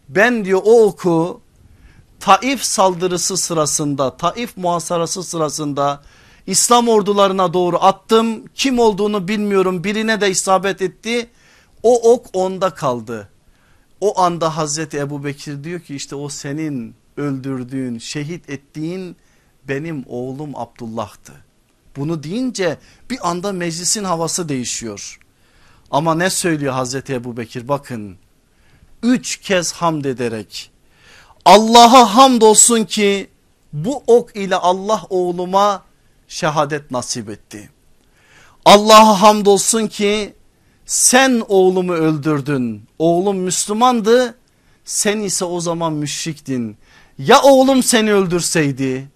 Ben 0.09 0.45
diyor 0.45 0.61
o 0.65 0.83
oku 0.83 1.41
Taif 2.19 2.63
saldırısı 2.63 3.37
sırasında 3.37 4.17
Taif 4.17 4.57
muhasarası 4.57 5.23
sırasında 5.23 6.03
İslam 6.47 6.87
ordularına 6.87 7.53
doğru 7.53 7.77
attım. 7.77 8.47
Kim 8.55 8.79
olduğunu 8.79 9.27
bilmiyorum 9.27 9.83
birine 9.83 10.21
de 10.21 10.29
isabet 10.29 10.81
etti. 10.81 11.29
O 11.83 12.13
ok 12.13 12.25
onda 12.33 12.69
kaldı. 12.69 13.29
O 14.01 14.19
anda 14.21 14.57
Hazreti 14.57 14.97
Ebu 14.97 15.23
Bekir 15.23 15.63
diyor 15.63 15.79
ki 15.79 15.95
işte 15.95 16.15
o 16.15 16.29
senin 16.29 16.95
öldürdüğün 17.17 17.97
şehit 17.97 18.49
ettiğin 18.49 19.15
benim 19.67 20.03
oğlum 20.07 20.55
Abdullah'tı. 20.55 21.33
Bunu 21.97 22.23
deyince 22.23 22.77
bir 23.09 23.29
anda 23.29 23.51
meclisin 23.51 24.03
havası 24.03 24.49
değişiyor. 24.49 25.19
Ama 25.91 26.15
ne 26.15 26.29
söylüyor 26.29 26.73
Hazreti 26.73 27.13
Ebu 27.13 27.37
Bekir 27.37 27.67
bakın. 27.67 28.17
Üç 29.03 29.37
kez 29.37 29.73
hamd 29.73 30.05
ederek 30.05 30.71
Allah'a 31.45 32.15
hamdolsun 32.15 32.83
ki 32.83 33.29
bu 33.73 34.03
ok 34.07 34.35
ile 34.35 34.55
Allah 34.55 35.01
oğluma 35.09 35.83
şehadet 36.27 36.91
nasip 36.91 37.29
etti. 37.29 37.69
Allah'a 38.65 39.21
hamdolsun 39.21 39.87
ki 39.87 40.33
sen 40.85 41.43
oğlumu 41.47 41.93
öldürdün. 41.93 42.83
Oğlum 42.99 43.37
Müslümandı 43.37 44.35
sen 44.85 45.19
ise 45.19 45.45
o 45.45 45.59
zaman 45.59 45.93
müşriktin. 45.93 46.77
Ya 47.17 47.41
oğlum 47.41 47.83
seni 47.83 48.13
öldürseydi 48.13 49.09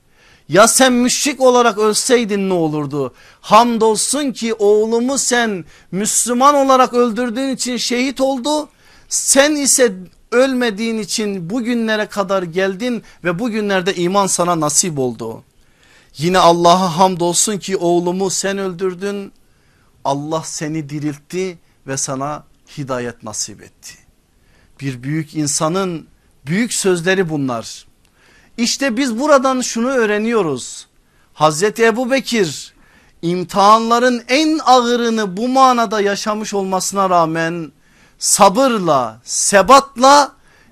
ya 0.50 0.68
sen 0.68 0.94
müşrik 0.94 1.42
olarak 1.42 1.78
ölseydin 1.78 2.50
ne 2.50 2.54
olurdu? 2.54 3.14
Hamdolsun 3.42 4.32
ki 4.32 4.54
oğlumu 4.54 5.18
sen 5.18 5.66
Müslüman 5.92 6.56
olarak 6.56 6.94
öldürdüğün 6.94 7.50
için 7.50 7.78
şehit 7.78 8.22
oldu. 8.22 8.70
Sen 9.10 9.56
ise 9.56 9.94
ölmediğin 10.32 11.00
için 11.00 11.50
bugünlere 11.50 12.06
kadar 12.06 12.44
geldin 12.44 13.04
ve 13.24 13.40
bugünlerde 13.40 13.96
iman 13.96 14.28
sana 14.28 14.60
nasip 14.60 15.00
oldu. 15.00 15.44
Yine 16.18 16.40
Allah'a 16.40 16.98
hamdolsun 16.98 17.58
ki 17.58 17.78
oğlumu 17.78 18.30
sen 18.30 18.58
öldürdün. 18.58 19.32
Allah 20.04 20.42
seni 20.46 20.90
diriltti 20.90 21.58
ve 21.88 21.98
sana 21.98 22.44
hidayet 22.78 23.24
nasip 23.24 23.62
etti. 23.62 23.94
Bir 24.82 25.04
büyük 25.04 25.36
insanın 25.36 26.08
büyük 26.46 26.74
sözleri 26.74 27.30
bunlar. 27.30 27.86
İşte 28.58 28.98
biz 28.98 29.20
buradan 29.20 29.62
şunu 29.62 29.90
öğreniyoruz. 29.90 30.88
Hazreti 31.34 31.86
Ebu 31.86 32.12
Bekir 32.12 32.74
imtihanların 33.22 34.24
en 34.28 34.60
ağırını 34.66 35.38
bu 35.38 35.48
manada 35.48 36.02
yaşamış 36.02 36.54
olmasına 36.54 37.10
rağmen 37.10 37.72
sabırla 38.20 39.20
sebatla 39.24 40.32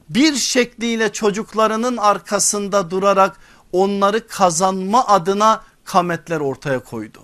bir 0.10 0.36
şekliyle 0.36 1.12
çocuklarının 1.12 1.98
arkasında 1.98 2.92
durarak 2.92 3.40
onları 3.72 4.28
kazanma 4.28 5.08
adına 5.08 5.64
kametler 5.86 6.40
ortaya 6.40 6.80
koydu. 6.80 7.20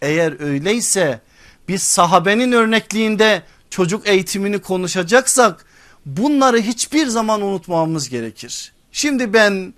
Eğer 0.00 0.40
öyleyse 0.40 1.20
biz 1.68 1.82
sahabenin 1.82 2.52
örnekliğinde 2.52 3.42
çocuk 3.70 4.08
eğitimini 4.08 4.58
konuşacaksak 4.58 5.66
bunları 6.06 6.58
hiçbir 6.58 7.06
zaman 7.06 7.42
unutmamamız 7.42 8.08
gerekir. 8.08 8.72
Şimdi 8.92 9.32
ben 9.32 9.74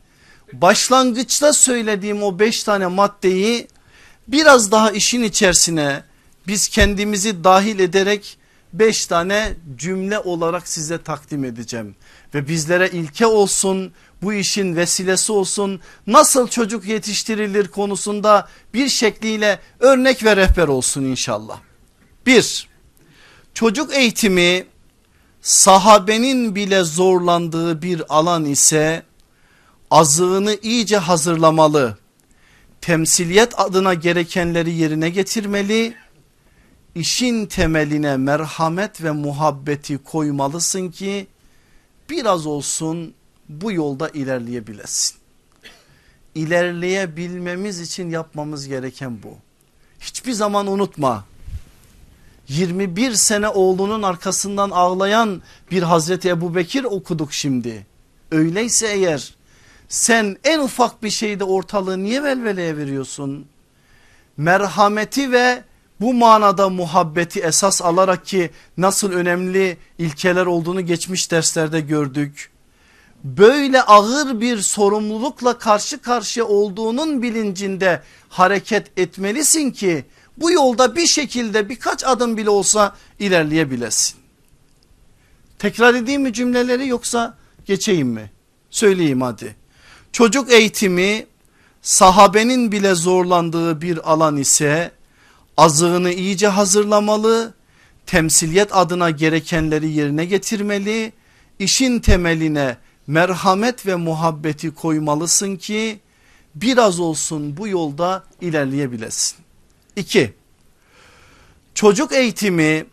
başlangıçta 0.52 1.52
söylediğim 1.52 2.22
o 2.22 2.38
beş 2.38 2.64
tane 2.64 2.86
maddeyi 2.86 3.68
biraz 4.28 4.72
daha 4.72 4.90
işin 4.90 5.22
içerisine 5.22 6.02
biz 6.46 6.68
kendimizi 6.68 7.44
dahil 7.44 7.78
ederek 7.78 8.38
beş 8.72 9.06
tane 9.06 9.54
cümle 9.76 10.18
olarak 10.18 10.68
size 10.68 11.02
takdim 11.02 11.44
edeceğim. 11.44 11.94
Ve 12.34 12.48
bizlere 12.48 12.90
ilke 12.92 13.26
olsun 13.26 13.92
bu 14.22 14.32
işin 14.32 14.76
vesilesi 14.76 15.32
olsun 15.32 15.80
nasıl 16.06 16.48
çocuk 16.48 16.84
yetiştirilir 16.84 17.68
konusunda 17.68 18.48
bir 18.74 18.88
şekliyle 18.88 19.58
örnek 19.80 20.24
ve 20.24 20.36
rehber 20.36 20.68
olsun 20.68 21.04
inşallah. 21.04 21.60
Bir 22.26 22.68
çocuk 23.54 23.94
eğitimi 23.94 24.66
sahabenin 25.42 26.54
bile 26.54 26.82
zorlandığı 26.82 27.82
bir 27.82 28.02
alan 28.08 28.44
ise 28.44 29.02
azığını 29.90 30.56
iyice 30.62 30.96
hazırlamalı. 30.96 31.98
Temsiliyet 32.80 33.60
adına 33.60 33.94
gerekenleri 33.94 34.74
yerine 34.74 35.10
getirmeli. 35.10 35.94
İşin 36.94 37.46
temeline 37.46 38.16
merhamet 38.16 39.02
ve 39.02 39.10
muhabbeti 39.10 39.98
koymalısın 39.98 40.90
ki 40.90 41.26
biraz 42.10 42.46
olsun 42.46 43.14
bu 43.48 43.72
yolda 43.72 44.08
ilerleyebilesin. 44.08 45.16
İlerleyebilmemiz 46.34 47.80
için 47.80 48.10
yapmamız 48.10 48.68
gereken 48.68 49.22
bu. 49.22 49.36
Hiçbir 50.00 50.32
zaman 50.32 50.66
unutma 50.66 51.24
21 52.48 53.14
sene 53.14 53.48
oğlunun 53.48 54.02
arkasından 54.02 54.70
ağlayan 54.70 55.42
bir 55.70 55.82
Hazreti 55.82 56.28
Ebu 56.28 56.54
Bekir 56.54 56.84
okuduk 56.84 57.32
şimdi. 57.32 57.86
Öyleyse 58.30 58.86
eğer 58.86 59.34
sen 59.90 60.36
en 60.44 60.58
ufak 60.58 61.02
bir 61.02 61.10
şeyde 61.10 61.44
ortalığı 61.44 62.02
niye 62.02 62.22
velveleye 62.22 62.76
veriyorsun? 62.76 63.46
Merhameti 64.36 65.32
ve 65.32 65.64
bu 66.00 66.14
manada 66.14 66.68
muhabbeti 66.68 67.40
esas 67.40 67.82
alarak 67.82 68.26
ki 68.26 68.50
nasıl 68.76 69.12
önemli 69.12 69.76
ilkeler 69.98 70.46
olduğunu 70.46 70.80
geçmiş 70.80 71.30
derslerde 71.30 71.80
gördük. 71.80 72.50
Böyle 73.24 73.82
ağır 73.82 74.40
bir 74.40 74.58
sorumlulukla 74.58 75.58
karşı 75.58 76.02
karşıya 76.02 76.46
olduğunun 76.46 77.22
bilincinde 77.22 78.02
hareket 78.28 78.98
etmelisin 78.98 79.70
ki 79.70 80.04
bu 80.36 80.50
yolda 80.50 80.96
bir 80.96 81.06
şekilde 81.06 81.68
birkaç 81.68 82.04
adım 82.04 82.36
bile 82.36 82.50
olsa 82.50 82.96
ilerleyebilesin. 83.18 84.16
Tekrar 85.58 85.94
edeyim 85.94 86.22
mi 86.22 86.32
cümleleri 86.32 86.88
yoksa 86.88 87.40
Geçeyim 87.66 88.08
mi? 88.08 88.30
Söyleyeyim 88.70 89.20
hadi. 89.20 89.59
Çocuk 90.12 90.52
eğitimi 90.52 91.26
sahabenin 91.82 92.72
bile 92.72 92.94
zorlandığı 92.94 93.80
bir 93.80 94.12
alan 94.12 94.36
ise 94.36 94.92
azığını 95.56 96.12
iyice 96.12 96.48
hazırlamalı, 96.48 97.54
temsiliyet 98.06 98.76
adına 98.76 99.10
gerekenleri 99.10 99.90
yerine 99.90 100.24
getirmeli, 100.24 101.12
işin 101.58 102.00
temeline 102.00 102.76
merhamet 103.06 103.86
ve 103.86 103.94
muhabbeti 103.94 104.74
koymalısın 104.74 105.56
ki 105.56 106.00
biraz 106.54 107.00
olsun 107.00 107.56
bu 107.56 107.68
yolda 107.68 108.24
ilerleyebilesin. 108.40 109.38
2. 109.96 110.32
Çocuk 111.74 112.12
eğitimi 112.12 112.86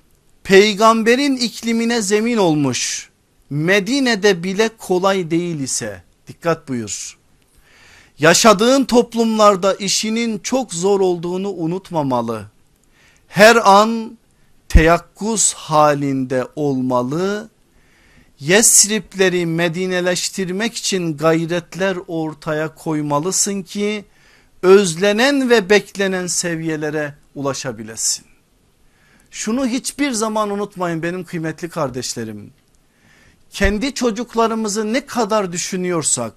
peygamberin 0.44 1.36
iklimine 1.38 2.02
zemin 2.02 2.38
olmuş 2.38 3.10
Medine'de 3.50 4.44
bile 4.44 4.70
kolay 4.78 5.32
değil 5.32 5.60
ise 5.60 6.07
dikkat 6.28 6.68
buyur. 6.68 7.18
Yaşadığın 8.20 8.86
toplumlarda 8.86 9.74
işinin 9.74 10.40
çok 10.40 10.74
zor 10.74 11.00
olduğunu 11.00 11.50
unutmamalı. 11.50 12.46
Her 13.28 13.56
an 13.56 14.18
teyakkuz 14.70 15.54
halinde 15.54 16.48
olmalı. 16.56 17.50
Yesripleri 18.40 19.46
Medineleştirmek 19.46 20.76
için 20.76 21.18
gayretler 21.18 21.98
ortaya 22.08 22.76
koymalısın 22.76 23.64
ki 23.64 24.06
özlenen 24.62 25.50
ve 25.50 25.70
beklenen 25.70 26.28
seviyelere 26.28 27.16
ulaşabilesin. 27.36 28.26
Şunu 29.32 29.68
hiçbir 29.68 30.12
zaman 30.12 30.50
unutmayın 30.50 31.04
benim 31.04 31.24
kıymetli 31.24 31.70
kardeşlerim. 31.70 32.52
Kendi 33.50 33.94
çocuklarımızı 33.94 34.94
ne 34.94 35.06
kadar 35.06 35.52
düşünüyorsak 35.52 36.34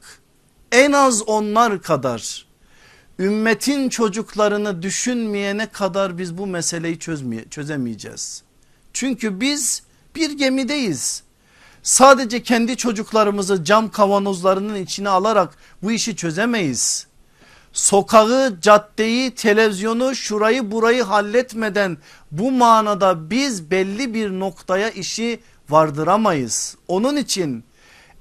en 0.72 0.92
az 0.92 1.22
onlar 1.22 1.82
kadar 1.82 2.46
ümmetin 3.18 3.88
çocuklarını 3.88 4.82
düşünmeyene 4.82 5.66
kadar 5.66 6.18
biz 6.18 6.38
bu 6.38 6.46
meseleyi 6.46 6.98
çözmeye, 6.98 7.44
çözemeyeceğiz. 7.50 8.42
Çünkü 8.92 9.40
biz 9.40 9.82
bir 10.16 10.30
gemideyiz. 10.30 11.22
Sadece 11.82 12.42
kendi 12.42 12.76
çocuklarımızı 12.76 13.64
cam 13.64 13.90
kavanozlarının 13.90 14.74
içine 14.74 15.08
alarak 15.08 15.56
bu 15.82 15.92
işi 15.92 16.16
çözemeyiz. 16.16 17.06
Sokağı, 17.72 18.60
caddeyi, 18.60 19.34
televizyonu, 19.34 20.14
şurayı 20.14 20.70
burayı 20.70 21.02
halletmeden 21.02 21.98
bu 22.30 22.50
manada 22.50 23.30
biz 23.30 23.70
belli 23.70 24.14
bir 24.14 24.30
noktaya 24.30 24.90
işi 24.90 25.40
vardıramayız. 25.70 26.76
Onun 26.88 27.16
için 27.16 27.64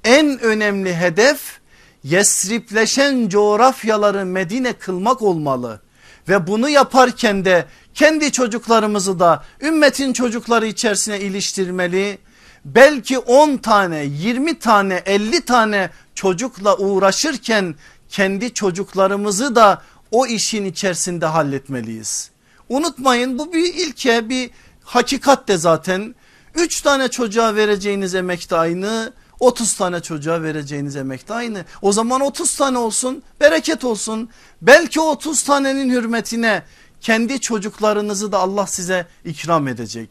en 0.04 0.40
önemli 0.40 0.96
hedef 0.96 1.60
Yesripleşen 2.04 3.30
coğrafyaları 3.30 4.26
Medine 4.26 4.74
kılmak 4.74 5.22
olmalı. 5.22 5.82
Ve 6.30 6.48
bunu 6.48 6.70
yaparken 6.70 7.46
de 7.46 7.66
kendi 7.94 8.32
çocuklarımızı 8.32 9.20
da 9.20 9.44
ümmetin 9.62 10.14
çocukları 10.14 10.68
içerisine 10.68 11.20
iliştirmeli. 11.20 12.18
Belki 12.66 13.20
10 13.20 13.58
tane 13.58 14.06
20 14.06 14.60
tane 14.60 15.04
50 15.06 15.42
tane 15.42 15.90
çocukla 16.16 16.78
uğraşırken 16.78 17.76
kendi 18.10 18.54
çocuklarımızı 18.54 19.56
da 19.56 19.82
o 20.12 20.26
işin 20.28 20.66
içerisinde 20.66 21.26
halletmeliyiz. 21.26 22.32
Unutmayın 22.70 23.40
bu 23.40 23.54
bir 23.54 23.74
ilke 23.74 24.30
bir 24.30 24.50
hakikat 24.84 25.48
de 25.48 25.58
zaten 25.58 26.16
3 26.56 26.82
tane 26.82 27.08
çocuğa 27.08 27.56
vereceğiniz 27.56 28.16
emek 28.16 28.50
de 28.50 28.56
aynı 28.56 29.14
30 29.40 29.74
tane 29.74 30.00
çocuğa 30.00 30.44
vereceğiniz 30.44 30.96
emek 30.96 31.30
de 31.30 31.34
aynı. 31.34 31.66
O 31.82 31.92
zaman 31.92 32.22
30 32.22 32.56
tane 32.56 32.78
olsun 32.78 33.24
bereket 33.40 33.84
olsun. 33.84 34.30
Belki 34.62 35.00
30 35.00 35.44
tanenin 35.44 35.90
hürmetine 35.90 36.64
kendi 37.02 37.42
çocuklarınızı 37.42 38.32
da 38.32 38.40
Allah 38.40 38.68
size 38.68 39.08
ikram 39.26 39.68
edecek. 39.68 40.10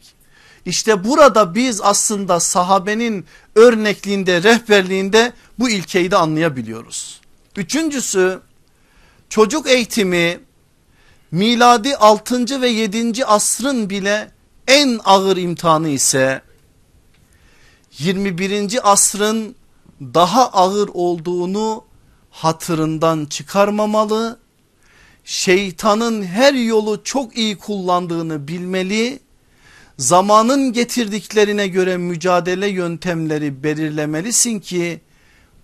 İşte 0.65 1.03
burada 1.03 1.55
biz 1.55 1.81
aslında 1.81 2.39
sahabenin 2.39 3.25
örnekliğinde 3.55 4.43
rehberliğinde 4.43 5.33
bu 5.59 5.69
ilkeyi 5.69 6.11
de 6.11 6.17
anlayabiliyoruz. 6.17 7.21
Üçüncüsü 7.55 8.39
çocuk 9.29 9.69
eğitimi 9.69 10.39
miladi 11.31 11.95
6. 11.95 12.61
ve 12.61 12.69
7. 12.69 13.25
asrın 13.25 13.89
bile 13.89 14.31
en 14.69 14.99
ağır 15.05 15.37
imtihanı 15.37 15.89
ise 15.89 16.41
21. 17.99 18.91
asrın 18.91 19.55
daha 20.01 20.49
ağır 20.49 20.89
olduğunu 20.93 21.83
hatırından 22.31 23.25
çıkarmamalı. 23.25 24.39
Şeytanın 25.23 26.23
her 26.23 26.53
yolu 26.53 27.03
çok 27.03 27.37
iyi 27.37 27.57
kullandığını 27.57 28.47
bilmeli. 28.47 29.19
Zamanın 29.97 30.73
getirdiklerine 30.73 31.67
göre 31.67 31.97
mücadele 31.97 32.67
yöntemleri 32.67 33.63
belirlemelisin 33.63 34.59
ki 34.59 35.01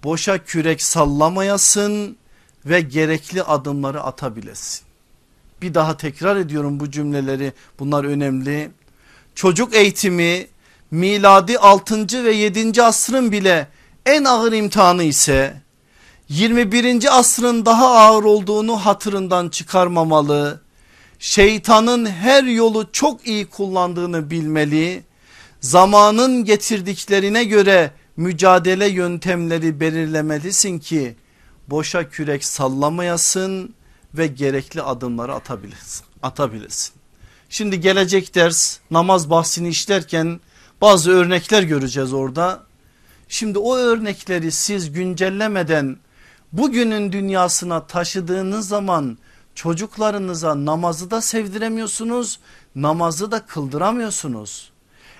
boşa 0.04 0.44
kürek 0.44 0.82
sallamayasın 0.82 2.18
ve 2.66 2.82
gerekli 2.82 3.44
adımları 3.44 4.04
atabilesin. 4.04 4.86
Bir 5.62 5.74
daha 5.74 5.98
tekrar 5.98 6.36
ediyorum 6.36 6.80
bu 6.80 6.92
cümleleri 6.92 7.54
bunlar 7.80 8.04
önemli. 8.04 8.72
Çocuk 9.36 9.76
eğitimi 9.76 10.48
miladi 10.92 11.60
6. 11.60 12.24
ve 12.24 12.32
7. 12.32 12.84
asrın 12.84 13.32
bile 13.32 13.68
en 14.06 14.24
ağır 14.24 14.54
imtihanı 14.54 15.04
ise 15.04 15.62
21. 16.30 17.20
asrın 17.20 17.66
daha 17.66 17.98
ağır 17.98 18.24
olduğunu 18.24 18.86
hatırından 18.86 19.50
çıkarmamalı. 19.50 20.62
Şeytanın 21.20 22.06
her 22.06 22.44
yolu 22.44 22.92
çok 22.92 23.28
iyi 23.28 23.46
kullandığını 23.46 24.30
bilmeli. 24.30 25.04
Zamanın 25.62 26.46
getirdiklerine 26.46 27.44
göre 27.44 27.92
mücadele 28.18 28.88
yöntemleri 28.88 29.80
belirlemelisin 29.80 30.80
ki 30.80 31.16
boşa 31.68 32.10
kürek 32.10 32.46
sallamayasın 32.46 33.76
ve 34.14 34.28
gerekli 34.28 34.82
adımları 34.82 35.34
atabilirsin. 35.34 36.06
atabilirsin. 36.24 37.05
Şimdi 37.56 37.80
gelecek 37.80 38.36
ders 38.36 38.78
namaz 38.92 39.30
bahsini 39.30 39.70
işlerken 39.70 40.40
bazı 40.82 41.12
örnekler 41.12 41.64
göreceğiz 41.64 42.14
orada. 42.14 42.64
Şimdi 43.30 43.60
o 43.60 43.76
örnekleri 43.76 44.52
siz 44.52 44.92
güncellemeden 44.92 45.98
bugünün 46.54 47.12
dünyasına 47.12 47.88
taşıdığınız 47.88 48.68
zaman 48.68 49.18
çocuklarınıza 49.56 50.66
namazı 50.66 51.12
da 51.12 51.22
sevdiremiyorsunuz, 51.22 52.40
namazı 52.76 53.32
da 53.32 53.46
kıldıramıyorsunuz. 53.46 54.72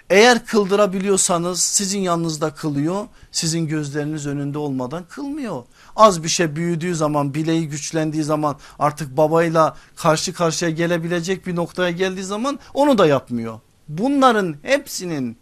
Eğer 0.10 0.46
kıldırabiliyorsanız 0.46 1.62
sizin 1.62 2.00
yanınızda 2.00 2.54
kılıyor, 2.54 3.06
sizin 3.32 3.68
gözleriniz 3.68 4.28
önünde 4.28 4.58
olmadan 4.58 5.04
kılmıyor. 5.10 5.64
Az 5.96 6.24
bir 6.24 6.30
şey 6.30 6.56
büyüdüğü 6.56 6.96
zaman 6.96 7.34
bileği 7.34 7.70
güçlendiği 7.70 8.24
zaman 8.24 8.56
artık 8.80 9.18
babayla 9.18 9.78
karşı 9.96 10.34
karşıya 10.34 10.72
gelebilecek 10.72 11.48
bir 11.48 11.56
noktaya 11.56 11.92
geldiği 11.92 12.24
zaman 12.24 12.60
onu 12.74 12.98
da 12.98 13.08
yapmıyor. 13.08 13.60
Bunların 13.88 14.56
hepsinin 14.62 15.38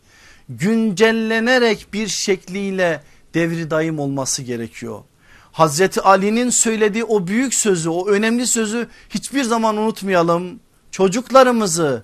güncellenerek 0.50 1.88
bir 1.94 2.08
şekliyle 2.08 3.04
devri 3.34 3.72
daim 3.72 4.00
olması 4.00 4.44
gerekiyor. 4.44 5.00
Hazreti 5.52 6.02
Ali'nin 6.02 6.50
söylediği 6.50 7.04
o 7.04 7.28
büyük 7.28 7.54
sözü 7.54 7.90
o 7.90 8.08
önemli 8.08 8.48
sözü 8.48 8.88
hiçbir 9.10 9.44
zaman 9.44 9.78
unutmayalım. 9.78 10.60
Çocuklarımızı 10.92 12.04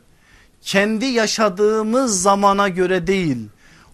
kendi 0.62 1.06
yaşadığımız 1.06 2.22
zamana 2.22 2.68
göre 2.70 3.08
değil 3.08 3.50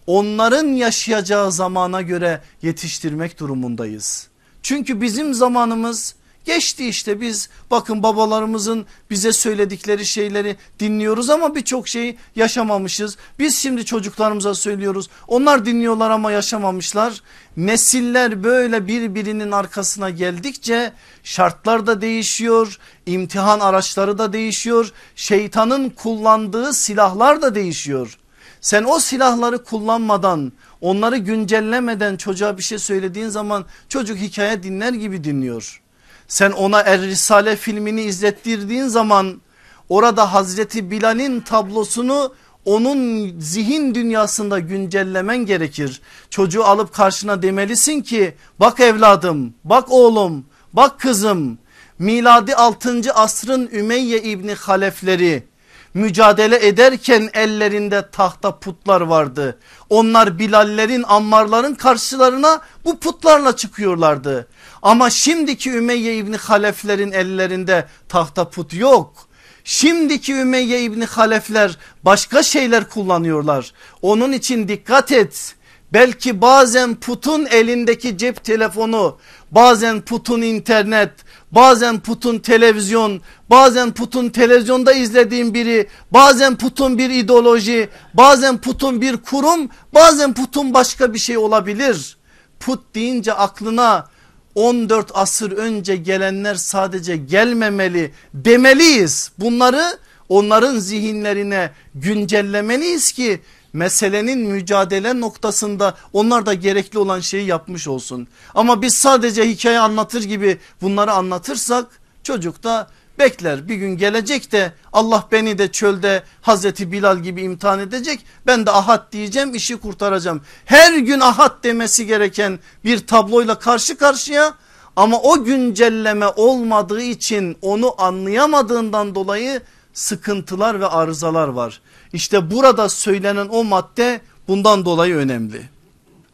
onların 0.06 0.66
yaşayacağı 0.66 1.52
zamana 1.52 2.02
göre 2.02 2.42
yetiştirmek 2.62 3.40
durumundayız. 3.40 4.28
Çünkü 4.62 5.00
bizim 5.00 5.34
zamanımız 5.34 6.14
Geçti 6.46 6.88
işte 6.88 7.20
biz 7.20 7.48
bakın 7.70 8.02
babalarımızın 8.02 8.86
bize 9.10 9.32
söyledikleri 9.32 10.06
şeyleri 10.06 10.56
dinliyoruz 10.80 11.30
ama 11.30 11.54
birçok 11.54 11.88
şeyi 11.88 12.16
yaşamamışız. 12.36 13.16
Biz 13.38 13.58
şimdi 13.58 13.84
çocuklarımıza 13.84 14.54
söylüyoruz. 14.54 15.08
Onlar 15.28 15.66
dinliyorlar 15.66 16.10
ama 16.10 16.32
yaşamamışlar. 16.32 17.22
Nesiller 17.56 18.44
böyle 18.44 18.86
birbirinin 18.86 19.52
arkasına 19.52 20.10
geldikçe 20.10 20.92
şartlar 21.22 21.86
da 21.86 22.00
değişiyor. 22.00 22.78
imtihan 23.06 23.60
araçları 23.60 24.18
da 24.18 24.32
değişiyor. 24.32 24.92
Şeytanın 25.16 25.90
kullandığı 25.90 26.72
silahlar 26.72 27.42
da 27.42 27.54
değişiyor. 27.54 28.18
Sen 28.60 28.84
o 28.84 28.98
silahları 28.98 29.64
kullanmadan 29.64 30.52
onları 30.80 31.16
güncellemeden 31.16 32.16
çocuğa 32.16 32.58
bir 32.58 32.62
şey 32.62 32.78
söylediğin 32.78 33.28
zaman 33.28 33.64
çocuk 33.88 34.18
hikaye 34.18 34.62
dinler 34.62 34.92
gibi 34.92 35.24
dinliyor. 35.24 35.82
Sen 36.28 36.50
ona 36.50 36.80
Er 36.80 37.00
Risale 37.00 37.56
filmini 37.56 38.02
izlettirdiğin 38.02 38.86
zaman 38.86 39.40
orada 39.88 40.34
Hazreti 40.34 40.90
Bilal'in 40.90 41.40
tablosunu 41.40 42.34
onun 42.64 43.32
zihin 43.40 43.94
dünyasında 43.94 44.58
güncellemen 44.58 45.46
gerekir. 45.46 46.00
Çocuğu 46.30 46.64
alıp 46.64 46.94
karşına 46.94 47.42
demelisin 47.42 48.00
ki 48.00 48.34
bak 48.60 48.80
evladım 48.80 49.54
bak 49.64 49.92
oğlum 49.92 50.46
bak 50.72 51.00
kızım 51.00 51.58
miladi 51.98 52.54
6. 52.54 53.12
asrın 53.14 53.68
Ümeyye 53.72 54.22
İbni 54.22 54.54
Halefleri 54.54 55.46
mücadele 55.94 56.66
ederken 56.66 57.30
ellerinde 57.34 58.10
tahta 58.10 58.58
putlar 58.58 59.00
vardı. 59.00 59.58
Onlar 59.90 60.38
Bilallerin 60.38 61.04
Ammarların 61.08 61.74
karşılarına 61.74 62.60
bu 62.84 62.98
putlarla 62.98 63.56
çıkıyorlardı. 63.56 64.48
Ama 64.86 65.10
şimdiki 65.10 65.70
Ümeyye 65.70 66.16
İbni 66.16 66.36
Haleflerin 66.36 67.12
ellerinde 67.12 67.86
tahta 68.08 68.50
put 68.50 68.74
yok. 68.74 69.28
Şimdiki 69.64 70.32
Ümeyye 70.32 70.82
İbni 70.82 71.04
Halefler 71.04 71.78
başka 72.02 72.42
şeyler 72.42 72.88
kullanıyorlar. 72.88 73.72
Onun 74.02 74.32
için 74.32 74.68
dikkat 74.68 75.12
et. 75.12 75.54
Belki 75.92 76.40
bazen 76.40 76.94
putun 76.94 77.46
elindeki 77.46 78.18
cep 78.18 78.44
telefonu, 78.44 79.18
bazen 79.50 80.00
putun 80.00 80.42
internet, 80.42 81.12
bazen 81.52 82.00
putun 82.00 82.38
televizyon, 82.38 83.20
bazen 83.50 83.94
putun 83.94 84.28
televizyonda 84.28 84.92
izlediğin 84.92 85.54
biri, 85.54 85.88
bazen 86.10 86.56
putun 86.56 86.98
bir 86.98 87.10
ideoloji, 87.10 87.88
bazen 88.14 88.58
putun 88.58 89.00
bir 89.00 89.16
kurum, 89.16 89.68
bazen 89.94 90.34
putun 90.34 90.74
başka 90.74 91.14
bir 91.14 91.18
şey 91.18 91.38
olabilir. 91.38 92.16
Put 92.60 92.94
deyince 92.94 93.32
aklına 93.32 94.15
14 94.56 95.10
asır 95.14 95.52
önce 95.52 95.96
gelenler 95.96 96.54
sadece 96.54 97.16
gelmemeli 97.16 98.12
demeliyiz. 98.34 99.30
Bunları 99.38 99.98
onların 100.28 100.78
zihinlerine 100.78 101.70
güncellemeliyiz 101.94 103.12
ki 103.12 103.40
meselenin 103.72 104.38
mücadele 104.38 105.20
noktasında 105.20 105.94
onlar 106.12 106.46
da 106.46 106.54
gerekli 106.54 106.98
olan 106.98 107.20
şeyi 107.20 107.46
yapmış 107.46 107.88
olsun. 107.88 108.28
Ama 108.54 108.82
biz 108.82 108.94
sadece 108.94 109.48
hikaye 109.48 109.78
anlatır 109.78 110.22
gibi 110.22 110.58
bunları 110.82 111.12
anlatırsak 111.12 111.86
çocuk 112.22 112.62
da 112.62 112.90
bekler 113.18 113.68
bir 113.68 113.74
gün 113.74 113.96
gelecek 113.96 114.52
de 114.52 114.72
Allah 114.92 115.28
beni 115.32 115.58
de 115.58 115.72
çölde 115.72 116.22
Hazreti 116.42 116.92
Bilal 116.92 117.18
gibi 117.18 117.42
imtihan 117.42 117.78
edecek 117.78 118.20
ben 118.46 118.66
de 118.66 118.70
ahad 118.70 119.12
diyeceğim 119.12 119.54
işi 119.54 119.76
kurtaracağım. 119.76 120.40
Her 120.64 120.92
gün 120.98 121.20
ahad 121.20 121.64
demesi 121.64 122.06
gereken 122.06 122.58
bir 122.84 123.06
tabloyla 123.06 123.58
karşı 123.58 123.96
karşıya 123.96 124.54
ama 124.96 125.20
o 125.20 125.44
güncelleme 125.44 126.26
olmadığı 126.26 127.02
için 127.02 127.56
onu 127.62 127.94
anlayamadığından 127.98 129.14
dolayı 129.14 129.60
sıkıntılar 129.94 130.80
ve 130.80 130.86
arızalar 130.86 131.48
var. 131.48 131.80
İşte 132.12 132.50
burada 132.50 132.88
söylenen 132.88 133.48
o 133.50 133.64
madde 133.64 134.20
bundan 134.48 134.84
dolayı 134.84 135.14
önemli. 135.14 135.68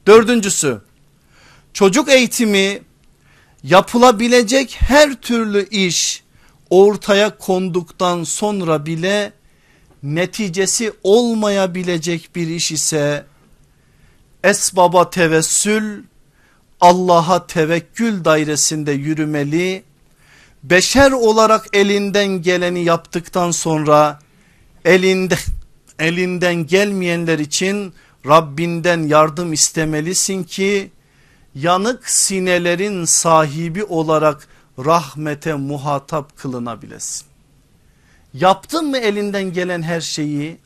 Dördüncüsü 0.07 0.81
çocuk 1.73 2.09
eğitimi 2.09 2.83
yapılabilecek 3.65 4.77
her 4.81 5.15
türlü 5.15 5.69
iş 5.69 6.22
ortaya 6.73 7.39
konduktan 7.39 8.25
sonra 8.25 8.87
bile 8.87 9.33
neticesi 10.03 10.93
olmayabilecek 11.03 12.31
bir 12.37 12.47
iş 12.47 12.73
ise 12.73 13.25
esbaba 14.45 15.11
tevessül 15.11 16.03
Allah'a 16.81 17.47
tevekkül 17.47 18.25
dairesinde 18.25 18.93
yürümeli. 18.93 19.83
Beşer 20.63 21.13
olarak 21.13 21.67
elinden 21.73 22.27
geleni 22.27 22.85
yaptıktan 22.85 23.51
sonra 23.51 24.19
elinde 24.85 25.37
elinden 25.99 26.67
gelmeyenler 26.67 27.39
için 27.39 27.95
Rabbinden 28.27 29.03
yardım 29.03 29.53
istemelisin 29.53 30.45
ki 30.45 30.91
yanık 31.55 32.11
sinelerin 32.11 33.05
sahibi 33.05 33.85
olarak 33.85 34.49
rahmete 34.79 35.55
muhatap 35.55 36.37
kılınabilesin. 36.37 37.27
Yaptın 38.35 38.87
mı 38.87 38.99
elinden 38.99 39.53
gelen 39.53 39.83
her 39.83 40.01
şeyi? 40.01 40.59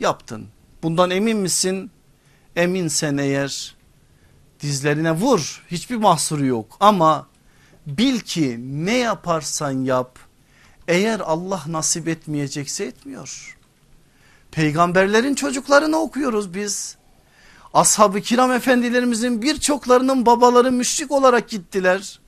Yaptın. 0.00 0.46
Bundan 0.82 1.10
emin 1.10 1.36
misin? 1.36 1.90
Eminsen 2.56 3.16
eğer 3.16 3.76
dizlerine 4.60 5.12
vur 5.12 5.64
hiçbir 5.70 5.96
mahsuru 5.96 6.46
yok 6.46 6.76
ama 6.80 7.26
bil 7.86 8.20
ki 8.20 8.56
ne 8.60 8.96
yaparsan 8.96 9.84
yap 9.84 10.18
eğer 10.88 11.20
Allah 11.20 11.62
nasip 11.66 12.08
etmeyecekse 12.08 12.84
etmiyor. 12.84 13.58
Peygamberlerin 14.50 15.34
çocuklarını 15.34 15.96
okuyoruz 15.96 16.54
biz. 16.54 16.96
Ashab-ı 17.74 18.20
kiram 18.20 18.52
efendilerimizin 18.52 19.42
birçoklarının 19.42 20.26
babaları 20.26 20.72
müşrik 20.72 21.10
olarak 21.10 21.48
gittiler. 21.48 22.20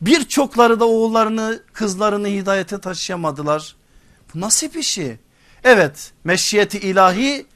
Birçokları 0.00 0.80
da 0.80 0.84
oğullarını 0.84 1.62
kızlarını 1.72 2.28
hidayete 2.28 2.78
taşıyamadılar. 2.78 3.76
Bu 4.34 4.40
nasip 4.40 4.76
işi. 4.76 5.18
Evet 5.64 6.12
meşiyeti 6.24 6.78
ilahi 6.78 7.46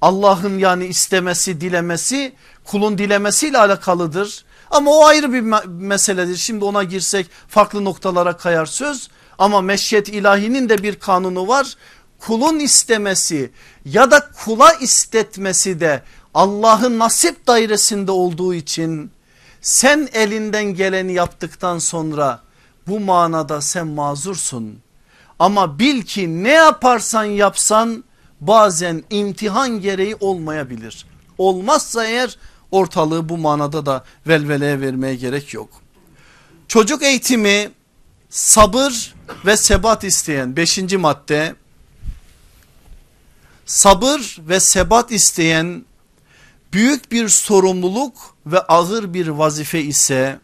Allah'ın 0.00 0.58
yani 0.58 0.86
istemesi 0.86 1.60
dilemesi 1.60 2.32
kulun 2.64 2.98
dilemesiyle 2.98 3.58
alakalıdır. 3.58 4.44
Ama 4.70 4.90
o 4.90 5.04
ayrı 5.04 5.32
bir 5.32 5.40
meseledir. 5.66 6.36
Şimdi 6.36 6.64
ona 6.64 6.82
girsek 6.84 7.26
farklı 7.48 7.84
noktalara 7.84 8.36
kayar 8.36 8.66
söz. 8.66 9.08
Ama 9.38 9.60
meşiyet 9.60 10.08
ilahinin 10.08 10.68
de 10.68 10.82
bir 10.82 10.96
kanunu 10.96 11.48
var. 11.48 11.76
Kulun 12.18 12.58
istemesi 12.58 13.50
ya 13.84 14.10
da 14.10 14.30
kula 14.44 14.72
istetmesi 14.72 15.80
de 15.80 16.02
Allah'ın 16.34 16.98
nasip 16.98 17.46
dairesinde 17.46 18.10
olduğu 18.10 18.54
için 18.54 19.10
sen 19.60 20.08
elinden 20.12 20.64
geleni 20.64 21.12
yaptıktan 21.12 21.78
sonra 21.78 22.40
bu 22.86 23.00
manada 23.00 23.60
sen 23.60 23.86
mazursun. 23.86 24.78
Ama 25.38 25.78
bil 25.78 26.02
ki 26.02 26.44
ne 26.44 26.52
yaparsan 26.52 27.24
yapsan 27.24 28.04
bazen 28.40 29.04
imtihan 29.10 29.80
gereği 29.80 30.16
olmayabilir. 30.20 31.06
Olmazsa 31.38 32.04
eğer 32.04 32.36
ortalığı 32.70 33.28
bu 33.28 33.38
manada 33.38 33.86
da 33.86 34.04
velveleye 34.26 34.80
vermeye 34.80 35.14
gerek 35.14 35.54
yok. 35.54 35.68
Çocuk 36.68 37.02
eğitimi 37.02 37.70
sabır 38.30 39.14
ve 39.46 39.56
sebat 39.56 40.04
isteyen 40.04 40.56
beşinci 40.56 40.96
madde 40.96 41.54
sabır 43.66 44.36
ve 44.38 44.60
sebat 44.60 45.12
isteyen 45.12 45.84
büyük 46.72 47.12
bir 47.12 47.28
sorumluluk 47.28 48.34
ve 48.46 48.60
ağır 48.60 49.14
bir 49.14 49.28
vazife 49.28 49.80
ise 49.80 50.40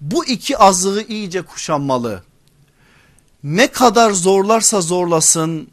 bu 0.00 0.26
iki 0.26 0.58
azığı 0.58 1.02
iyice 1.08 1.42
kuşanmalı. 1.42 2.22
Ne 3.44 3.66
kadar 3.66 4.10
zorlarsa 4.10 4.80
zorlasın 4.80 5.68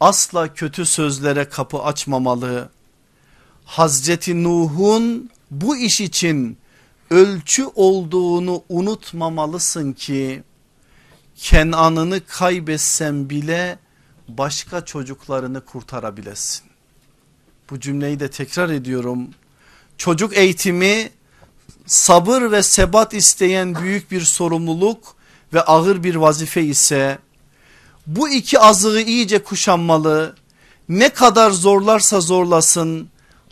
asla 0.00 0.54
kötü 0.54 0.86
sözlere 0.86 1.48
kapı 1.48 1.78
açmamalı. 1.82 2.68
Hazreti 3.64 4.44
Nuh'un 4.44 5.30
bu 5.50 5.76
iş 5.76 6.00
için 6.00 6.58
ölçü 7.10 7.66
olduğunu 7.74 8.62
unutmamalısın 8.68 9.92
ki 9.92 10.42
Kenan'ını 11.36 12.20
kaybetsen 12.26 13.30
bile 13.30 13.78
başka 14.28 14.84
çocuklarını 14.84 15.60
kurtarabilesin. 15.60 16.73
Bu 17.70 17.80
cümleyi 17.80 18.20
de 18.20 18.30
tekrar 18.30 18.68
ediyorum. 18.68 19.28
Çocuk 19.98 20.36
eğitimi 20.36 21.10
sabır 21.86 22.50
ve 22.52 22.62
sebat 22.62 23.14
isteyen 23.14 23.74
büyük 23.74 24.10
bir 24.10 24.20
sorumluluk 24.20 25.16
ve 25.52 25.62
ağır 25.62 26.02
bir 26.02 26.14
vazife 26.14 26.62
ise 26.62 27.18
bu 28.06 28.28
iki 28.28 28.58
azığı 28.60 29.00
iyice 29.00 29.42
kuşanmalı. 29.42 30.36
Ne 30.88 31.08
kadar 31.08 31.50
zorlarsa 31.50 32.20
zorlasın 32.20 33.08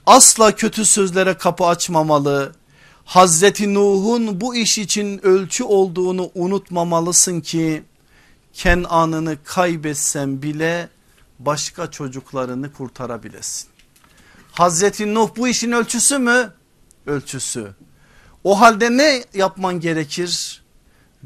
asla 0.07 0.55
kötü 0.57 0.85
sözlere 0.85 1.35
kapı 1.35 1.65
açmamalı. 1.65 2.53
Hazreti 3.05 3.75
Nuh'un 3.75 4.41
bu 4.41 4.55
iş 4.55 4.79
için 4.79 5.27
ölçü 5.27 5.65
olduğunu 5.65 6.31
unutmamalısın 6.35 7.41
ki 7.41 7.83
Kenan'ını 8.53 9.37
kaybetsen 9.45 10.43
bile 10.43 10.89
başka 11.39 11.91
çocuklarını 11.91 12.73
kurtarabilesin. 12.73 13.72
Hazreti 14.53 15.15
Nuh 15.15 15.31
bu 15.37 15.49
işin 15.49 15.73
ölçüsü 15.73 16.19
mü? 16.19 16.53
Ölçüsü. 17.07 17.75
O 18.45 18.61
halde 18.61 18.97
ne 18.97 19.25
yapman 19.35 19.81
gerekir? 19.81 20.63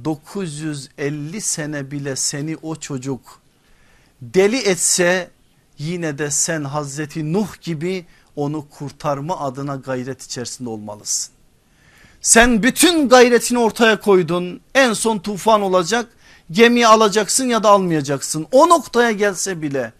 950 0.05 1.41
sene 1.41 1.91
bile 1.91 2.16
seni 2.16 2.57
o 2.62 2.77
çocuk 2.77 3.41
deli 4.22 4.57
etse 4.57 5.31
yine 5.79 6.18
de 6.18 6.31
sen 6.31 6.64
Hazreti 6.64 7.33
Nuh 7.33 7.61
gibi 7.62 8.07
onu 8.37 8.68
kurtarma 8.68 9.41
adına 9.41 9.77
gayret 9.77 10.22
içerisinde 10.22 10.68
olmalısın. 10.68 11.35
Sen 12.20 12.62
bütün 12.62 13.09
gayretini 13.09 13.59
ortaya 13.59 14.01
koydun 14.01 14.61
en 14.74 14.93
son 14.93 15.18
tufan 15.18 15.62
olacak 15.62 16.07
gemiyi 16.51 16.87
alacaksın 16.87 17.49
ya 17.49 17.62
da 17.62 17.70
almayacaksın 17.70 18.47
o 18.53 18.68
noktaya 18.68 19.11
gelse 19.11 19.62
bile 19.62 19.93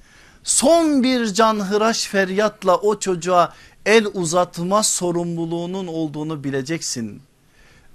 son 0.47 1.03
bir 1.03 1.27
canhıraş 1.27 2.05
feryatla 2.07 2.77
o 2.77 2.99
çocuğa 2.99 3.53
el 3.87 4.07
uzatma 4.15 4.83
sorumluluğunun 4.83 5.87
olduğunu 5.87 6.45
bileceksin. 6.45 7.23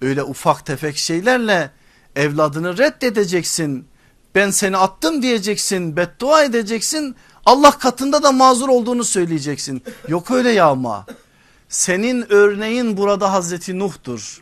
Öyle 0.02 0.24
ufak 0.24 0.66
tefek 0.66 0.97
şeylerle 0.97 1.72
evladını 2.16 2.78
reddedeceksin. 2.78 3.86
Ben 4.36 4.52
seni 4.52 4.78
attım 4.78 5.22
diyeceksin 5.22 5.97
beddua 5.97 6.43
edeceksin 6.43 7.16
Allah 7.45 7.72
katında 7.72 8.24
da 8.24 8.32
mazur 8.32 8.70
olduğunu 8.70 9.04
söyleyeceksin. 9.04 9.84
Yok 10.08 10.32
öyle 10.32 10.52
ya 10.52 10.66
ama 10.68 11.06
senin 11.70 12.26
örneğin 12.30 12.97
burada 12.97 13.34
Hazreti 13.34 13.80
Nuh'tur. 13.80 14.41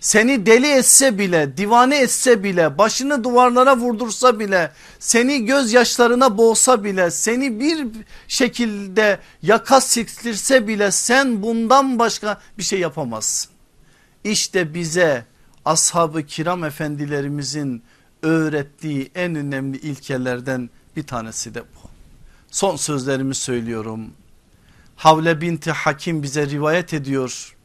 Seni 0.00 0.46
deli 0.46 0.66
etse 0.66 1.18
bile 1.18 1.56
divane 1.56 1.98
etse 1.98 2.44
bile 2.44 2.78
başını 2.78 3.24
duvarlara 3.24 3.76
vurdursa 3.76 4.38
bile 4.40 4.72
seni 4.98 5.44
gözyaşlarına 5.44 6.38
boğsa 6.38 6.84
bile 6.84 7.10
seni 7.10 7.60
bir 7.60 7.86
şekilde 8.28 9.18
yaka 9.42 9.80
siktirse 9.80 10.68
bile 10.68 10.90
sen 10.90 11.42
bundan 11.42 11.98
başka 11.98 12.40
bir 12.58 12.62
şey 12.62 12.80
yapamazsın. 12.80 13.50
İşte 14.24 14.74
bize 14.74 15.24
ashab-ı 15.64 16.22
kiram 16.26 16.64
efendilerimizin 16.64 17.82
öğrettiği 18.22 19.10
en 19.14 19.34
önemli 19.34 19.78
ilkelerden 19.78 20.70
bir 20.96 21.06
tanesi 21.06 21.54
de 21.54 21.60
bu. 21.60 21.88
Son 22.50 22.76
sözlerimi 22.76 23.34
söylüyorum. 23.34 24.10
Havle 24.96 25.40
binti 25.40 25.70
Hakim 25.70 26.22
bize 26.22 26.46
rivayet 26.46 26.94
ediyor. 26.94 27.56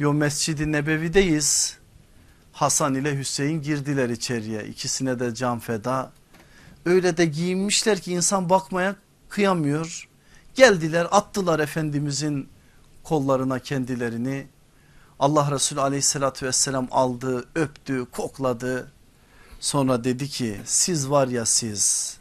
Diyor 0.00 0.12
Mescid-i 0.12 0.72
Nebevi'deyiz. 0.72 1.76
Hasan 2.52 2.94
ile 2.94 3.18
Hüseyin 3.18 3.62
girdiler 3.62 4.08
içeriye. 4.08 4.64
İkisine 4.64 5.20
de 5.20 5.34
can 5.34 5.58
feda. 5.58 6.12
Öyle 6.84 7.16
de 7.16 7.24
giyinmişler 7.24 8.00
ki 8.00 8.12
insan 8.12 8.50
bakmaya 8.50 8.96
kıyamıyor. 9.28 10.08
Geldiler 10.54 11.06
attılar 11.10 11.60
Efendimizin 11.60 12.48
kollarına 13.04 13.58
kendilerini. 13.58 14.46
Allah 15.18 15.50
Resulü 15.50 15.80
aleyhissalatü 15.80 16.46
vesselam 16.46 16.88
aldı, 16.90 17.48
öptü, 17.54 18.06
kokladı. 18.12 18.92
Sonra 19.60 20.04
dedi 20.04 20.28
ki 20.28 20.60
siz 20.64 21.10
var 21.10 21.28
ya 21.28 21.46
siz 21.46 22.16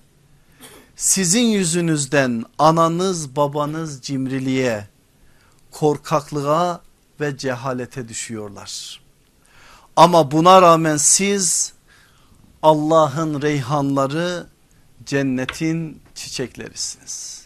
sizin 0.95 1.45
yüzünüzden 1.45 2.43
ananız 2.57 3.35
babanız 3.35 4.01
cimriliğe, 4.01 4.87
korkaklığa 5.71 6.88
ve 7.19 7.37
cehalete 7.37 8.07
düşüyorlar. 8.07 9.01
Ama 9.95 10.31
buna 10.31 10.61
rağmen 10.61 10.97
siz 10.97 11.73
Allah'ın 12.61 13.41
reyhanları 13.41 14.47
cennetin 15.05 16.01
çiçeklerisiniz. 16.15 17.45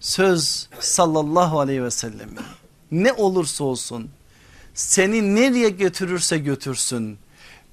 Söz 0.00 0.68
sallallahu 0.80 1.60
aleyhi 1.60 1.82
ve 1.82 1.90
sellem 1.90 2.30
ne 2.90 3.12
olursa 3.12 3.64
olsun 3.64 4.10
seni 4.74 5.34
nereye 5.34 5.68
götürürse 5.68 6.38
götürsün 6.38 7.18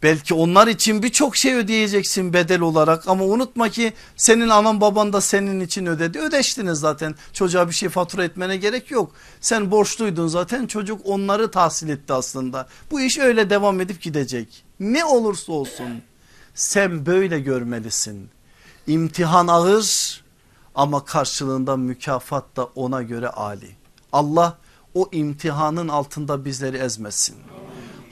Belki 0.04 0.34
onlar 0.34 0.68
için 0.68 1.04
birçok 1.04 1.36
şey 1.36 1.54
ödeyeceksin 1.54 2.34
bedel 2.34 2.62
olarak 2.62 3.08
ama 3.08 3.24
unutma 3.24 3.70
ki 3.70 3.94
senin 4.16 4.50
anan 4.50 4.82
baban 4.82 5.14
da 5.14 5.22
senin 5.22 5.60
için 5.60 5.86
ödedi. 5.86 6.20
Ödeştiniz 6.20 6.80
zaten 6.80 7.16
çocuğa 7.34 7.68
bir 7.68 7.74
şey 7.74 7.90
fatura 7.90 8.24
etmene 8.24 8.58
gerek 8.58 8.92
yok. 8.92 9.12
Sen 9.42 9.72
borçluydun 9.72 10.28
zaten 10.28 10.68
çocuk 10.68 11.02
onları 11.04 11.52
tahsil 11.52 11.90
etti 11.90 12.14
aslında. 12.14 12.68
Bu 12.92 13.02
iş 13.02 13.18
öyle 13.18 13.50
devam 13.50 13.82
edip 13.82 14.02
gidecek. 14.02 14.64
Ne 14.80 15.06
olursa 15.06 15.52
olsun 15.52 16.02
sen 16.54 17.06
böyle 17.06 17.40
görmelisin. 17.40 18.30
İmtihan 18.88 19.48
ağır 19.48 20.24
ama 20.76 21.06
karşılığında 21.06 21.78
mükafat 21.78 22.56
da 22.56 22.66
ona 22.66 23.02
göre 23.02 23.30
Ali. 23.30 23.76
Allah 24.12 24.58
o 24.94 25.10
imtihanın 25.12 25.88
altında 25.88 26.46
bizleri 26.46 26.78
ezmesin 26.78 27.36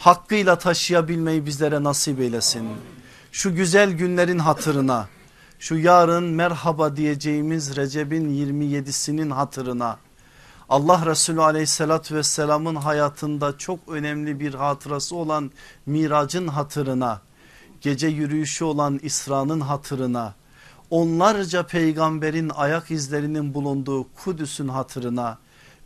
hakkıyla 0.03 0.57
taşıyabilmeyi 0.57 1.45
bizlere 1.45 1.83
nasip 1.83 2.19
eylesin. 2.19 2.69
Şu 3.31 3.55
güzel 3.55 3.91
günlerin 3.91 4.39
hatırına 4.39 5.07
şu 5.59 5.75
yarın 5.75 6.23
merhaba 6.23 6.95
diyeceğimiz 6.95 7.75
Recep'in 7.75 8.29
27'sinin 8.29 9.29
hatırına 9.29 9.97
Allah 10.69 11.05
Resulü 11.05 11.41
aleyhissalatü 11.41 12.15
vesselamın 12.15 12.75
hayatında 12.75 13.57
çok 13.57 13.79
önemli 13.87 14.39
bir 14.39 14.53
hatırası 14.53 15.15
olan 15.15 15.51
miracın 15.85 16.47
hatırına 16.47 17.21
gece 17.81 18.07
yürüyüşü 18.07 18.65
olan 18.65 18.99
İsra'nın 19.03 19.61
hatırına 19.61 20.33
onlarca 20.89 21.63
peygamberin 21.63 22.51
ayak 22.55 22.91
izlerinin 22.91 23.53
bulunduğu 23.53 24.07
Kudüs'ün 24.23 24.67
hatırına 24.67 25.37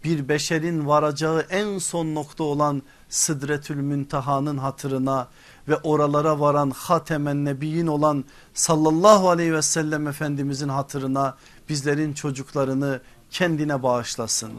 bir 0.04 0.30
beşerin 0.30 0.88
varacağı 0.88 1.46
en 1.50 1.78
son 1.78 2.16
nokta 2.16 2.44
olan 2.44 2.82
Sıdretül 3.10 3.76
Münteha'nın 3.76 4.58
hatırına 4.58 5.28
ve 5.68 5.76
oralara 5.76 6.40
varan 6.40 6.70
Hatemen 6.70 7.46
Nebiyin 7.46 7.88
olan 7.88 8.26
sallallahu 8.54 9.30
aleyhi 9.30 9.54
ve 9.54 9.62
sellem 9.62 10.08
Efendimizin 10.08 10.70
hatırına 10.70 11.36
bizlerin 11.70 12.14
çocuklarını 12.14 13.00
kendine 13.32 13.84
bağışlasın. 13.84 14.52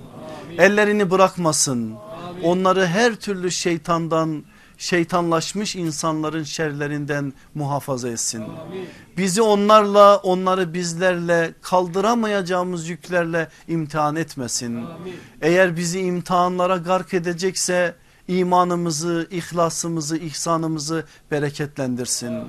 Amin. 0.47 0.59
Ellerini 0.59 1.11
bırakmasın. 1.11 1.95
Amin. 2.29 2.43
Onları 2.43 2.87
her 2.87 3.15
türlü 3.15 3.51
şeytandan 3.51 4.45
şeytanlaşmış 4.79 5.77
insanların 5.77 6.43
şerlerinden 6.43 7.33
muhafaza 7.55 8.09
etsin. 8.09 8.43
Amin. 8.43 8.89
Bizi 9.17 9.43
onlarla 9.43 10.17
onları 10.17 10.75
bizlerle 10.75 11.55
kaldıramayacağımız 11.63 12.89
yüklerle 12.89 13.49
imtihan 13.69 14.17
etmesin. 14.17 14.77
Amin. 14.77 15.15
Eğer 15.41 15.77
bizi 15.77 16.01
imtihanlara 16.01 16.77
gark 16.77 17.15
edecekse 17.15 17.95
imanımızı, 18.29 19.29
ihlasımızı, 19.31 20.16
ihsanımızı 20.16 21.05
bereketlendirsin. 21.31 22.43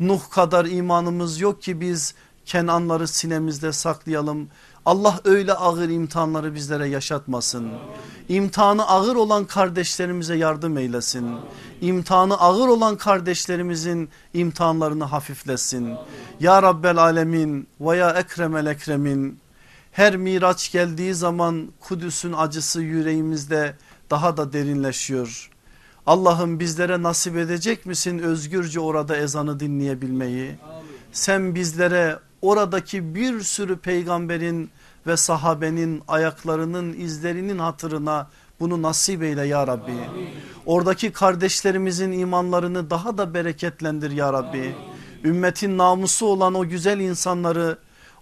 Nuh 0.00 0.30
kadar 0.30 0.64
imanımız 0.64 1.40
yok 1.40 1.62
ki 1.62 1.80
biz 1.80 2.14
Kenanları 2.50 3.08
sinemizde 3.08 3.72
saklayalım. 3.72 4.48
Allah 4.86 5.20
öyle 5.24 5.52
ağır 5.52 5.88
imtihanları 5.88 6.54
bizlere 6.54 6.88
yaşatmasın. 6.88 7.70
İmtihanı 8.28 8.88
ağır 8.88 9.16
olan 9.16 9.44
kardeşlerimize 9.44 10.36
yardım 10.36 10.78
eylesin. 10.78 11.36
İmtihanı 11.80 12.40
ağır 12.40 12.68
olan 12.68 12.96
kardeşlerimizin 12.96 14.08
imtihanlarını 14.34 15.04
hafiflesin. 15.04 15.94
Ya 16.40 16.62
Rabbel 16.62 16.96
Alemin 16.96 17.68
ve 17.80 17.96
ya 17.96 18.10
Ekremel 18.10 18.66
Ekremin 18.66 19.38
her 19.92 20.16
miraç 20.16 20.72
geldiği 20.72 21.14
zaman 21.14 21.68
Kudüs'ün 21.80 22.32
acısı 22.32 22.82
yüreğimizde 22.82 23.74
daha 24.10 24.36
da 24.36 24.52
derinleşiyor. 24.52 25.50
Allah'ım 26.06 26.60
bizlere 26.60 27.02
nasip 27.02 27.36
edecek 27.36 27.86
misin 27.86 28.18
özgürce 28.18 28.80
orada 28.80 29.16
ezanı 29.16 29.60
dinleyebilmeyi? 29.60 30.54
Sen 31.12 31.54
bizlere 31.54 32.18
oradaki 32.42 33.14
bir 33.14 33.40
sürü 33.40 33.78
peygamberin 33.78 34.70
ve 35.06 35.16
sahabenin 35.16 36.02
ayaklarının 36.08 36.92
izlerinin 36.92 37.58
hatırına 37.58 38.28
bunu 38.60 38.82
nasip 38.82 39.22
eyle 39.22 39.46
ya 39.46 39.66
Rabbi. 39.66 39.92
Oradaki 40.66 41.12
kardeşlerimizin 41.12 42.12
imanlarını 42.12 42.90
daha 42.90 43.18
da 43.18 43.34
bereketlendir 43.34 44.10
ya 44.10 44.32
Rabbi. 44.32 44.74
Ümmetin 45.24 45.78
namusu 45.78 46.26
olan 46.26 46.54
o 46.54 46.68
güzel 46.68 47.00
insanları 47.00 47.78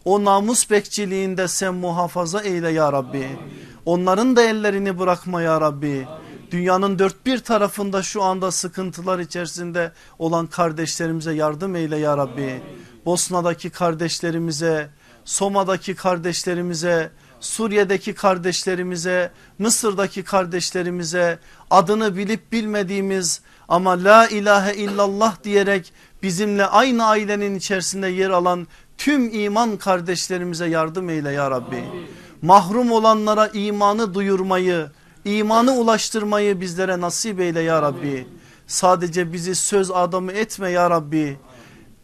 o 0.08 0.24
namus 0.24 0.70
bekçiliğinde 0.70 1.48
sen 1.48 1.74
muhafaza 1.74 2.40
eyle 2.40 2.70
ya 2.70 2.92
Rabbi. 2.92 3.28
Onların 3.84 4.36
da 4.36 4.42
ellerini 4.42 4.98
bırakma 4.98 5.42
ya 5.42 5.60
Rabbi. 5.60 6.08
Dünyanın 6.50 6.98
dört 6.98 7.26
bir 7.26 7.38
tarafında 7.38 8.02
şu 8.02 8.22
anda 8.22 8.50
sıkıntılar 8.50 9.18
içerisinde 9.18 9.92
olan 10.18 10.46
kardeşlerimize 10.46 11.32
yardım 11.34 11.76
eyle 11.76 11.96
ya 11.96 12.16
Rabbi. 12.16 12.62
Bosna'daki 13.06 13.70
kardeşlerimize, 13.70 14.90
Soma'daki 15.24 15.94
kardeşlerimize, 15.94 17.10
Suriye'deki 17.40 18.14
kardeşlerimize, 18.14 19.30
Mısır'daki 19.58 20.22
kardeşlerimize 20.22 21.38
adını 21.70 22.16
bilip 22.16 22.52
bilmediğimiz 22.52 23.40
ama 23.68 24.04
la 24.04 24.26
ilahe 24.28 24.74
illallah 24.74 25.44
diyerek 25.44 25.92
bizimle 26.22 26.66
aynı 26.66 27.06
ailenin 27.06 27.54
içerisinde 27.54 28.08
yer 28.08 28.30
alan 28.30 28.66
tüm 28.98 29.34
iman 29.34 29.76
kardeşlerimize 29.76 30.66
yardım 30.66 31.10
eyle 31.10 31.30
ya 31.30 31.50
Rabbi. 31.50 31.84
Mahrum 32.42 32.92
olanlara 32.92 33.46
imanı 33.46 34.14
duyurmayı, 34.14 34.86
imanı 35.24 35.72
ulaştırmayı 35.72 36.60
bizlere 36.60 37.00
nasip 37.00 37.40
eyle 37.40 37.60
ya 37.60 37.82
Rabbi. 37.82 38.26
Sadece 38.66 39.32
bizi 39.32 39.54
söz 39.54 39.90
adamı 39.90 40.32
etme 40.32 40.70
ya 40.70 40.90
Rabbi. 40.90 41.38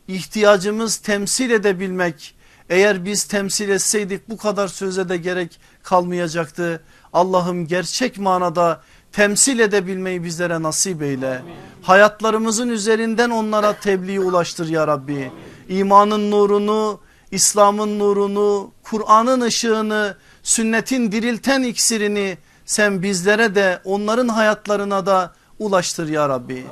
İhtiyacımız 0.08 0.96
temsil 0.96 1.50
edebilmek. 1.50 2.34
Eğer 2.70 3.04
biz 3.04 3.24
temsil 3.24 3.68
etseydik 3.68 4.28
bu 4.28 4.36
kadar 4.36 4.68
söze 4.68 5.08
de 5.08 5.16
gerek 5.16 5.60
kalmayacaktı. 5.82 6.82
Allah'ım 7.12 7.66
gerçek 7.66 8.18
manada 8.18 8.82
temsil 9.12 9.58
edebilmeyi 9.58 10.24
bizlere 10.24 10.62
nasip 10.62 11.02
eyle. 11.02 11.42
Hayatlarımızın 11.82 12.68
üzerinden 12.68 13.30
onlara 13.30 13.72
tebliğ 13.72 14.20
ulaştır 14.20 14.68
ya 14.68 14.86
Rabbi. 14.86 15.32
İmanın 15.68 16.30
nurunu 16.30 17.00
İslam'ın 17.30 17.98
nurunu, 17.98 18.70
Kur'an'ın 18.82 19.40
ışığını, 19.40 20.16
sünnetin 20.42 21.12
dirilten 21.12 21.62
iksirini 21.62 22.38
sen 22.66 23.02
bizlere 23.02 23.54
de 23.54 23.80
onların 23.84 24.28
hayatlarına 24.28 25.06
da 25.06 25.32
ulaştır 25.58 26.08
ya 26.08 26.28
Rabbi. 26.28 26.66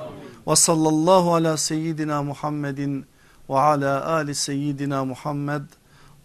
Ve 0.46 0.56
sallallahu 0.56 1.34
ala 1.34 1.56
seyyidina 1.56 2.22
Muhammedin 2.22 3.06
ve 3.50 3.58
ala 3.58 4.12
ali 4.12 4.34
seyyidina 4.34 5.04
Muhammed 5.04 5.62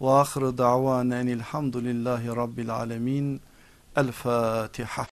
ve 0.00 0.10
ahire 0.10 0.58
da'vanen 0.58 1.26
elhamdülillahi 1.26 2.28
rabbil 2.28 2.70
alemin. 2.70 3.40
El 3.96 4.12
Fatiha. 4.12 5.06